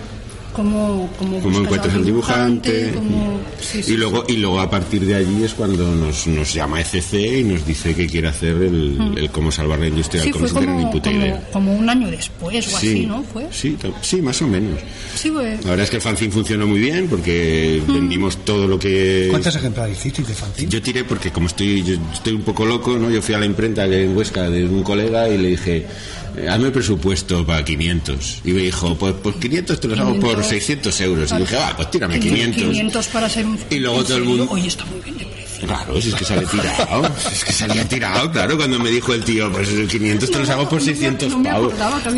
[0.55, 2.93] cómo, cómo, encuentras al el dibujante.
[2.95, 6.53] cómo- sí, sí, y luego y luego a partir de allí es cuando nos, nos
[6.55, 9.19] llama ECC y nos dice que quiere hacer el, Mm.
[9.19, 11.41] el cómo salvar la industria del como, puta idea.
[11.53, 13.23] como, como un año después o así, ¿no?
[13.25, 13.47] Fue.
[13.51, 14.81] Sí, sí, más o menos.
[15.15, 15.59] Sí, fue.
[15.65, 17.93] La verdad es que el fanzine funcionó muy bien porque Mm.
[17.95, 19.27] vendimos todo lo que...
[19.31, 20.69] ¿Cuántos ejemplares hicisteis de fanzine?
[20.71, 23.11] Yo tiré porque como estoy yo estoy un poco loco, ¿no?
[23.11, 25.87] Yo fui a la imprenta en Huesca de un colega y le dije,
[26.37, 28.41] eh, hazme presupuesto para 500.
[28.45, 30.44] Y me dijo, pues, pues 500 te los hago por 500.
[30.45, 31.33] 600 euros.
[31.33, 32.63] Y dije, ah, pues tírame 500.
[32.63, 33.59] 500 para ser un...
[33.71, 35.44] Y luego ¿En todo el mundo- Oye, está muy bien de precio.
[35.61, 37.11] Claro, si es que sale tirado.
[37.33, 40.49] Es que salía tirado, claro, cuando me dijo el tío, pues el 500 te los
[40.51, 41.73] hago por 600 no me pavos.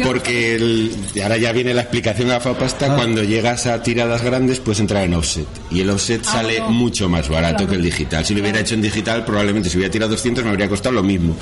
[0.04, 2.96] Porque el- y ahora ya viene la explicación a Fapasta, Ah.
[2.96, 5.46] cuando llegas a tiradas grandes puedes entrar en offset.
[5.70, 6.70] Y el offset Ah, sale no.
[6.70, 7.70] mucho más barato Claro.
[7.70, 8.24] que el digital.
[8.24, 11.02] Si lo hubiera hecho en digital, probablemente si hubiera tirado 200 me habría costado lo
[11.02, 11.36] mismo.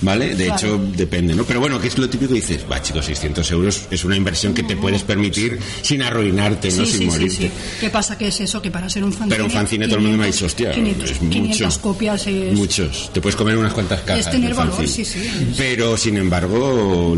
[0.00, 0.34] ¿Vale?
[0.34, 0.54] De Claro.
[0.58, 1.44] hecho, depende, ¿no?
[1.44, 4.52] Pero bueno, que es lo típico que dices, va chicos, 600 euros es una inversión
[4.54, 6.84] que te puedes permitir sin arruinarte, ¿no?
[6.84, 7.36] Sí, Sin sí, sí, morirte.
[7.36, 7.50] sí.
[7.80, 8.16] ¿Qué pasa?
[8.18, 9.30] Que es eso, que para ser un fanzine...
[9.30, 11.20] Pero un fanzine todo el mundo me ha dicho, 500, hostia, 500, es.
[11.32, 12.52] 500 copias es...
[12.54, 13.10] Muchos.
[13.12, 14.26] Te puedes comer unas cuantas cajas.
[14.26, 15.04] Es tener de valor, fanzine.
[15.04, 15.54] sí, sí.
[15.56, 17.16] Pero, sin embargo,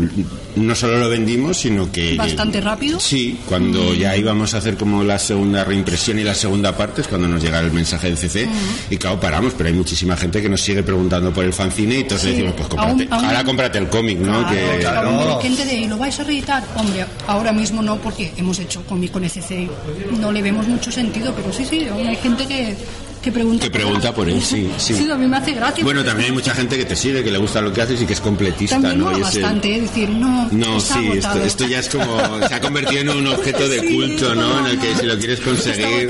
[0.55, 2.15] no solo lo vendimos, sino que...
[2.15, 2.99] Bastante rápido.
[2.99, 7.07] Sí, cuando ya íbamos a hacer como la segunda reimpresión y la segunda parte es
[7.07, 8.47] cuando nos llega el mensaje del CC
[8.89, 12.01] y claro, paramos, pero hay muchísima gente que nos sigue preguntando por el fanzine y
[12.01, 12.31] entonces Sí.
[12.33, 14.47] decimos, pues cómprate, Aún- aún- ahora cómprate el cómic, ¿no?
[14.49, 16.63] que, Claro, gente de, ¿y lo vais a reeditar?
[16.75, 19.69] Hombre, ahora mismo no, porque hemos hecho cómic con ECC.
[20.19, 22.75] No le vemos mucho sentido, pero sí, sí, aún hay gente que,
[23.25, 23.63] que pregunta.
[23.65, 24.93] que pregunta por él, sí, sí.
[24.93, 25.83] Sí, a mí me hace gracia.
[25.83, 28.01] Bueno, porque también hay mucha gente que te sigue, que le gusta lo que haces
[28.01, 29.11] y que es completista, También ¿no?
[29.17, 31.09] Y ese- bastante, decir, no, No, está sí,
[31.43, 32.19] esto, ya es como.
[32.47, 34.59] Se ha convertido en un objeto de Sí, culto, ¿no?
[34.59, 36.09] En el que si lo quieres conseguir,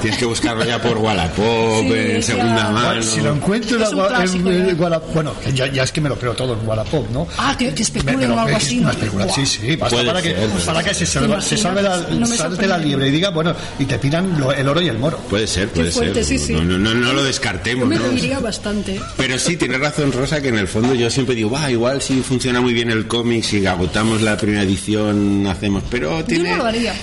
[0.00, 2.22] tienes que buscarlo ya por Wallapop, Sí, en ya.
[2.22, 2.86] segunda mano.
[2.88, 4.74] Bueno, si lo encuentro en, ¿eh?
[4.74, 7.26] Wallapop, bueno, ya, ya es que me lo creo todo en Wallapop, ¿no?
[7.38, 8.78] Ah, que, que especulen o algo así.
[8.78, 8.92] una
[9.26, 9.32] ¿no?
[9.32, 10.34] sí, sí, basta Puede para que,
[10.66, 14.38] para que se, se salve la, No salte liebre y diga, bueno, y te pidan
[14.38, 15.18] lo- el oro y el moro.
[15.28, 16.12] Puede ser, puede ser.
[16.50, 16.56] Sí.
[16.56, 18.02] No, no, no, no lo Yo descartemos, me ¿no?
[18.08, 19.00] reiría bastante.
[19.16, 22.20] Pero sí, tienes razón, Rosa, que en el fondo yo siempre digo, va, igual si
[22.22, 25.82] funciona muy bien el cómic, si agotamos la primera edición, hacemos.
[25.90, 26.58] Pero tiene,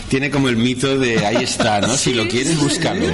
[0.09, 1.95] tiene como el mito de ahí está, ¿no?
[1.97, 3.05] Si lo quieres, búscalo.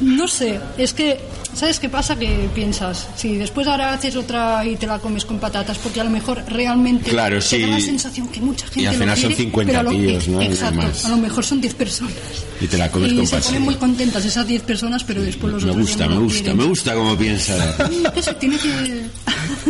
[0.00, 1.18] No sé, es que,
[1.54, 2.16] ¿sabes qué pasa?
[2.16, 6.04] Que piensas, si después ahora haces otra y te la comes con patatas, porque a
[6.04, 7.60] lo mejor realmente Claro, te sí.
[7.60, 9.82] da la sensación que mucha gente Y al lo final son quiere, 50 pero a
[9.82, 10.42] lo- tíos, ¿no?
[10.42, 12.12] Exacto, a lo mejor son 10 personas.
[12.60, 13.52] Y te la comes y con se pasión.
[13.54, 16.38] ponen muy contentas esas 10 personas, pero después los Me otros ya gusta, me gusta,
[16.40, 16.56] quieren.
[16.58, 17.76] me gusta como piensa.
[18.14, 19.06] Que se tiene que...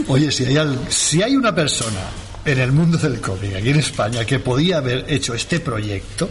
[0.08, 2.00] Oye, si hay, al- si hay una persona
[2.44, 6.30] en el mundo del cómic, aquí en España, que podía haber hecho este proyecto,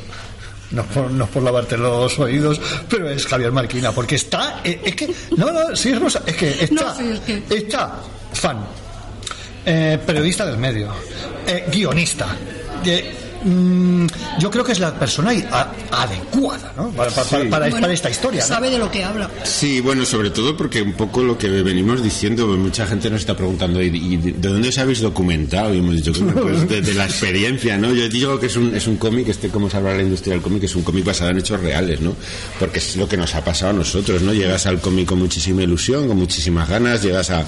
[0.72, 2.60] no por, no por lavarte los oídos,
[2.90, 6.36] pero es Javier Marquina, porque está, eh, es que, no, no, sí es Rosa, es
[6.36, 7.96] que está, No, sí, es que- está,
[8.34, 8.58] fan,
[9.66, 10.92] eh, periodista del medio,
[11.48, 12.28] eh, guionista,
[12.86, 13.14] eh,
[13.44, 14.06] mm,
[14.40, 15.32] yo creo que es la persona
[15.92, 16.90] adecuada, ¿no?
[16.92, 18.48] Para, para- para- para- Bueno, para esta historia, ¿no?
[18.48, 19.30] Sabe de lo que habla.
[19.44, 23.36] Sí, bueno, sobre todo porque un poco lo que venimos diciendo, mucha gente nos está
[23.36, 25.74] preguntando, ¿y, y de dónde os habéis documentado?
[25.74, 27.94] Y hemos dicho, "Coño, pues de, de la experiencia, ¿no?
[27.94, 30.34] Yo digo que es un, es un cómic, este como se habla en la industria
[30.34, 32.16] del cómic, es un cómic basado en hechos reales, ¿no?
[32.60, 34.34] Porque es lo que nos ha pasado a nosotros, ¿no?
[34.34, 37.46] Llegas al cómic con muchísima ilusión, con muchísimas ganas, llegas a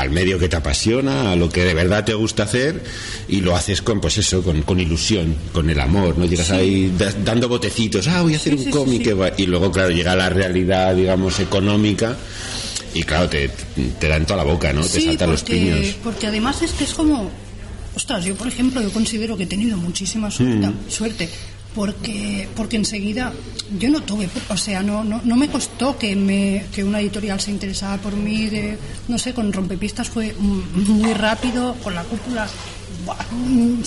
[0.00, 2.82] al medio que te apasiona, a lo que de verdad te gusta hacer
[3.28, 6.24] y lo haces con pues eso, con, con ilusión, con el amor, ¿no?
[6.26, 9.70] Llegas ahí da- dando botecitos, ah, voy a hacer Sí, un sí, cómic y luego
[9.72, 12.16] claro, llega la realidad, digamos, económica
[12.94, 13.50] y claro, te,
[13.98, 14.82] te da en toda la boca, ¿no?
[14.82, 15.96] te saltan los piños.
[16.04, 17.30] porque además es que es como...
[17.94, 20.74] Ostras, yo por ejemplo, yo considero que he tenido muchísima suerte, Mm.
[20.88, 21.28] suerte
[21.78, 23.32] porque, porque enseguida
[23.78, 27.40] yo no tuve, o sea, no, no, no me costó que, me, que una editorial
[27.40, 28.76] se interesara por mí, de,
[29.06, 32.48] no sé, con Rompepistas fue muy rápido, con la cúpula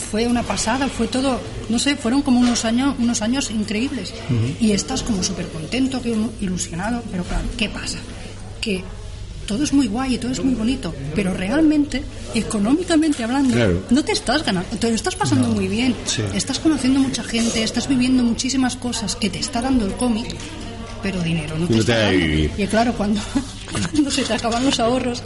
[0.10, 4.14] fue una pasada, fue todo, no sé, fueron como unos años, unos años increíbles.
[4.62, 6.02] Y estás como súper contento,
[6.40, 7.98] ilusionado, pero claro, ¿qué pasa?
[8.62, 8.86] Que
[9.52, 12.02] todo es muy guay y todo es muy bonito, pero realmente,
[12.34, 13.84] económicamente hablando, Claro.
[13.90, 15.94] no te estás ganando, te lo estás pasando muy bien.
[16.06, 16.22] sí.
[16.34, 20.34] Estás conociendo mucha gente, estás viviendo muchísimas cosas que te está dando el cómic,
[21.04, 22.26] pero dinero no te, No te está dando.
[22.64, 23.20] Y claro, cuando,
[23.92, 25.22] cuando se te acaban los ahorros,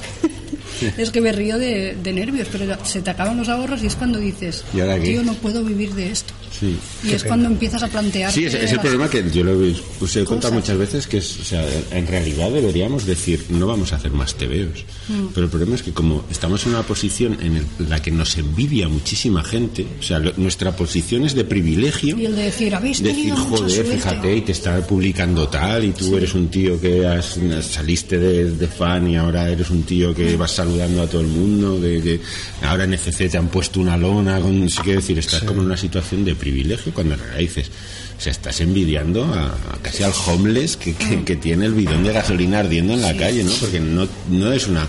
[0.98, 3.96] es que me río de, de nervios, pero se te acaban los ahorros y es
[3.96, 5.10] cuando dices, ¿Y ahora qué?
[5.12, 6.34] tío, no puedo vivir de esto.
[6.60, 6.78] Sí.
[7.04, 8.32] Y es cuando empiezas a plantear.
[8.32, 11.18] Sí, es, es el problema que yo lo he, pues he contado muchas veces que
[11.18, 14.86] es, o sea, en realidad deberíamos decir no vamos a hacer más tebeos.
[15.10, 15.28] Mm.
[15.34, 18.38] Pero el problema es que como estamos en una posición en el- la que nos
[18.38, 22.18] envidia muchísima gente, o sea, lo- nuestra posición es de privilegio.
[22.18, 23.96] Y el de decir, habéis Decir, joder, suerte".
[23.98, 27.38] fíjate, y te está publicando tal, y tú eres un tío que has-
[27.70, 31.28] saliste de, de fan y ahora eres un tío que vas saludando a todo el
[31.28, 32.20] mundo, que, que
[32.66, 35.68] ahora en FC te han puesto una lona, con, sí quiero decir, estás como en
[35.68, 37.70] una situación de privilegio cuando dices,
[38.18, 42.04] o sea, estás envidiando a, a casi al homeless que, que, que tiene el bidón
[42.04, 43.52] de gasolina ardiendo en la calle, ¿no?
[43.60, 44.88] Porque no, no es una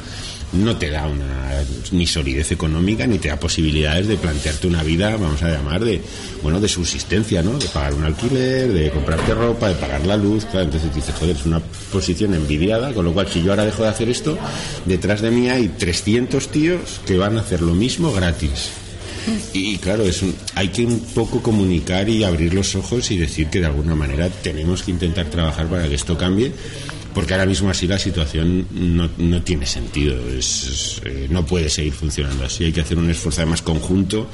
[0.52, 1.62] no te da una
[1.92, 6.00] ni solidez económica ni te da posibilidades de plantearte una vida vamos a llamar de
[6.42, 10.44] bueno de subsistencia no de pagar un alquiler de comprarte ropa de pagar la luz
[10.44, 11.60] claro entonces dices joder es una
[11.90, 14.38] posición envidiada con lo cual si yo ahora dejo de hacer esto
[14.84, 18.70] detrás de mí hay 300 tíos que van a hacer lo mismo gratis.
[19.52, 23.48] Y claro, es un- hay que un poco comunicar y abrir los ojos y decir
[23.48, 26.52] que de alguna manera tenemos que intentar trabajar para que esto cambie,
[27.16, 31.94] porque ahora mismo así la situación no, no tiene sentido, es, eh, no puede seguir
[31.94, 34.28] funcionando así, hay que hacer un esfuerzo además conjunto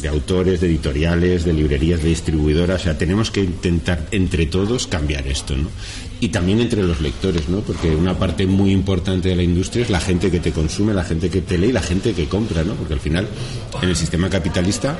[0.00, 4.86] de autores, de editoriales, de librerías, de distribuidoras, o sea, tenemos que intentar entre todos
[4.86, 5.70] cambiar esto, ¿no?
[6.20, 7.60] Y también entre los lectores, ¿no?
[7.60, 11.04] Porque una parte muy importante de la industria es la gente que te consume, la
[11.04, 12.74] gente que te lee y la gente que compra, ¿no?
[12.74, 13.26] Porque al final,
[13.80, 14.98] en el sistema capitalista,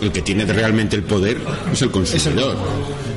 [0.00, 1.38] el que tiene realmente el poder
[1.72, 2.56] es el consumidor.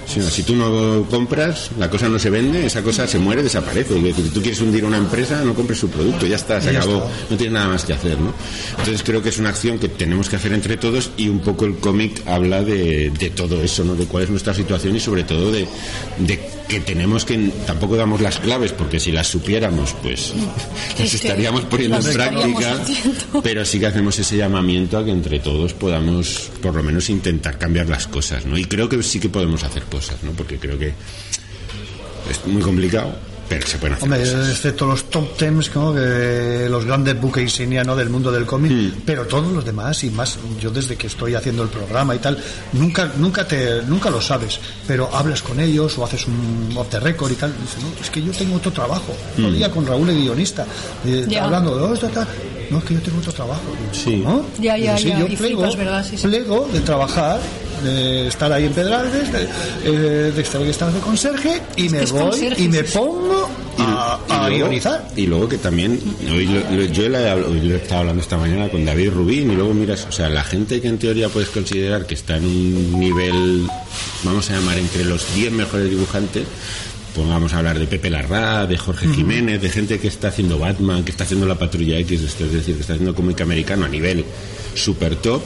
[0.05, 3.41] Si, no, si tú no compras, la cosa no se vende, esa cosa se muere,
[3.41, 3.97] desaparece.
[3.97, 7.09] Y si tú quieres hundir una empresa, no compres su producto, ya está, se acabó,
[7.29, 8.33] no tiene nada más que hacer, ¿no?
[8.71, 11.65] Entonces creo que es una acción que tenemos que hacer entre todos y un poco
[11.65, 13.95] el cómic habla de, de todo eso, ¿no?
[13.95, 15.67] De cuál es nuestra situación y sobre todo de,
[16.19, 20.33] de que tenemos que tampoco damos las claves porque si las supiéramos pues
[20.99, 22.79] las estaríamos poniendo en práctica
[23.43, 27.57] pero sí que hacemos ese llamamiento a que entre todos podamos por lo menos intentar
[27.57, 28.57] cambiar las cosas ¿no?
[28.57, 30.31] y creo que sí que podemos hacer cosas ¿no?
[30.31, 30.93] porque creo que
[32.29, 33.15] es muy complicado
[33.49, 35.93] pero se pueden hacer Hombre, cosas excepto los top tems, ¿no?
[35.93, 37.95] que los grandes buques insignia ¿no?
[37.95, 38.71] del mundo del cómic,
[39.05, 42.37] pero todos los demás y más, yo desde que estoy haciendo el programa y tal,
[42.73, 46.99] nunca nunca te nunca lo sabes, pero hablas con ellos o haces un off the
[46.99, 49.13] record y tal, y dices, no, es que yo tengo otro trabajo.
[49.37, 50.65] Un día con Raúl el guionista,
[51.05, 52.27] eh, hablando de "Oh, esto, tal".
[52.71, 53.61] no, es que yo tengo otro trabajo.
[53.91, 54.17] Sí.
[54.17, 54.45] ¿No?
[54.59, 56.05] Ya, ya, ya, yo y plego, flipas, ¿verdad?
[56.09, 56.27] Sí, sí.
[56.27, 57.39] plego de trabajar,
[57.83, 59.47] de estar ahí en Pedralbes, de,
[59.85, 64.65] eh, de estar, de conserje y me voy conserje, y me pongo a, a luego,
[64.65, 65.07] guionizar.
[65.15, 65.99] y luego que también
[66.31, 68.85] hoy lo- lo- yo le, he habl- hoy lo he estado hablando esta mañana con
[68.85, 72.13] David Rubín y luego miras o sea la gente que en teoría puedes considerar que
[72.13, 73.67] está en un nivel
[74.23, 76.43] vamos a llamar entre los 10 mejores dibujantes
[77.15, 81.03] pongamos a hablar de Pepe Larra, de Jorge Jiménez, de gente que está haciendo Batman,
[81.03, 83.87] que está haciendo la Patrulla X, esto es decir, que está haciendo cómic americano a
[83.87, 84.25] nivel
[84.73, 85.43] super top.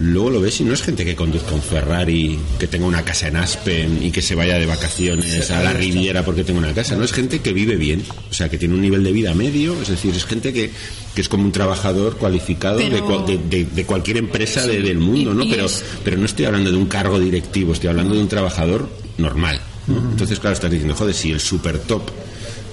[0.00, 3.26] Luego lo ves y no es gente que conduzca un Ferrari, que tenga una casa
[3.28, 6.94] en Aspen y que se vaya de vacaciones a la Riviera porque tenga una casa.
[6.94, 9.80] No es gente que vive bien, o sea, que tiene un nivel de vida medio,
[9.82, 10.70] es decir, es gente que,
[11.14, 14.98] que es como un trabajador cualificado de, Pero- de- de- de cualquier empresa de- del
[14.98, 15.44] mundo, ¿no?
[15.50, 15.66] Pero,
[16.04, 18.88] pero no estoy hablando de un cargo directivo, estoy hablando de un trabajador
[19.18, 19.60] normal.
[19.88, 22.02] Entonces, claro, estás diciendo, joder, si el super top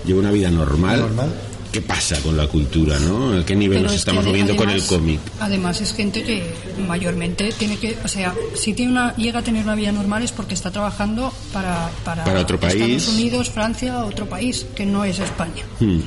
[0.06, 1.34] lleva una vida normal, Normal.
[1.76, 3.38] ¿Qué pasa con la cultura, no?
[3.38, 5.20] ¿A qué nivel Pero nos es estamos moviendo con el cómic?
[5.42, 6.42] Además es gente que
[6.88, 10.32] mayormente tiene que, o sea, si tiene una, llega a tener una vida normal es
[10.32, 12.76] porque está trabajando para, para, Para otro país.
[12.76, 15.66] Estados Unidos, Francia, otro país que no es España.
[15.82, 16.00] Hmm.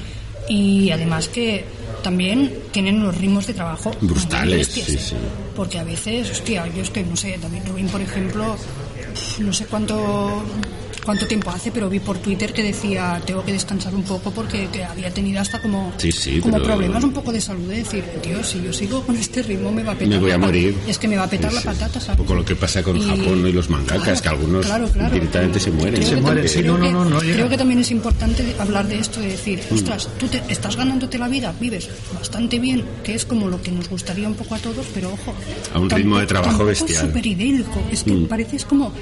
[0.49, 1.66] Y además que
[2.03, 4.86] también tienen unos ritmos de trabajo Brutales, bestias.
[4.86, 5.16] sí, sí.
[5.55, 8.57] Porque a veces, hostia, yo es que no sé, David Rubin, por ejemplo,
[9.40, 10.43] no sé cuánto
[11.09, 14.68] cuánto tiempo hace, pero vi por Twitter que decía tengo que descansar un poco porque
[14.70, 17.76] que había tenido hasta como, Sí, sí, como pero- problemas un poco de salud, de
[17.78, 20.09] decir, tío, si yo sigo con este ritmo me va a petar.
[20.10, 20.76] Me voy a morir.
[20.86, 21.66] Es que me va a petar Sí, la sí.
[21.68, 22.20] patata, ¿sabes?
[22.20, 24.89] Un poco lo que pasa con Y- Japón y los mangakas, Claro, que algunos claro,
[24.89, 25.14] claro.
[25.14, 25.94] directamente se mueren.
[25.94, 27.20] Creo Se que mueren, también- sí, creo no, no, no, no.
[27.20, 31.16] Creo que también es importante hablar de esto, de decir, ostras, tú te estás ganándote
[31.16, 34.59] la vida, vives bastante bien, que es como lo que nos gustaría un poco a
[34.59, 35.35] todos, pero ojo.
[35.72, 36.90] A un ritmo de trabajo bestial.
[36.90, 38.26] Es súper idílico, es que Mm.
[38.26, 38.93] parece es como.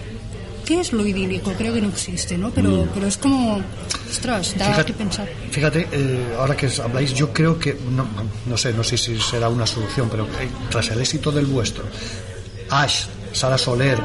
[0.66, 1.52] ¿Qué es lo idílico?
[1.56, 2.51] Creo que no existe, ¿no?
[2.51, 2.88] Pero, Mm.
[2.93, 3.62] pero es como.
[4.10, 5.28] Ostras, da Fíjate, que pensar.
[5.51, 8.06] fíjate, eh, ahora que habláis, yo creo que, no,
[8.47, 11.84] no, sé, no sé si será una solución, pero eh, tras el éxito del vuestro,
[12.70, 13.98] Ash, Sara Soler,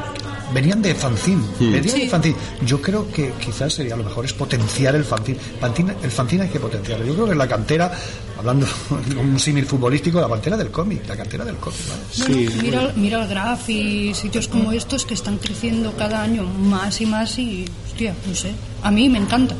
[0.53, 2.07] venían de fanzine, venían de Sí.
[2.09, 2.35] fanzine.
[2.65, 5.37] Yo creo que quizás sería lo mejor es potenciar el fanzine.
[5.61, 7.05] Fanzine- el fanzine hay que potenciarlo.
[7.05, 7.91] Yo creo que la cantera,
[8.37, 8.67] hablando
[9.07, 11.79] de un símil futbolístico, la cantera del cómic, la cantera del cómic.
[11.87, 12.01] ¿vale?
[12.49, 16.99] Bueno, mira, mira el Graf y sitios como estos que están creciendo cada año más
[17.01, 18.51] y más y, hostia, no sé,
[18.83, 19.55] a mí me encanta.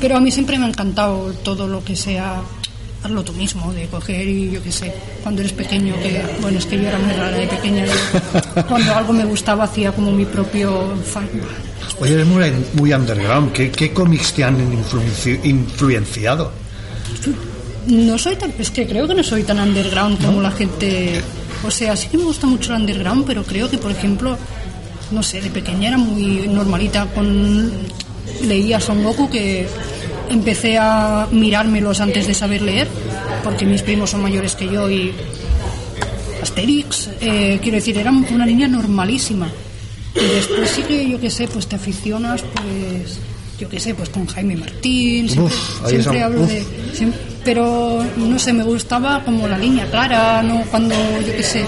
[0.00, 2.42] Pero a mí siempre me ha encantado todo lo que sea
[3.02, 4.92] hazlo tú mismo, de coger y yo qué sé,
[5.22, 8.94] cuando eres pequeño, que bueno, es que yo era muy rara de pequeña, yo, cuando
[8.94, 11.28] algo me gustaba hacía como mi propio fan.
[12.00, 12.44] Oye, eres muy,
[12.74, 13.52] muy underground.
[13.52, 16.52] ¿Qué, qué cómics te han influenci- influenciado?
[17.86, 21.20] No soy tan, es que creo que no soy tan underground como la gente.
[21.64, 24.36] O sea, sí que me gusta mucho el underground, pero creo que, por ejemplo,
[25.12, 27.70] no sé, de pequeña era muy normalita con.
[28.42, 29.66] Leía Son Goku que
[30.30, 32.88] empecé a mirármelos antes de saber leer,
[33.44, 35.12] porque mis primos son mayores que yo y.
[36.42, 39.48] Asterix, eh, quiero decir, era una niña normalísima.
[40.14, 43.18] Y después sí que, yo qué sé, pues te aficionas, pues.
[43.58, 46.48] Yo qué sé, pues con Jaime Martín, siempre, Uf, siempre hablo uf.
[46.48, 46.62] de.
[46.94, 47.12] siem-
[47.42, 50.62] pero no sé, me gustaba como la línea clara, ¿no?
[50.70, 50.94] Cuando,
[51.26, 51.64] yo qué sé,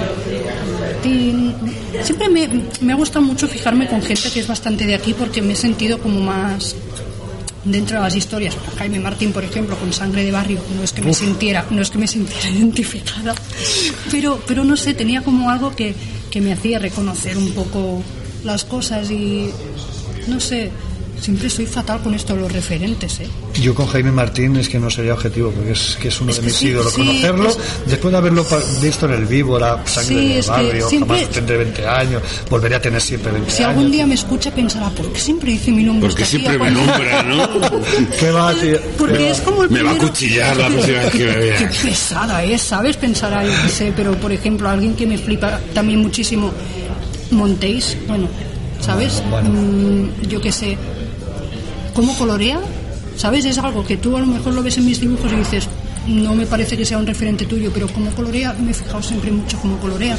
[0.81, 1.55] Martín.
[2.03, 2.49] Siempre me,
[2.83, 5.57] me ha gustado mucho fijarme con gente que es bastante de aquí porque me he
[5.57, 6.77] sentido como más
[7.71, 8.57] dentro de las historias.
[8.79, 11.19] Jaime Martín, por ejemplo, con Sangre de Barrio, no es que me Uf.
[11.19, 13.35] sintiera, no es que me sintiera identificada,
[14.11, 15.95] pero, pero no sé, tenía como algo que,
[16.31, 18.03] que me hacía reconocer un poco
[18.45, 19.51] las cosas y
[20.27, 20.71] no sé,
[21.21, 23.27] siempre soy fatal con esto de los referentes, ¿eh?
[23.61, 26.37] Yo con Jaime Martín es que no sería objetivo, porque es que es uno Es
[26.37, 26.93] de mis sí, ídolos.
[26.93, 28.47] sí, Conocerlo, es- después de haberlo
[28.81, 32.75] visto en el vivo, la sangre Sí, del barrio, siempre- jamás tendré 20 años, volveré
[32.77, 33.77] a tener siempre 20 Si años.
[33.77, 36.09] algún día me escucha pensará, ¿por qué siempre dice mi nombre?
[36.09, 37.49] Porque tía siempre me cuando- nombra, ¿no?
[38.21, 38.79] ¿Qué va, tío?
[38.97, 41.59] Porque es como el Me va a cuchillar la próxima vez que me vea.
[41.59, 42.97] Qué pesada es, ¿sabes?
[42.97, 46.53] Pensará, yo qué sé, pero por ejemplo, alguien que me flipa también muchísimo,
[47.31, 48.27] Montéis, bueno,
[48.81, 49.23] ¿sabes?
[49.45, 50.79] Mm, yo qué sé,
[51.99, 52.61] ¿cómo colorea?
[53.17, 53.45] ¿Sabes?
[53.45, 55.69] Es algo que tú a lo mejor lo ves en mis dibujos y dices,
[56.07, 59.33] no me parece que sea un referente tuyo, pero como colorea, me he fijado siempre
[59.33, 60.17] mucho cómo colorea.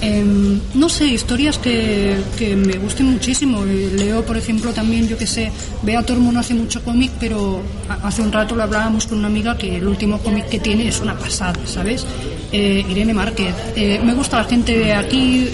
[0.00, 2.16] Em, no sé, historias que,
[2.56, 3.62] me gusten muchísimo.
[3.66, 5.52] Eh, Leo, por ejemplo, también, yo que sé,
[5.82, 7.60] Beator no hace mucho cómic, pero
[8.02, 10.98] hace un rato lo hablábamos con una amiga que el último cómic que tiene es
[11.02, 12.06] una pasada, ¿sabes?
[12.52, 13.54] Eh, Irene Márquez.
[13.76, 15.46] Eh, me gusta la gente de aquí,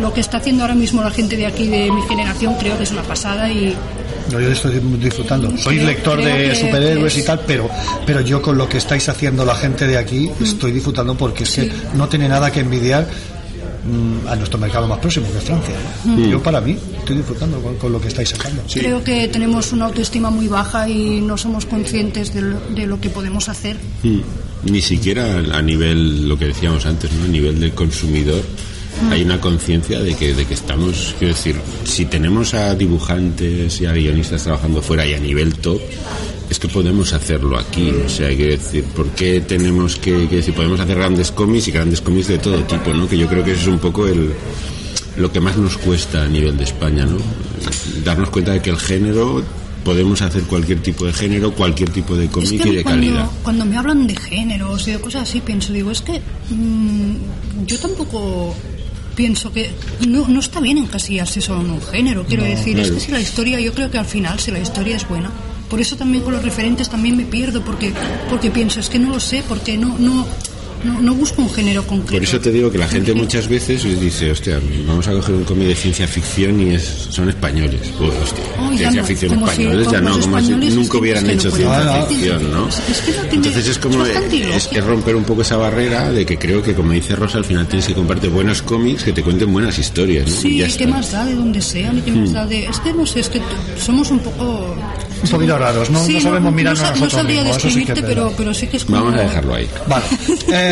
[0.00, 2.84] lo que está haciendo ahora mismo la gente de aquí de mi generación, creo que
[2.84, 3.76] es una pasada y,
[4.30, 5.56] No, yo estoy disfrutando.
[5.58, 7.68] Soy Creo- lector creo de que- superhéroes y tal, pero,
[8.06, 11.50] pero yo con lo que estáis haciendo la gente de aquí estoy disfrutando porque es
[11.52, 13.06] que no tiene nada que envidiar
[13.84, 15.74] mm, a nuestro mercado más próximo, que es Francia.
[16.04, 16.28] Mm.
[16.30, 18.62] Yo para mí estoy disfrutando con, con lo que estáis sacando.
[18.72, 23.00] Creo que tenemos una autoestima muy baja y no somos conscientes de lo, de lo
[23.00, 23.76] que podemos hacer.
[24.04, 24.20] Mm.
[24.70, 27.24] Ni siquiera a nivel, lo que decíamos antes, ¿no?
[27.24, 28.40] a nivel del consumidor,
[29.10, 33.86] hay una conciencia de que, de que estamos, quiero decir, si tenemos a dibujantes y
[33.86, 35.80] a guionistas trabajando fuera y a nivel top,
[36.50, 37.90] es que podemos hacerlo aquí.
[37.90, 41.72] O sea, quiero decir, ¿por qué tenemos que, quiero decir, podemos hacer grandes cómics y
[41.72, 43.08] grandes cómics de todo tipo, ¿no?
[43.08, 44.32] Que yo creo que eso es un poco el,
[45.16, 47.16] lo que más nos cuesta a nivel de España, ¿no?
[48.04, 49.42] Darnos cuenta de que el género,
[49.84, 53.06] podemos hacer cualquier tipo de género, cualquier tipo de cómic Es que y de cuando,
[53.06, 53.30] calidad.
[53.42, 56.20] cuando me hablan de géneros y de cosas así, pienso, digo, es que
[56.50, 58.54] mm, yo tampoco
[59.14, 59.70] pienso que
[60.06, 62.24] no, no está bien encasillarse solo en un género.
[62.26, 64.58] Quiero No, decir, es que si la historia, yo creo que al final, si la
[64.58, 65.30] historia es buena,
[65.68, 67.92] por eso también con los referentes también me pierdo, porque,
[68.28, 70.26] porque pienso, es que no lo sé, porque no, no,
[70.84, 72.12] no, no busco un género concreto.
[72.14, 75.44] Por eso te digo que la gente muchas veces dice, hostia, vamos a coger un
[75.44, 77.80] cómic de ciencia ficción y es, son españoles.
[77.98, 80.74] Pues, hostia, Oh, ciencia no, ficción como si españoles ya no, como si españoles es
[80.76, 82.68] nunca que- hubieran es que no hecho pueden ciencia ficción, ¿no?
[82.68, 86.26] Es que no tiene- Entonces es como, es es, romper un poco esa barrera de
[86.26, 89.22] que creo que, como dice Rosa, al final tienes que comprarte buenos cómics que te
[89.22, 90.34] cuenten buenas historias, ¿no?
[90.34, 90.86] y Sí, ya ¿qué está.
[90.88, 91.98] más da de donde sean?
[91.98, 92.32] ¿Y qué más Hmm.
[92.34, 92.64] da de...?
[92.66, 93.40] Es que no sé, es que
[93.78, 94.76] somos un poco...
[95.22, 96.04] Un poquito raros, ¿no?
[96.04, 98.08] Sí, no sabemos mirarnos no, sa- nosotros no sabría mismos, sí describirte, verdad.
[98.08, 98.98] pero, pero sí que es como...
[99.04, 99.68] Vamos a dejarlo ahí.
[99.86, 100.04] Vale.
[100.52, 100.68] Eh,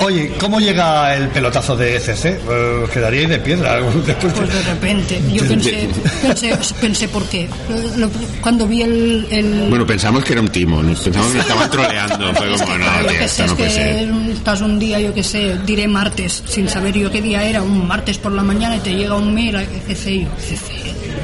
[0.00, 2.24] oye, ¿cómo llega el pelotazo de ECC?
[2.26, 5.88] Eh, os quedaríais de piedra después Pues de repente, yo pensé,
[6.22, 7.48] pensé, pensé por qué.
[7.96, 8.10] Lo- lo-
[8.40, 9.26] cuando vi el...
[9.30, 12.34] el Bueno, pensamos que era un timo, nos pensamos que me estaban troleando.
[12.34, 14.08] Fue como, no, tío, esto no puede ser.
[14.32, 17.86] estás un día, yo qué sé, diré martes, sin saber yo qué día era, un
[17.86, 20.06] martes por la mañana y te llega un mail, etc.
[20.06, 20.72] Y yo, CC,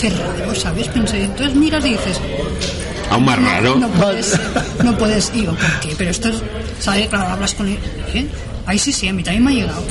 [0.01, 0.89] qué raro, ¿sabes?
[0.89, 2.21] Pensé, entonces miras y dices,
[3.11, 3.77] Aún más raro.
[3.77, 4.39] no puedes,
[4.85, 5.95] no puedes, yo, ¿por qué?
[5.99, 6.37] Pero esto es,
[6.81, 7.09] ¿sabes?
[7.09, 7.79] Claro, hablas con él,
[8.15, 8.27] ¿eh?
[8.67, 9.83] Ahí sí, sí, a mí también me ha llegado.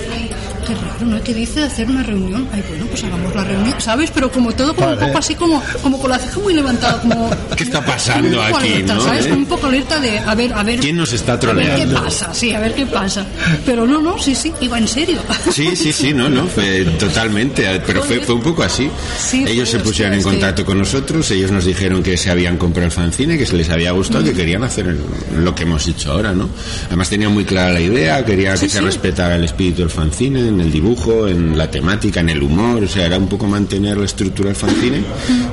[0.70, 1.24] Qué raro, ¿no?
[1.24, 2.48] ¿Qué dice de hacer una reunión?
[2.54, 4.12] Ay, bueno, pues hagamos la reunión, ¿sabes?
[4.14, 7.30] Pero como todo, como un poco así, como, como con la ceja muy levantada, como...
[7.58, 9.02] ¿Qué está pasando un poco aquí, alerta, no?
[9.02, 9.26] ¿sabes?
[9.26, 9.30] ¿Eh?
[9.30, 10.80] Como un poco alerta de, a ver, a ver...
[10.80, 12.04] ¿Quién nos está A ver qué troleando?
[12.04, 13.26] pasa, sí, a ver qué pasa.
[13.66, 15.20] Pero no, no, sí, sí, iba en serio.
[15.52, 18.90] Sí, sí, sí, no, no, fue totalmente, pero fue, fue un poco así.
[19.20, 22.58] Sí, ellos se pusieron en que- contacto con nosotros, ellos nos dijeron que se habían
[22.58, 24.96] comprado el fanzine, que se les había gustado, que querían hacer
[25.36, 26.48] lo que hemos hecho ahora, ¿no?
[26.88, 30.42] Además tenían muy clara la idea, quería que Sí, se respetara el espíritu del fanzine,
[30.60, 33.98] en el dibujo, en la temática, en el humor, o sea, era un poco mantener
[33.98, 35.02] la estructura del fanzine,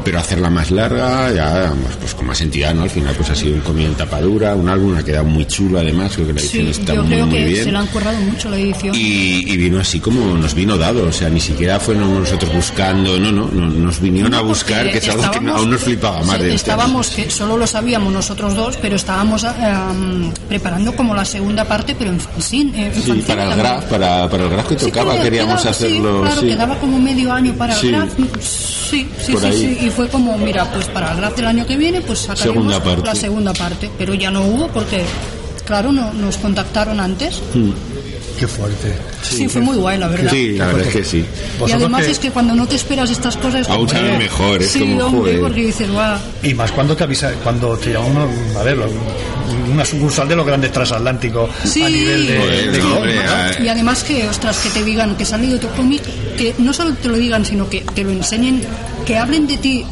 [0.04, 2.82] pero hacerla más larga, ya, pues, pues con más entidad, ¿no?
[2.82, 5.78] Al final pues ha sido un cómic en tapadura, un álbum, ha quedado muy chulo
[5.78, 7.64] además, creo que la edición Sí, está yo muy, creo muy que bien.
[7.64, 8.94] se le han currado mucho la edición.
[8.94, 13.18] Y, y vino así como nos vino dado, o sea, ni siquiera fueron nosotros buscando,
[13.18, 16.36] no, no, no, nos vinieron a buscar, que es algo que aún nos flipaba más
[16.38, 21.24] sí, de Estábamos, que solo lo sabíamos nosotros dos, pero estábamos em, preparando como la
[21.24, 22.86] segunda parte, pero en fanzine.
[22.88, 25.70] eh, en Sí, para el graph, para, para el graph que Sí, tocaba, queríamos quedaba-
[25.70, 26.46] hacerlo, Sí, claro, sí.
[26.48, 27.88] quedaba como medio año para Sí.
[27.88, 28.08] el.
[28.40, 29.76] Sí, sí, Por sí, ahí.
[29.80, 29.86] sí.
[29.86, 32.82] Y fue como, mira, pues para el graph del año que viene, pues sacaremos Segunda
[32.82, 33.06] parte.
[33.06, 33.90] la segunda parte.
[33.98, 35.04] Pero ya no hubo porque,
[35.64, 37.40] claro, no, nos contactaron antes.
[37.54, 37.70] Mm.
[38.38, 38.92] Qué fuerte.
[39.22, 40.30] Sí, fue muy guay, la verdad.
[40.30, 41.24] Sí, la verdad es que sí.
[41.66, 43.66] Y además es que cuando no te esperas estas cosas...
[43.70, 45.40] Aún eh, mejor, es sí, como, hombre, joder.
[45.40, 46.18] porque dices, guau...
[46.42, 48.28] Y más cuando te avisa, cuando te llama uno,
[48.60, 48.86] a ver, lo-
[49.68, 51.82] una sucursal de los grandes transatlánticos Sí.
[51.82, 52.38] a nivel de,
[52.72, 53.22] de- hombre, ¿no?
[53.26, 56.02] ah, Y además que, ostras, que te digan que ha salido tu cómic,
[56.36, 58.62] que no solo te lo digan, sino que te lo enseñen,
[59.04, 59.84] que hablen de ti,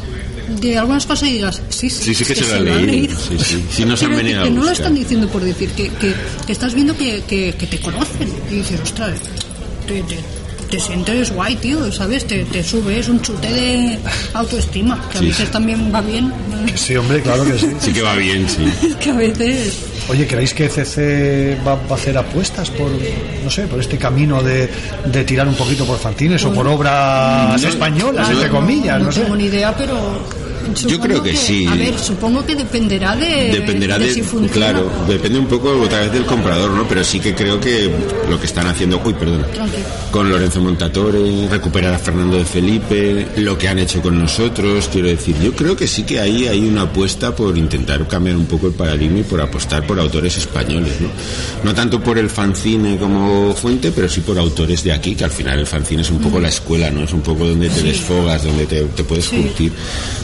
[0.61, 3.17] de algunas cosas y digas, sí, sí, Sí, sí que es se lo han leído.
[3.17, 3.65] Sí, sí.
[3.71, 6.13] Sí, nos han venido decir a que no lo están diciendo por decir, que, que,
[6.45, 8.31] que estás viendo que, que, que te conocen.
[8.51, 9.13] Y dices, ostras,
[9.87, 10.17] te, te,
[10.75, 12.27] te sientes guay, tío, ¿sabes?
[12.27, 13.97] Te, te sube, es un chute de
[14.33, 16.33] autoestima, que a veces también va bien.
[16.75, 17.67] Sí, hombre, claro que sí.
[17.79, 18.65] Sí que va bien, sí.
[18.89, 19.79] Es que a veces...
[20.09, 22.91] Oye, ¿creéis que CC va, va a hacer apuestas por,
[23.43, 24.69] no sé, por este camino de,
[25.05, 28.99] de tirar un poquito por fanzines o por obras No, españolas, no, entre comillas?
[28.99, 29.21] No, No sé.
[29.21, 29.95] tengo ni idea, pero...
[30.73, 31.65] supongo creo que sí.
[31.67, 34.53] A ver, supongo que dependerá de, Dependerá de de, si funciona.
[34.53, 36.87] claro, depende un poco otra vez del comprador, ¿no?
[36.87, 37.89] Pero sí que creo que
[38.29, 39.45] lo que están haciendo, uy, perdona,
[40.11, 45.07] con Lorenzo Montatore, recuperar a Fernando de Felipe, lo que han hecho con nosotros, quiero
[45.09, 48.67] decir, yo creo que sí que ahí hay una apuesta por intentar cambiar un poco
[48.67, 51.09] el paradigma y por apostar por autores españoles, ¿no?
[51.63, 55.31] No tanto por el fanzine como fuente, pero sí por autores de aquí, que al
[55.31, 57.03] final el fanzine es un poco la escuela, ¿no?
[57.03, 57.87] Es un poco donde te Sí.
[57.87, 59.35] desfogas, donde te, te puedes Sí.
[59.37, 59.71] curtir.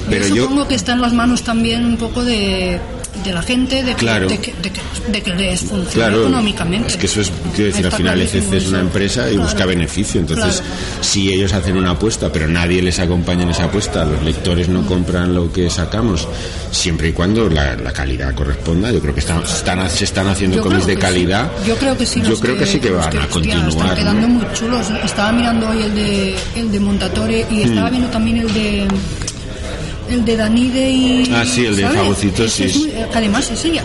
[0.09, 2.79] Pero yo, supongo que está en las manos también un poco de,
[3.23, 4.27] de la gente, de que, Claro.
[4.27, 4.81] de que, de que,
[5.11, 6.87] de que les funcione Claro, económicamente.
[6.89, 9.43] es que eso es, quiero decir, al final ECC es una empresa y Claro.
[9.49, 10.61] busca beneficio, entonces
[11.01, 14.85] si ellos hacen una apuesta pero nadie les acompaña en esa apuesta, los lectores no
[14.85, 16.27] compran lo que sacamos,
[16.71, 20.57] siempre y cuando la, la calidad corresponda, yo creo que están, están- se están haciendo
[20.57, 21.51] Yo cómics de calidad.
[21.63, 21.67] sí.
[21.69, 22.21] Yo creo que sí.
[22.21, 23.95] Yo creo que sí que van a continuar, Están ¿no?
[23.95, 24.87] quedando muy chulos.
[25.03, 27.91] Estaba mirando hoy el de, el de Montatore y estaba Mm.
[27.91, 28.87] viendo también el de
[30.13, 31.97] el de Danide y Ah, sí, el de ¿sabes?
[32.45, 32.79] Ese es sí.
[32.79, 33.83] muy- además ese ya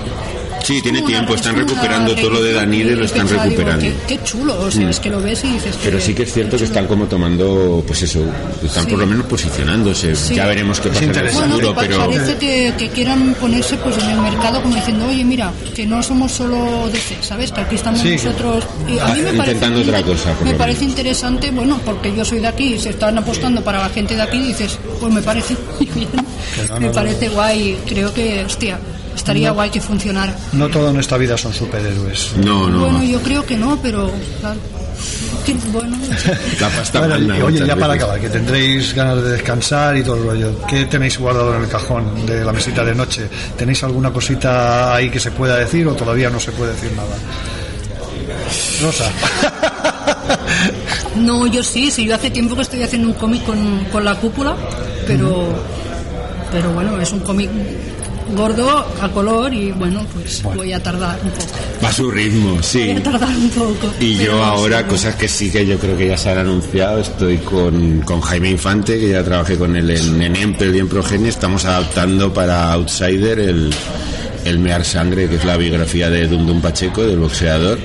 [0.66, 3.84] Sí, tiene tiempo, es están recuperando todo lo de Danide, y lo están digo, recuperando.
[3.84, 4.90] qué, qué chulo, o sea, Mm.
[4.90, 7.84] es que lo ves y dices Pero sí que es cierto que están como tomando,
[7.86, 8.24] pues eso,
[8.64, 8.90] están Sí.
[8.90, 10.14] por lo menos posicionándose.
[10.16, 10.34] Sí.
[10.34, 14.10] Ya veremos qué pasa en el futuro, pero parece que, que quieran ponerse pues en
[14.10, 17.52] el mercado como diciendo, oye, mira, que no somos solo DC, ¿sabes?
[17.52, 18.10] Que aquí estamos Sí.
[18.16, 18.64] nosotros.
[18.88, 22.12] Y a mí me intentando parece, otra cosa, por Me lo parece interesante, bueno, porque
[22.14, 25.12] yo soy de aquí y se están apostando para la gente de aquí, dices, pues
[25.12, 26.08] me parece muy bien.
[26.68, 26.92] no, me no.
[26.92, 27.76] parece guay.
[27.86, 28.78] Creo que, hostia,
[29.16, 29.54] estaría No.
[29.54, 30.34] guay que funcionara.
[30.52, 32.32] No todo en esta vida son superhéroes.
[32.44, 34.10] No, Bueno, yo creo que no, pero
[34.40, 34.60] claro.
[35.72, 35.96] Bueno,
[36.60, 38.02] la pasta Bueno, manda oye, ya para veces.
[38.02, 40.60] acabar, que tendréis ganas de descansar y todo el rollo.
[40.66, 43.28] ¿Qué tenéis guardado en el cajón de la mesita de noche?
[43.56, 47.14] ¿Tenéis alguna cosita ahí que se pueda decir o todavía no se puede decir nada?
[48.82, 49.04] Rosa.
[51.16, 54.14] No, yo sí, sí, yo hace tiempo que estoy haciendo un cómic con, con la
[54.16, 54.54] cúpula,
[55.06, 55.46] pero,
[56.52, 57.50] pero bueno, es un cómic
[58.34, 61.52] gordo a color y bueno, pues voy a tardar un poco.
[61.82, 62.86] Va a su ritmo, sí.
[62.86, 63.92] Voy a tardar un poco.
[64.00, 67.38] Y yo ahora, cosas que sí que yo creo que ya se han anunciado, estoy
[67.38, 71.28] con, con Jaime Infante, que ya trabajé con él en, en Empel y en Progenie,
[71.28, 73.70] estamos adaptando para Outsider el,
[74.46, 77.78] el Mear Sangre, que es la biografía de Dum Dum Pacheco, del boxeador.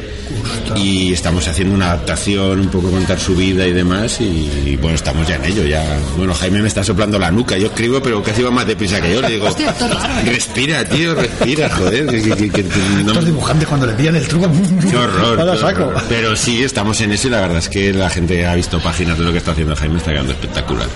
[0.77, 4.95] Y estamos haciendo una adaptación, un poco contar su vida y demás, y, y, bueno,
[4.95, 5.83] estamos ya en ello, ya.
[6.15, 9.11] Bueno, Jaime me está soplando la nuca, yo escribo, pero casi va más deprisa que
[9.13, 10.29] yo, le digo, Hostia, ¿eh?
[10.31, 12.63] respira, tío, respira, joder, que, que- que- que-
[13.03, 14.49] no- Estos dibujantes cuando le pillan el truco.
[14.89, 15.35] Qué horror.
[15.35, 16.01] Qué horror.
[16.07, 19.17] Pero sí, estamos en eso y la verdad es que la gente ha visto páginas
[19.17, 20.87] de lo que está haciendo Jaime, está quedando espectacular.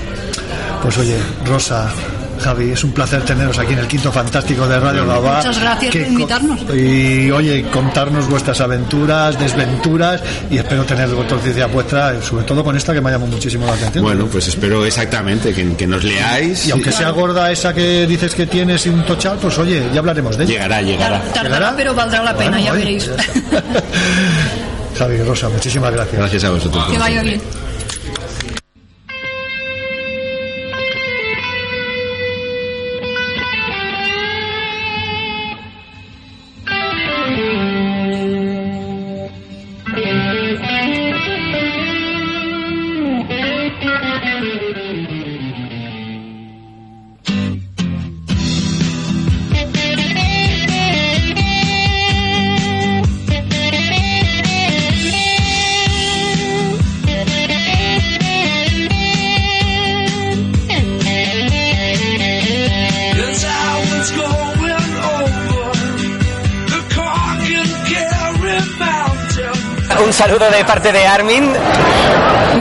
[0.82, 1.92] Pues oye, Rosa,
[2.41, 5.38] Javi, es un placer teneros aquí en el Quinto Fantástico de Radio Gabá.
[5.38, 6.60] Muchas gracias Que por invitarnos.
[6.76, 12.76] Y oye, contarnos vuestras aventuras, desventuras y espero tener vuestra noticia vuestra, sobre todo con
[12.76, 14.03] esta que me ha llamado muchísimo la atención.
[14.03, 16.68] Bueno, pues espero exactamente que, que nos leáis.
[16.68, 19.99] Y aunque sea gorda esa que dices que tienes y un tochal, pues oye, ya
[19.99, 20.53] hablaremos de ella.
[20.53, 21.22] Llegará, llegará.
[21.34, 23.10] Tardará, pero valdrá la pena, Bueno, ya oye, veréis.
[24.98, 26.18] Javi, Rosa, muchísimas gracias.
[26.18, 26.86] Gracias a vosotros.
[26.86, 27.41] que vaya bien.
[70.16, 71.52] Saludo de parte de Armin.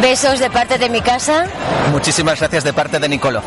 [0.01, 1.47] Besos de parte de mi casa.
[1.93, 3.43] Muchísimas gracias de parte de Nicolo.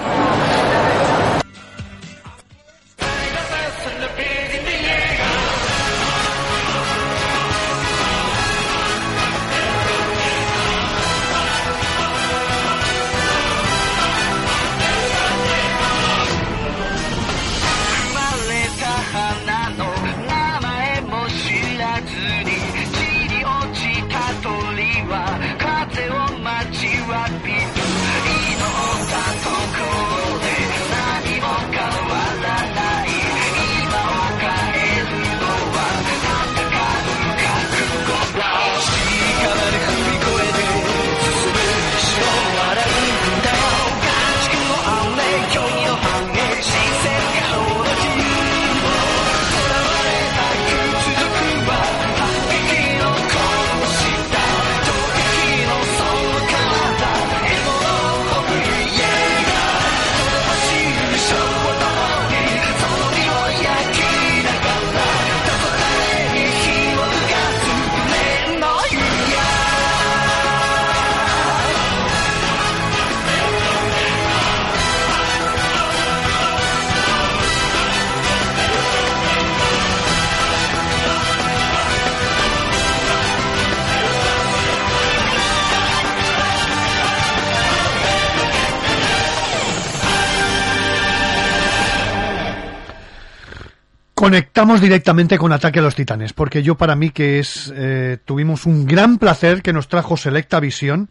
[94.27, 98.65] Conectamos directamente con Ataque a los Titanes, porque yo para mí que es, eh, tuvimos
[98.65, 101.07] un gran placer que nos trajo Selecta Visión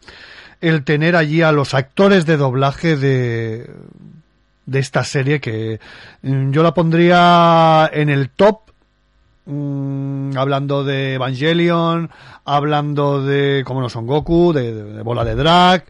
[0.61, 3.71] el tener allí a los actores de doblaje de,
[4.67, 5.79] de esta serie que
[6.21, 8.59] mm, yo la pondría en el top
[9.47, 12.11] mm, hablando de Evangelion,
[12.45, 15.85] hablando de, como no son Goku, de, Bola de Drag,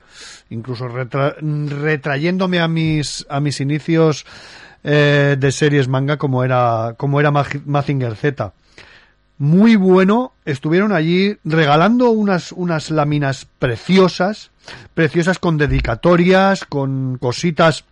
[0.49, 4.26] incluso retra- retrayéndome a mis, a mis inicios
[4.89, 8.53] eh, de series manga como era, como era Mazinger Z.
[9.38, 14.49] Muy bueno, estuvieron allí regalando unas, unas láminas preciosas,
[14.93, 17.84] preciosas con dedicatorias, con cositas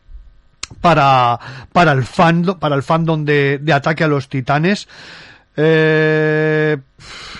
[0.80, 1.38] para,
[1.73, 4.88] para el fandom, para el fandom de, de Ataque a los Titanes.
[5.57, 6.77] Eh,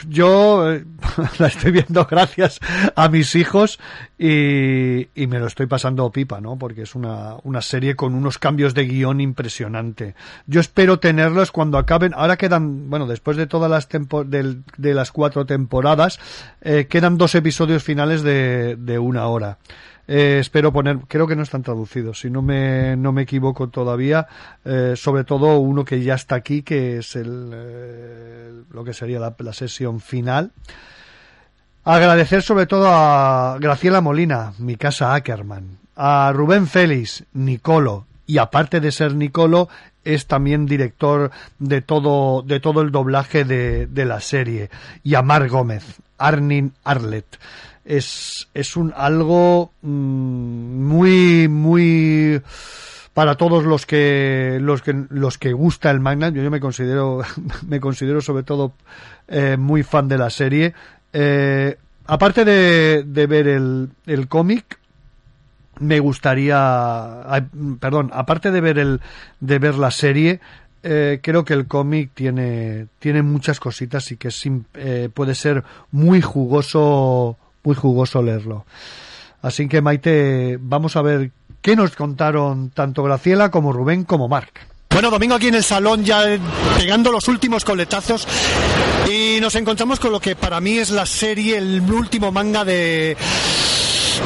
[0.08, 0.86] yo eh,
[1.40, 2.60] la estoy viendo gracias
[2.96, 3.80] a mis hijos
[4.18, 6.58] y, y me lo estoy pasando pipa, ¿no?
[6.58, 10.16] Porque es una, una serie con unos cambios de guion impresionante.
[10.48, 12.14] Yo espero tenerlos cuando acaben.
[12.16, 16.20] Ahora quedan, bueno, después de todas las tempo- del- de las cuatro temporadas,
[16.62, 19.58] eh, quedan dos episodios finales de, de una hora.
[20.08, 24.28] Eh, espero poner, creo que no están traducidos, si no me, no me equivoco todavía,
[24.64, 29.20] eh, sobre todo uno que ya está aquí, que es el, eh, lo que sería
[29.20, 30.52] la, sesión final.
[31.84, 38.80] Agradecer sobre todo a Graciela Molina, mi casa Ackerman, a Rubén Félix, Nicolo, y aparte
[38.80, 39.70] de ser Nicolo,
[40.04, 44.70] es también director de todo, de todo el doblaje de, de la serie,
[45.04, 47.40] y a Mar Gómez, Arnin Arlet.
[47.86, 52.42] Es, es un algo mm, muy, muy
[53.16, 57.22] para todos los que los que los que gusta el manga yo, yo me considero
[57.68, 58.74] me considero sobre todo
[59.30, 60.74] eh, muy fan de la serie.
[61.14, 64.78] Eh, aparte de, de ver el, el cómic
[65.80, 67.24] me gustaría
[67.80, 69.02] perdón aparte de ver el
[69.40, 70.42] de ver la serie
[70.84, 74.44] eh, creo que el cómic tiene tiene muchas cositas y que es
[75.14, 78.66] puede ser muy jugoso muy jugoso leerlo.
[79.42, 81.32] Así que Maite vamos a ver
[81.62, 84.68] qué nos contaron tanto Graciela como Rubén como Marc.
[84.90, 86.24] Bueno, domingo aquí en el salón ya
[86.78, 88.26] pegando los últimos coletazos
[89.12, 93.18] y nos encontramos con lo que para mí es la serie, el último manga de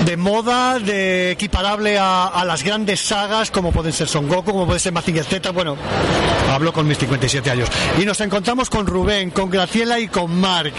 [0.05, 4.79] de moda, de equiparable a, las grandes sagas como pueden ser Son Goku, como puede
[4.79, 5.77] ser Mazinger Z, bueno,
[6.51, 7.69] hablo con mis 57 años.
[7.97, 10.73] Y nos encontramos con Rubén, con Graciela y con Marc,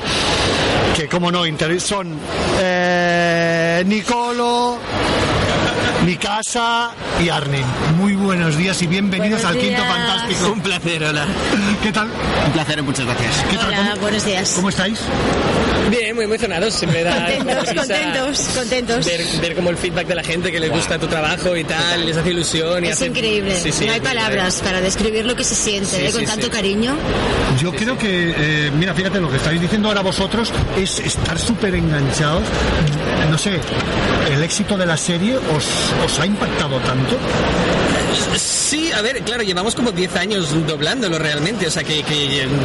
[0.97, 1.45] que como no,
[1.78, 2.19] son
[2.61, 4.78] eh, Nicolo,
[6.05, 6.90] mi casa
[7.22, 7.64] y Arnin.
[7.98, 9.94] Muy buenos días y bienvenidos Buenos al Quinto días.
[9.97, 10.52] Fantástico.
[10.52, 11.27] Un placer, hola.
[11.82, 12.09] ¿Qué tal?
[12.47, 13.44] Un placer, muchas gracias.
[13.51, 13.66] ¿Qué tal?
[13.68, 14.52] Hola, ¿Cómo- buenos días.
[14.56, 14.98] ¿Cómo estáis?
[15.90, 19.06] Bien, muy emocionados, siempre da Contentos, contentos, contentos.
[19.06, 22.06] Ver, ver como el feedback de la gente que les gusta tu trabajo y tal,
[22.06, 23.59] les hace ilusión y Es hace- increíble.
[23.60, 26.12] Sí, sí, no hay palabras para describir lo que se siente Sí, ¿eh?
[26.12, 26.52] con sí, tanto sí.
[26.52, 26.94] cariño.
[27.60, 31.74] Yo creo que, eh, mira, fíjate, lo que estáis diciendo ahora vosotros es estar súper
[31.74, 32.44] enganchados.
[33.28, 33.59] No sé,
[34.32, 35.64] ¿el éxito de la serie os,
[36.05, 37.17] os ha impactado tanto?
[38.37, 42.03] Sí, a ver, claro, llevamos como 10 años doblándolo realmente, o sea que,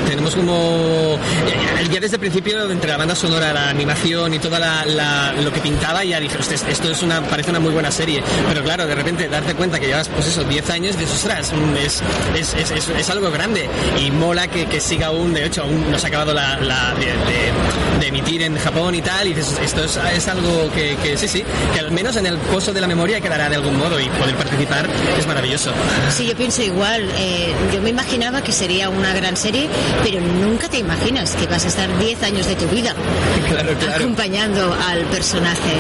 [0.08, 1.18] tenemos como...
[1.48, 5.60] eh, Ya desde el principio, entre la banda sonora, la animación y todo lo que
[5.62, 8.24] pintaba, ya dije, "Hostia, esto es una, parece una muy buena serie.
[8.48, 11.78] Pero claro, de repente darte cuenta que llevas, pues eso, 10 años, dices, ostras, mm,
[11.78, 12.02] es,
[12.40, 13.70] es, es, es- algo grande.
[14.04, 16.94] Y mola que, que siga aún, de hecho, aún no se ha acabado la, la-
[16.96, 21.28] de, de- de emitir en Japón y tal, y esto es, algo que, que sí,
[21.28, 21.44] sí,
[21.74, 24.36] que al menos en el pozo de la memoria quedará de algún modo y poder
[24.36, 24.88] participar
[25.18, 25.72] es maravilloso.
[26.10, 27.10] Sí, yo pienso igual.
[27.18, 29.68] Eh, yo me imaginaba que sería una gran serie,
[30.04, 32.94] pero nunca te imaginas que vas a estar 10 años de tu vida
[33.50, 33.96] Claro, claro.
[34.04, 35.74] acompañando al personaje.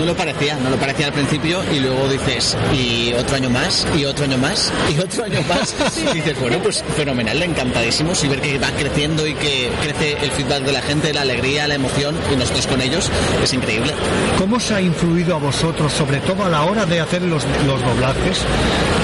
[0.00, 3.86] No lo parecía, no lo parecía al principio y luego dices, y otro año más,
[3.94, 5.74] y otro año más, y otro año más.
[6.10, 10.30] Y dices, bueno, pues fenomenal, encantadísimos y ver que va creciendo y que crece el
[10.30, 13.10] feedback de la gente, la alegría, la emoción y nosotros con ellos,
[13.42, 13.92] es increíble.
[14.38, 17.82] ¿Cómo os ha influido a vosotros, sobre todo a la hora de hacer los, los
[17.82, 18.38] doblajes?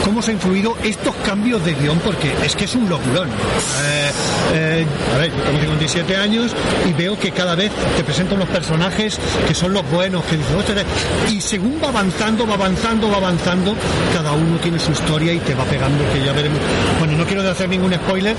[0.02, 1.98] ¿Cómo os ha influido estos cambios de guion?
[1.98, 3.28] Porque es que es un locurón.
[3.28, 4.10] Eh,
[4.54, 6.52] eh, a ver, yo tengo 57 años
[6.88, 10.54] y veo que cada vez te presentan unos personajes que son los buenos, que dices,
[10.54, 10.85] "Ostras",
[11.30, 13.74] y según va avanzando, va avanzando, va avanzando,
[14.12, 16.58] cada uno tiene su historia y te va pegando, que ya veremos.
[16.98, 18.36] Bueno, no quiero hacer ningún spoiler,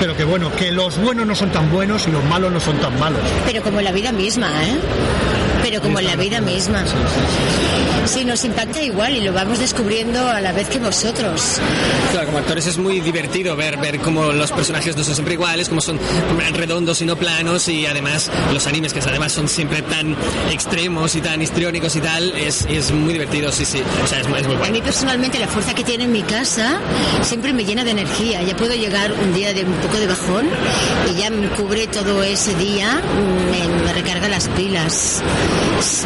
[0.00, 2.76] pero que bueno, que los buenos no son tan buenos y los malos no son
[2.78, 3.20] tan malos.
[3.44, 4.76] Pero como en la vida misma, ¿eh?
[5.62, 6.84] Pero como en la vida misma.
[6.86, 6.94] Sí,
[8.24, 11.58] nos impacta igual y lo vamos descubriendo a la vez que vosotros.
[12.12, 15.68] Claro, como actores es muy divertido ver, ver cómo los personajes no son siempre iguales,
[15.68, 15.98] cómo son
[16.54, 20.16] redondos y no planos y además los animes que además son siempre tan
[20.50, 23.82] extremos y tan histriónicos y tal, es, es muy divertido, sí, sí.
[24.02, 24.72] O sea, es, muy- es muy A guay.
[24.72, 26.80] mí personalmente la fuerza que tiene en mi casa
[27.22, 28.42] siempre me llena de energía.
[28.42, 30.46] Ya puedo llegar un día de un poco de bajón
[31.10, 33.00] y ya me cubre todo ese día,
[33.50, 35.22] me, me recarga las pilas.
[35.78, 36.04] Es,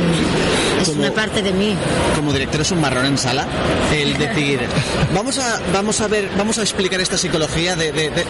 [0.82, 1.74] es Como- una parte de mí.
[2.17, 3.47] Como director es un marrón en sala
[3.95, 4.61] el decir
[5.15, 8.25] vamos a vamos a ver vamos a explicar esta psicología de, de- de-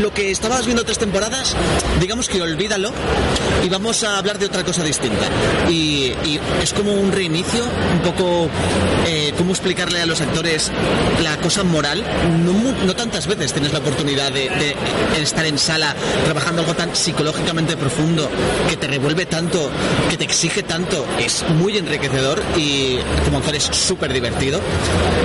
[0.00, 1.54] lo que estabas viendo tres temporadas
[2.00, 2.92] digamos que olvídalo
[3.64, 5.26] y vamos a hablar de otra cosa distinta
[5.68, 8.48] y, y es como un reinicio un poco
[9.06, 10.70] eh, cómo explicarle a los actores
[11.22, 12.04] la cosa moral.
[12.44, 12.52] No,
[12.84, 14.76] no tantas veces tienes la oportunidad de, de
[15.22, 15.94] estar en sala
[16.24, 18.28] trabajando algo tan psicológicamente profundo
[18.68, 19.70] que te revuelve tanto
[20.10, 21.04] que te exige tanto.
[21.18, 24.60] Es muy enriquecedor y como actor es súper divertido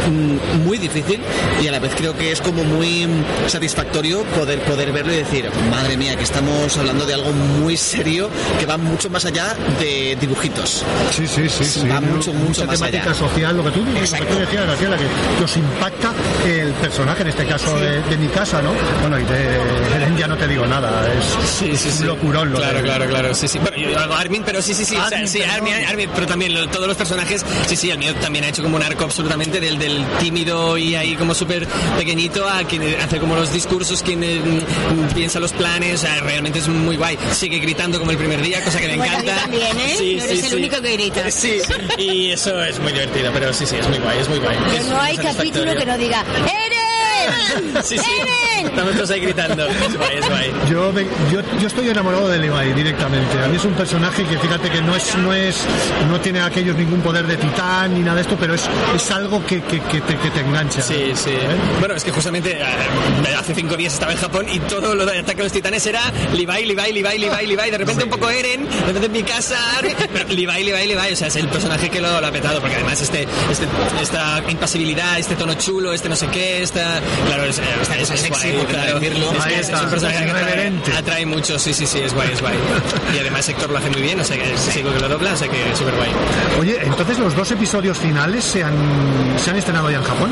[0.09, 1.19] mm, muy difícil
[1.61, 5.17] y a la vez creo que es como muy mm, satisfactorio poder poder verlo y
[5.17, 8.29] decir madre mía que estamos hablando de algo muy serio
[8.59, 10.83] que va mucho más allá de dibujitos
[11.15, 11.65] Sí, sí, sí.
[11.65, 11.87] sí.
[11.87, 14.65] va mucho mucho Mucha más temática allá social, lo que tú, lo que tú decías,
[14.65, 15.05] Graciela, que
[15.41, 16.11] nos impacta
[16.45, 18.71] el personaje, en este caso de, de mi casa, ¿no?
[19.01, 22.51] Bueno, y de ya no te digo nada, es un locurón.
[22.51, 23.59] Lo Claro, de- claro, claro, sí, sí.
[23.59, 24.95] Bueno, Armin, pero sí, sí, sí.
[24.95, 25.41] o sea, Armin, sí.
[25.41, 28.61] Armin, Armin, pero también lo- todos los personajes, sí, sí, el mío también ha hecho
[28.63, 31.65] como un arco absolutamente del, del tímido y ahí como súper
[31.97, 36.19] pequeñito a quien hace como los discursos, quien eh, mm, piensa los planes, o sea,
[36.19, 37.17] realmente es muy guay.
[37.31, 39.41] Sigue gritando como el primer día, cosa que me Bueno, encanta.
[39.43, 39.95] también, ¿eh?
[39.97, 40.55] Sí, no eres sí, el sí.
[40.57, 41.31] único que grita.
[41.31, 41.59] Sí,
[41.97, 44.57] y eso es muy divertido, pero sí, sí, es muy guay, es muy guay.
[44.65, 46.25] Pero Es no hay capítulo que no diga
[48.65, 49.65] Estamos todos ahí gritando.
[49.67, 50.51] Es guay, es guay.
[50.69, 53.39] Yo, me- yo, yo estoy enamorado de Levi directamente.
[53.43, 55.65] A mí es un personaje que fíjate que no es, no es,
[56.09, 58.63] no tiene aquellos ningún poder de titán ni nada de esto, pero es,
[58.95, 60.81] es algo que, que, que te, que te engancha.
[60.81, 61.33] Sí, sí.
[61.79, 65.19] Bueno, es que justamente eh, hace cinco días estaba en Japón y todo lo de
[65.19, 66.01] ataque a los titanes era
[66.33, 67.71] Levi, Levi, Levi, Levi, Levi.
[67.71, 69.57] De repente un poco Eren, de repente en mi casa,
[70.13, 71.13] pero Levi, Levi, Levi.
[71.13, 73.65] O sea, es el personaje que lo, lo ha petado porque además este, este,
[74.01, 76.99] esta impasibilidad, este tono chulo, este no sé qué, esta.
[77.25, 78.99] Claro, es, es, es, es sexy, guay, por claro.
[78.99, 79.31] decirlo.
[79.33, 82.13] Es, Ahí que es, está, un personaje que atrae, atrae mucho, sí, sí, sí, es
[82.13, 82.55] guay, es guay.
[83.15, 85.33] Y además Héctor lo hace muy bien, o sea que es chico que lo dobla,
[85.33, 86.09] o sea que es súper guay.
[86.59, 88.73] Oye, entonces los dos episodios finales se han,
[89.37, 90.31] se han estrenado ya en Japón.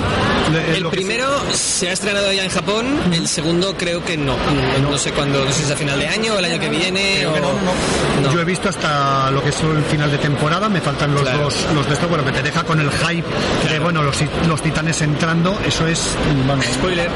[0.75, 4.35] El que- primero se ha estrenado ya en Japón, el segundo creo que no.
[4.81, 6.59] No, no sé cuándo, no sé si es a final de año o el año
[6.59, 7.25] que viene.
[7.27, 8.31] o...
[8.33, 11.43] Yo he visto hasta lo que es el final de temporada, me faltan los Claro.
[11.43, 13.25] dos los de esto, bueno, que te deja con el hype
[13.69, 14.17] de bueno, los,
[14.47, 17.09] los titanes entrando, eso es bueno, Spoiler.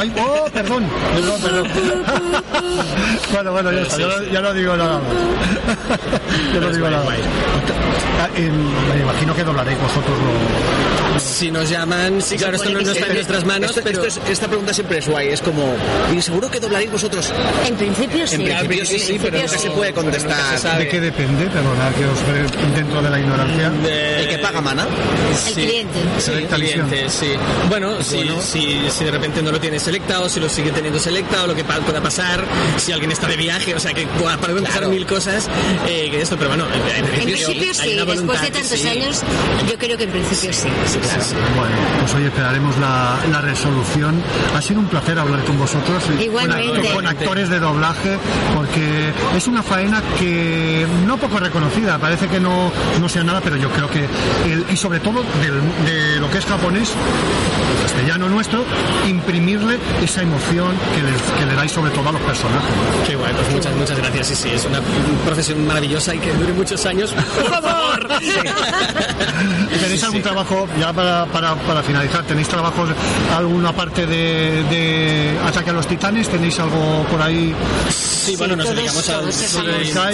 [0.00, 0.84] Ay, oh, perdón,
[1.14, 1.68] perdón, perdón.
[3.32, 3.98] bueno, bueno, ya, está,
[4.32, 6.54] ya, no digo nada más.
[6.54, 7.16] ya no digo nada más.
[8.20, 8.52] Ah, em,
[8.94, 13.06] Me imagino que doblaréis vosotros lo, Si nos llaman, sí, claro, esto no, no está
[13.06, 14.04] en nuestras manos, Esto- pero...
[14.04, 15.74] esto es- esta pregunta siempre es guay es como
[16.16, 17.32] ¿y seguro que doblaréis vosotros?
[17.66, 18.34] En principio sí.
[18.36, 21.46] en principio sí, sí, pero nunca se puede contestar ¿De qué depende?
[21.46, 23.72] Perdona, que os dentro de la ignorancia.
[24.18, 24.86] el que paga mana
[25.46, 25.98] El cliente.
[26.18, 27.28] Sí, el cliente, sí.
[27.68, 30.98] Bueno, si, si, si de repente no lo tiene selecta o si lo sigue teniendo
[30.98, 32.44] selecta o lo que pueda pasar,
[32.78, 35.48] si alguien está de viaje, o sea que pueda- pueden pasar mil cosas
[35.86, 38.88] eh, que esto, pero bueno, en, en En principio, principio sí, después de tantos sí.
[38.88, 39.22] años,
[39.70, 40.68] yo creo que en principio sí.
[41.56, 44.22] Bueno, pues hoy esperaremos la, la resolución.
[44.56, 46.02] Ha sido un placer hablar con vosotros.
[46.20, 46.88] Igualmente.
[46.88, 48.18] Con, con actores de doblaje,
[48.54, 51.98] porque es una faena que no poco reconocida.
[51.98, 52.70] Parece que no,
[53.00, 54.04] no sea nada, pero yo creo que,
[54.46, 56.92] el- y sobre todo del- de lo que es japonés,
[57.98, 58.64] castellano nuestro,
[59.08, 62.70] imprimirle esa emoción que le, que le dais sobre todo a los personajes.
[63.04, 64.26] Qué guay, pues muchas, muchas gracias.
[64.28, 64.80] Sí, sí, es una
[65.24, 67.12] profesión maravillosa y que dure muchos años.
[67.12, 68.08] Por favor.
[69.80, 72.88] ¿Tenéis algún trabajo, ya para, para, para finalizar, tenéis trabajos,
[73.36, 76.28] alguna parte de, de Ataque a los Titanes?
[76.28, 77.52] ¿Tenéis algo por ahí?
[77.90, 79.32] Sí, bueno, nos dedicamos a...
[79.32, 79.46] Sí,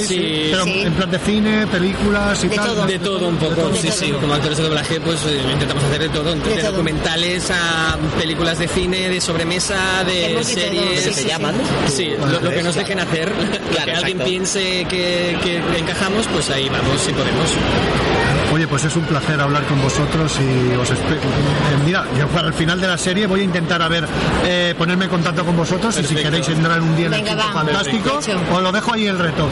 [0.07, 0.81] sí, Pero sí.
[0.83, 2.87] en plan de cine, películas y tal.
[2.87, 4.13] De todo un poco, sí, sí.
[4.13, 6.35] Como actores de doblaje, pues eh, intentamos hacer de todo.
[6.35, 6.71] De, todo.
[6.71, 7.74] documentales a
[8.19, 11.03] películas de cine, de sobremesa, de series.
[11.05, 11.55] sí, ¿Se llaman?
[11.89, 13.33] Sí, lo, lo que nos dejen hacer.
[13.85, 17.51] que alguien piense que, que encajamos, pues ahí vamos, si podemos.
[18.55, 21.17] Oye, pues es un placer hablar con vosotros y os espero.
[21.17, 24.07] eh, mira, yo para el final de la serie voy a intentar a ver,
[24.45, 27.35] eh, ponerme en contacto con vosotros y si queréis entrar un día en el Venga,
[27.35, 27.53] va.
[27.53, 28.21] fantástico,
[28.53, 29.49] os lo dejo ahí el reto.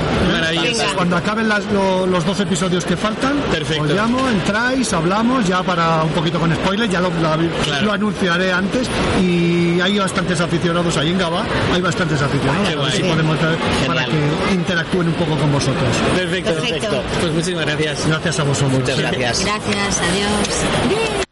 [0.95, 3.83] Cuando acaben las- lo- los dos episodios que faltan, Perfecto.
[3.83, 7.87] os llamo, entráis, hablamos, ya para un poquito con spoilers, ya lo, la- Claro.
[7.87, 8.87] lo anunciaré antes
[9.21, 11.43] y hay bastantes aficionados ahí en Gaba,
[11.75, 12.93] hay bastantes aficionados, Qué a ver guay.
[12.93, 15.89] si podemos traer para que interactúen un poco con vosotros.
[16.15, 17.03] Perfecto, Perfecto.
[17.21, 18.07] Pues muchísimas gracias.
[18.07, 18.73] Gracias a vosotros.
[18.81, 19.45] Muchas gracias.
[19.45, 21.27] Gracias, adiós.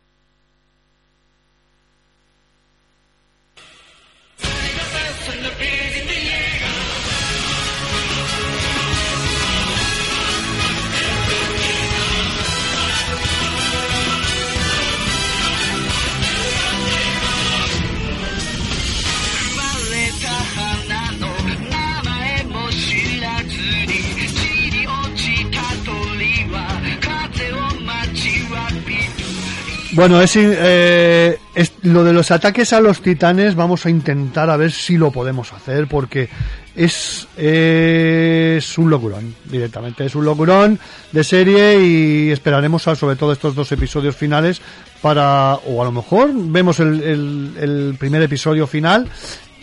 [30.01, 31.39] Bueno, es, eh,
[31.83, 35.53] lo de los ataques a los titanes vamos a intentar a ver si lo podemos
[35.53, 36.31] hacer porque
[36.75, 40.79] es, es un locurón directamente, es un locurón
[41.13, 44.63] de serie y esperaremos a, sobre todo estos dos episodios finales
[45.03, 49.07] para, o a lo mejor vemos el, el, el primer episodio final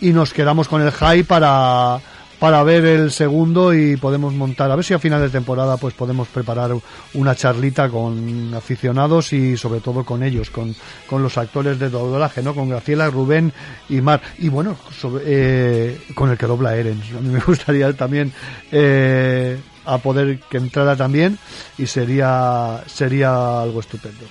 [0.01, 1.99] y nos quedamos con el high para
[2.39, 5.93] para ver el segundo y podemos montar, a ver si a final de temporada pues
[5.93, 6.71] podemos preparar
[7.13, 10.75] una charlita con aficionados y sobre todo con ellos, con,
[11.07, 12.53] con los actores de doblaje, ¿no?
[12.53, 13.51] Con Graciela, Rubén
[13.89, 14.21] y Mar.
[14.37, 14.77] Y bueno,
[15.25, 17.01] eh, con el que dobla Eren.
[17.17, 18.31] A mí me gustaría también
[18.71, 21.39] eh, a poder que entrara también
[21.77, 24.25] y sería, sería algo estupendo.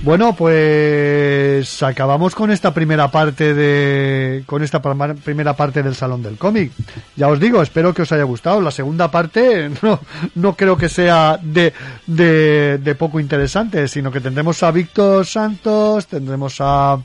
[0.00, 6.38] Bueno, pues acabamos con esta primera parte de con esta primera parte del salón del
[6.38, 6.72] cómic.
[7.14, 8.60] Ya os digo, espero que os haya gustado.
[8.60, 10.00] La segunda parte no,
[10.34, 11.72] no creo que sea de,
[12.06, 16.98] de, de poco interesante, sino que tendremos a Víctor Santos, tendremos a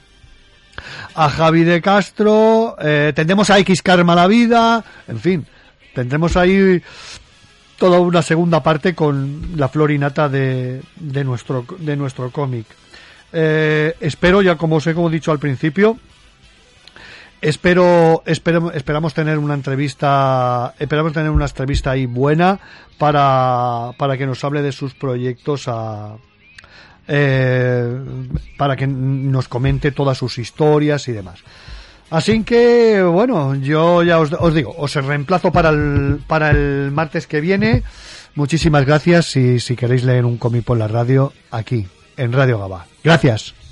[1.15, 5.47] a Javi de Castro, eh, tendremos a X Karma la vida, en fin,
[5.93, 6.81] tendremos ahí
[7.77, 12.65] toda una segunda parte con la florinata de, de nuestro, de nuestro cómic.
[13.31, 15.97] Eh, espero, ya como os he como dicho al principio,
[17.41, 22.59] espero, espero, esperamos tener una entrevista, esperamos tener una entrevista ahí buena
[22.97, 26.17] para, para que nos hable de sus proyectos a,
[27.07, 27.99] eh,
[28.57, 31.43] para que nos comente todas sus historias y demás.
[32.09, 37.27] Así que, bueno, yo ya os, os, digo, os reemplazo para el, para el martes
[37.27, 37.83] que viene.
[38.35, 42.85] Muchísimas gracias y si queréis leer un cómic por la radio, aquí, en Radio Gaba.
[43.03, 43.66] Gracias.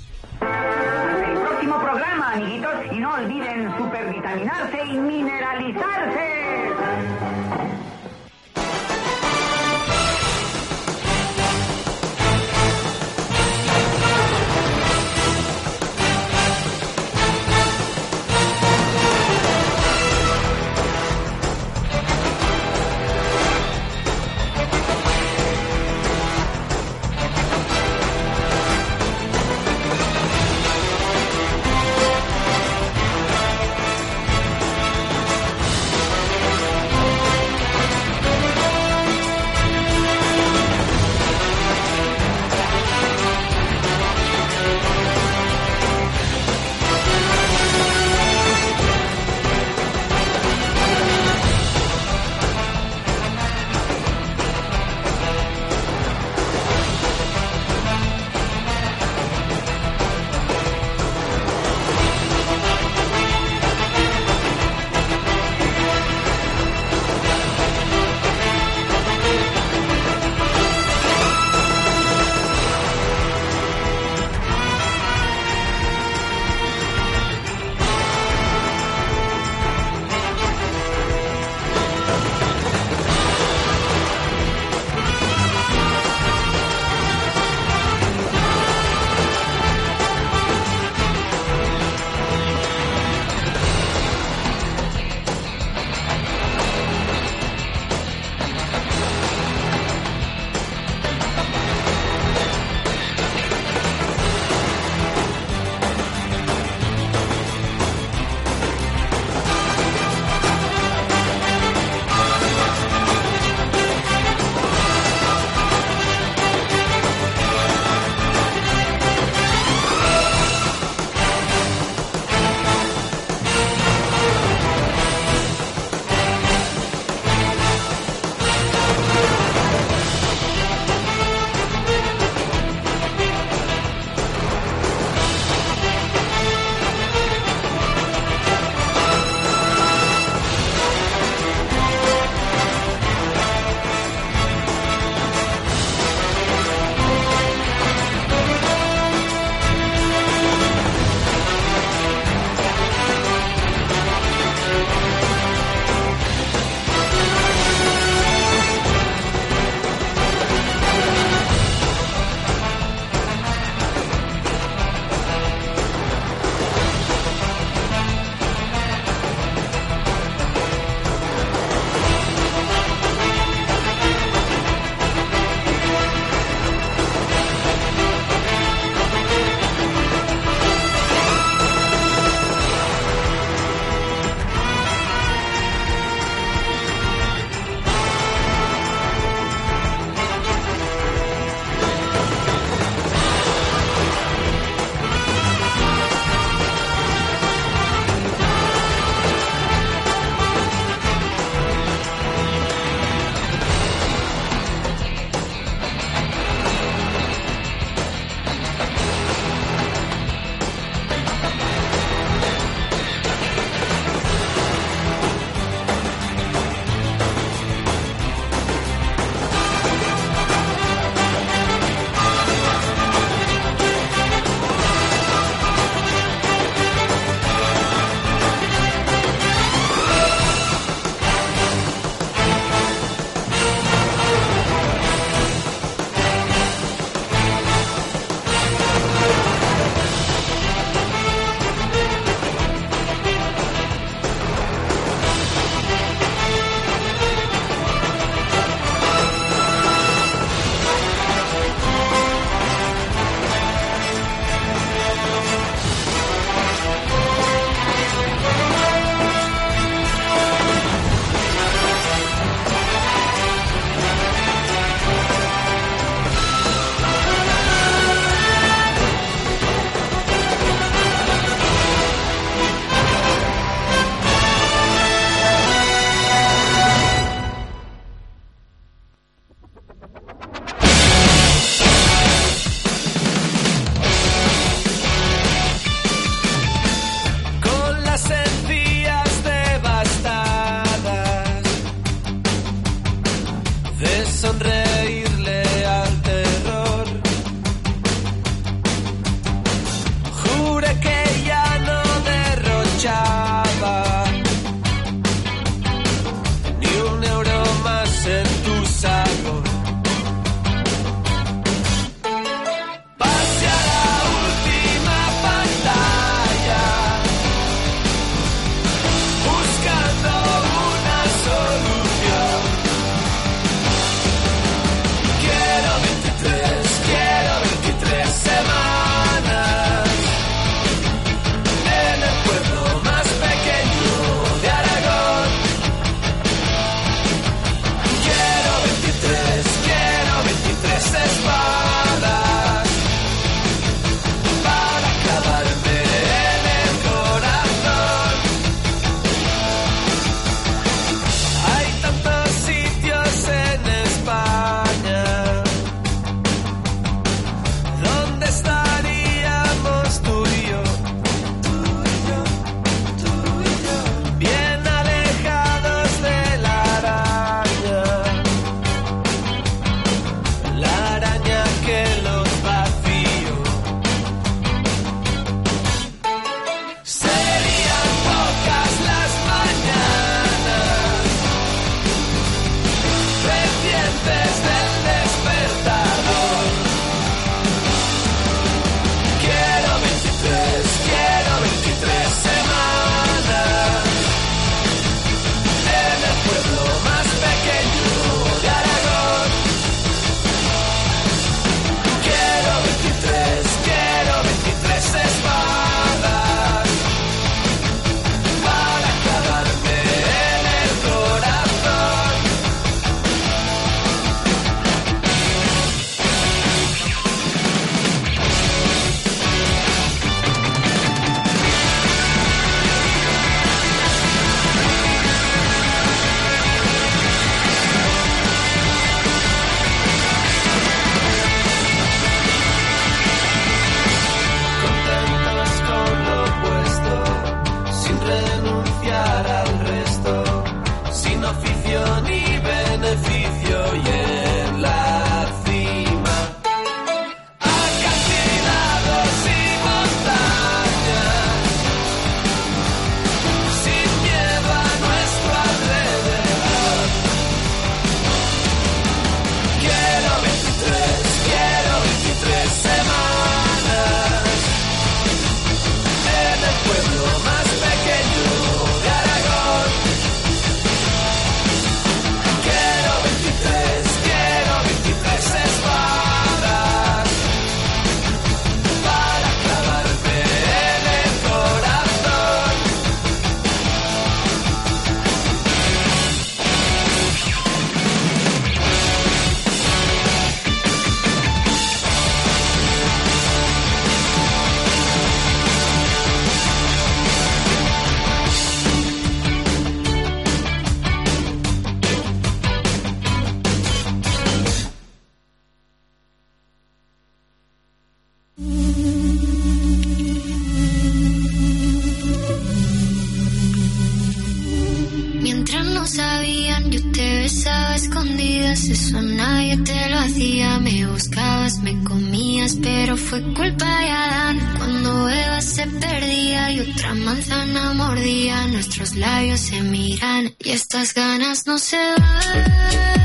[523.16, 524.74] fue culpa de Adán.
[524.78, 531.66] Cuando Eva se perdía y otra manzana mordía, nuestros labios se miran y estas ganas
[531.66, 533.15] no se van.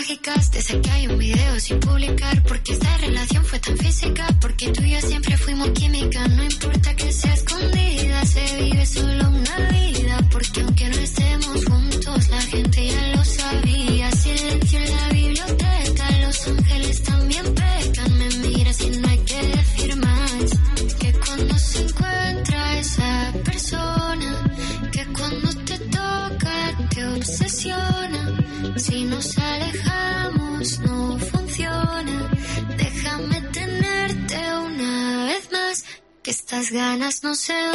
[0.00, 0.50] mágicas.
[0.50, 2.72] de sé que hay un video sin publicar porque
[37.22, 37.69] no sé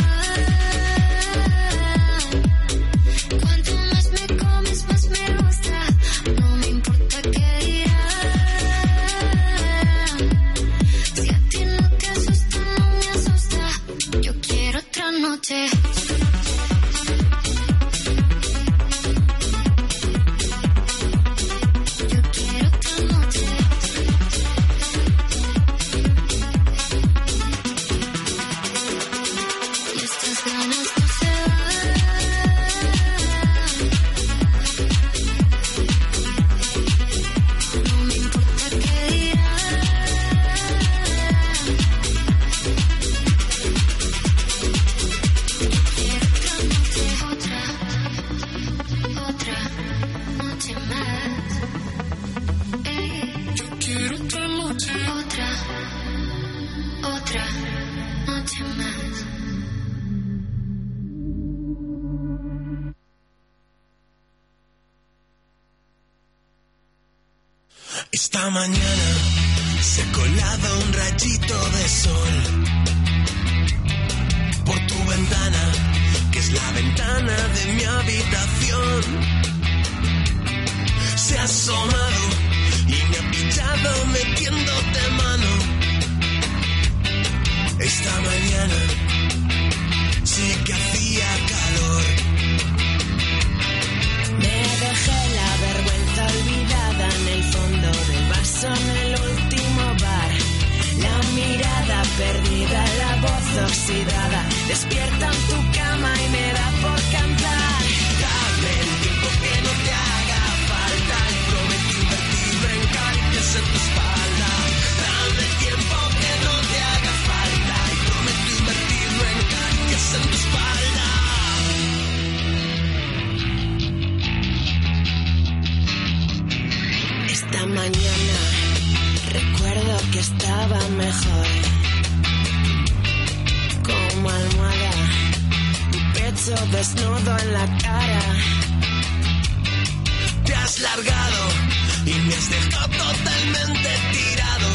[143.25, 144.69] totalmente tirado.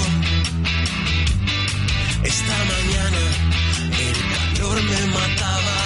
[2.24, 3.22] Esta mañana
[4.06, 5.78] el calor me mataba.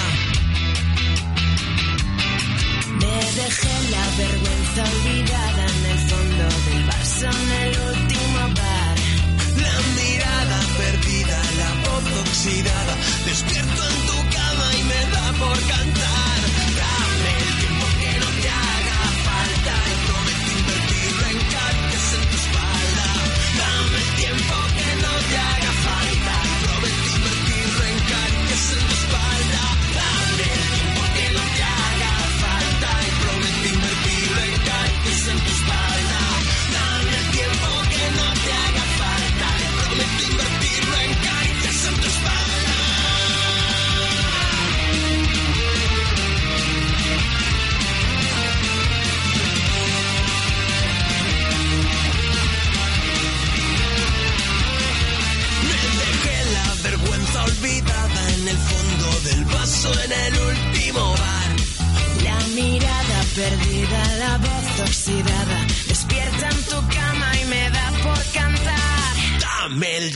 [3.01, 8.97] Me dejé la vergüenza olvidada en el fondo del vaso, en el último bar.
[9.65, 12.95] La mirada perdida, la voz oxidada,
[13.27, 15.94] despierto en tu cama y me da por cantar.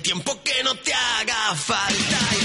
[0.09, 2.38] tiempo que no te haga falta.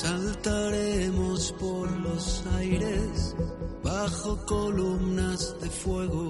[0.00, 3.34] saltaremos por los aires
[3.82, 6.28] bajo columnas de fuego.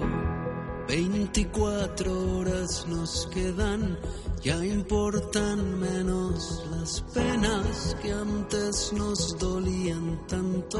[0.87, 3.99] 24 horas nos quedan,
[4.41, 10.79] ya importan menos las penas que antes nos dolían tanto.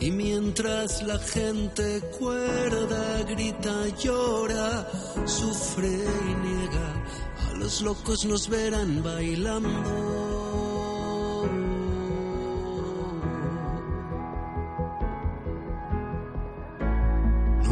[0.00, 4.86] Y mientras la gente cuerda, grita, llora,
[5.24, 7.04] sufre y niega,
[7.48, 10.69] a los locos nos verán bailando.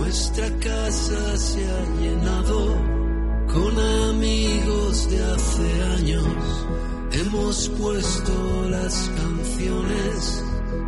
[0.09, 2.74] Nuestra casa se ha llenado
[3.52, 3.78] con
[4.09, 6.66] amigos de hace años.
[7.12, 10.44] Hemos puesto las canciones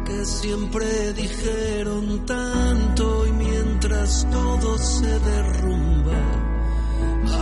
[0.06, 6.22] que siempre dijeron tanto y mientras todo se derrumba,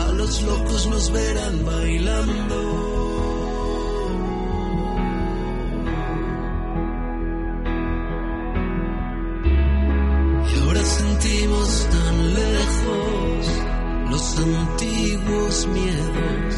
[0.01, 2.98] a los locos nos verán bailando.
[11.91, 13.47] tan lejos,
[14.11, 16.55] los antiguos miedos.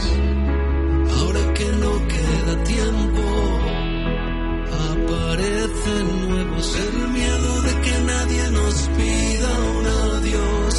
[1.18, 3.22] Ahora que no queda tiempo,
[4.90, 6.76] aparecen nuevos.
[6.76, 10.74] El miedo de que nadie nos pida un adiós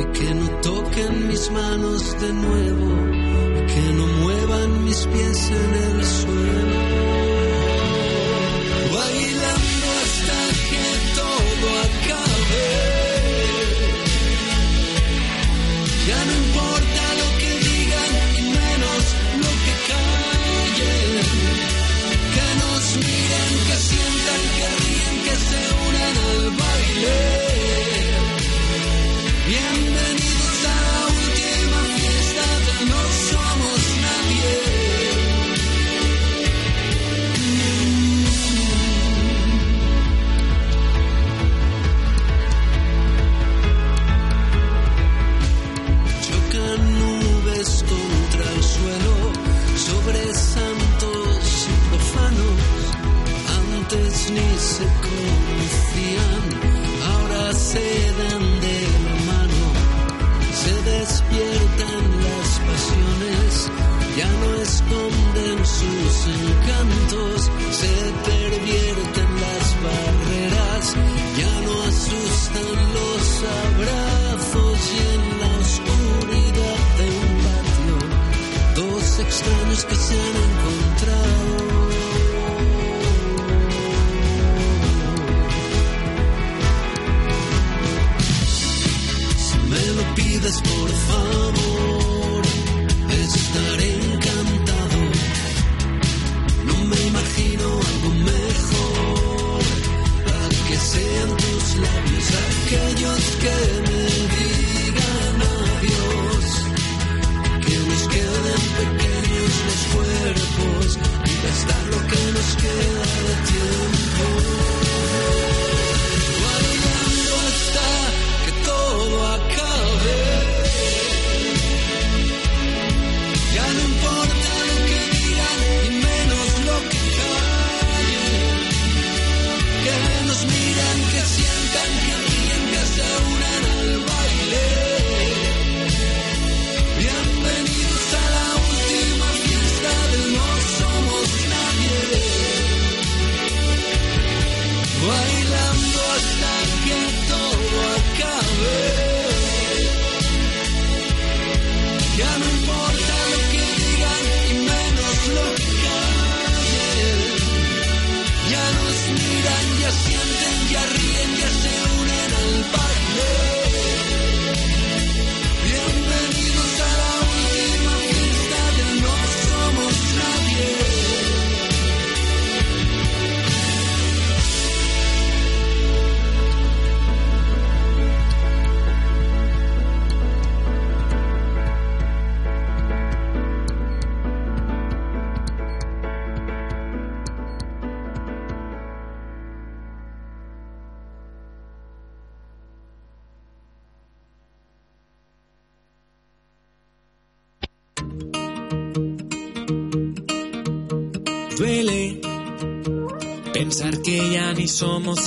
[0.00, 2.88] y que no toquen mis manos de nuevo
[3.58, 7.37] y que no muevan mis pies en el suelo.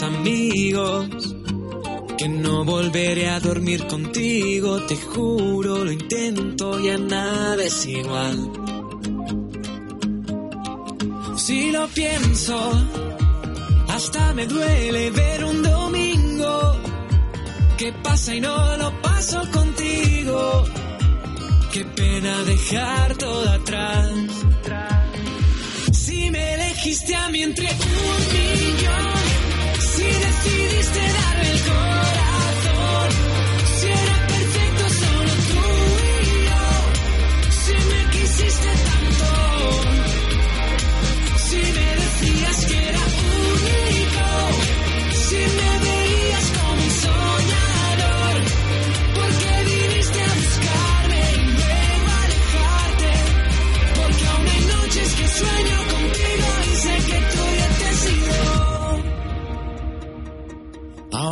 [0.03, 1.36] Amigos.
[2.18, 8.38] Que no volveré a dormir contigo, te juro, lo intento, ya nada es igual.
[11.36, 12.58] Si lo pienso,
[13.90, 16.76] hasta me duele ver un domingo
[17.78, 20.66] que pasa y no lo paso contigo.
[21.74, 24.12] Qué pena dejar todo atrás.
[25.91, 29.20] Si me elegiste a mí entre un millón,
[30.44, 32.20] decidiste darme el corazón,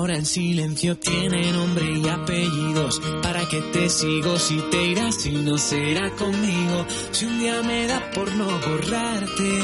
[0.10, 3.00] Ahora el silencio tiene nombre y apellidos.
[3.22, 6.88] ¿Para qué te sigo si te irás si no será conmigo?
[7.12, 9.64] Si un día me da por no borrarte.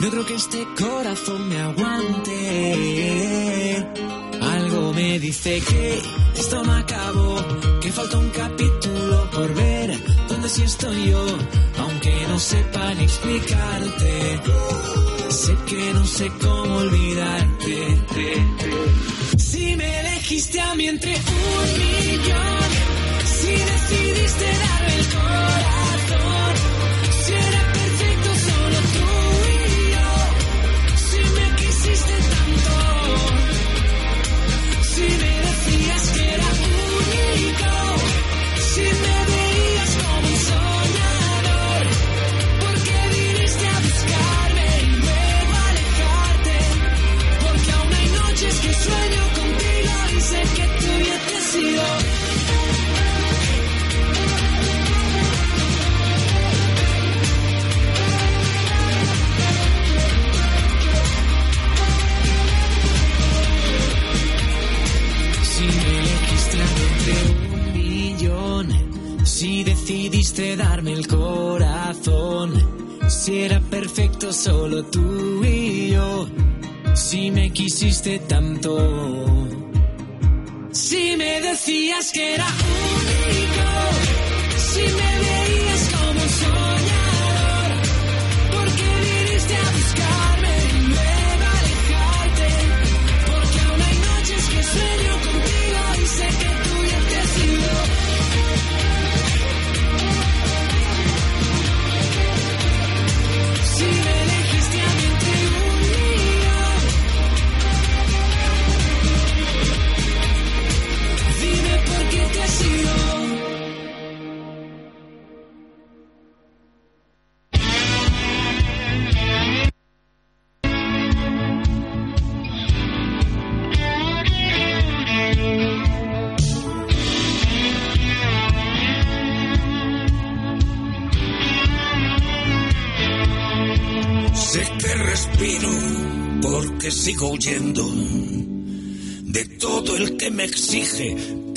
[0.00, 2.36] No creo que este corazón me aguante.
[4.42, 6.02] Algo me dice que
[6.34, 7.36] esto no acabó,
[7.80, 9.98] que falta un capítulo por ver.
[10.28, 11.24] Donde sí estoy yo,
[11.78, 14.42] aunque no sepa ni explicarte.
[15.30, 18.47] Sé que no sé cómo olvidarte.
[20.30, 22.57] Elegiste a mí entre un millón,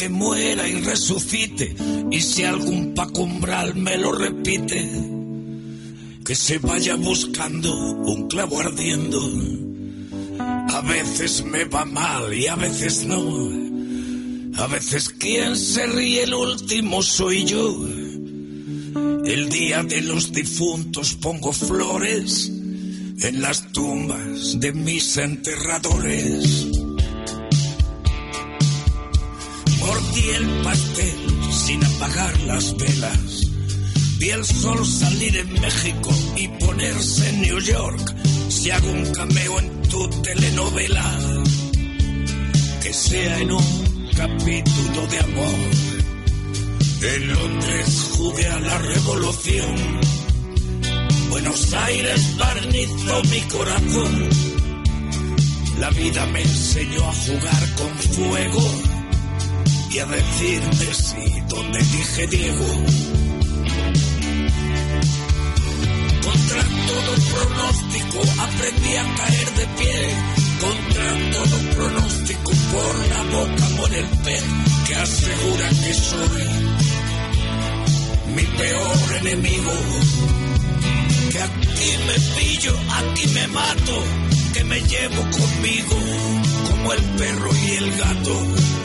[0.01, 1.75] que muera y resucite.
[2.09, 4.89] Y si algún pacumbral me lo repite,
[6.25, 9.21] que se vaya buscando un clavo ardiendo.
[10.39, 13.21] A veces me va mal y a veces no.
[14.57, 17.87] A veces quien se ríe el último soy yo.
[19.23, 26.90] El día de los difuntos pongo flores en las tumbas de mis enterradores.
[30.11, 31.15] Mordí el pastel
[31.51, 33.47] sin apagar las velas.
[34.17, 38.15] Vi el sol salir en México y ponerse en New York.
[38.49, 41.19] Si hago un cameo en tu telenovela,
[42.83, 45.59] que sea en un capítulo de amor.
[47.03, 49.75] En Londres jugué a la revolución.
[51.29, 54.29] Buenos Aires barnizó mi corazón.
[55.79, 58.90] La vida me enseñó a jugar con fuego
[59.93, 62.65] y a decirme sí donde dije Diego.
[66.23, 70.09] Contra todo pronóstico aprendí a caer de pie.
[70.61, 74.43] Contra todo pronóstico por la boca muere el pez
[74.87, 76.47] que asegura que soy
[78.35, 79.73] mi peor enemigo.
[81.31, 84.03] Que aquí me pillo, aquí me mato,
[84.53, 85.97] que me llevo conmigo
[86.69, 88.80] como el perro y el gato.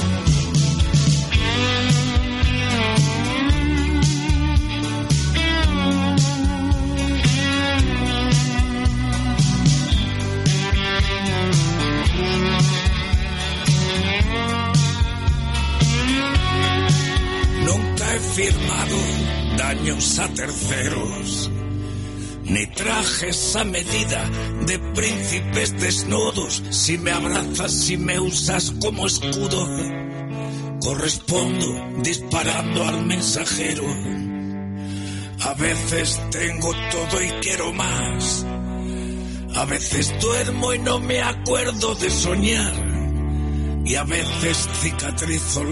[17.65, 18.97] Nunca he firmado
[19.57, 21.51] daños a terceros,
[22.45, 24.31] ni trajes a medida
[24.66, 26.62] de príncipes desnudos.
[26.70, 29.66] Si me abrazas, si me usas como escudo,
[30.87, 33.83] correspondo disparando al mensajero.
[35.41, 38.47] A veces tengo todo y quiero más.
[39.57, 42.73] A veces duermo y no me acuerdo de soñar.
[43.85, 45.65] Y a veces cicatrizo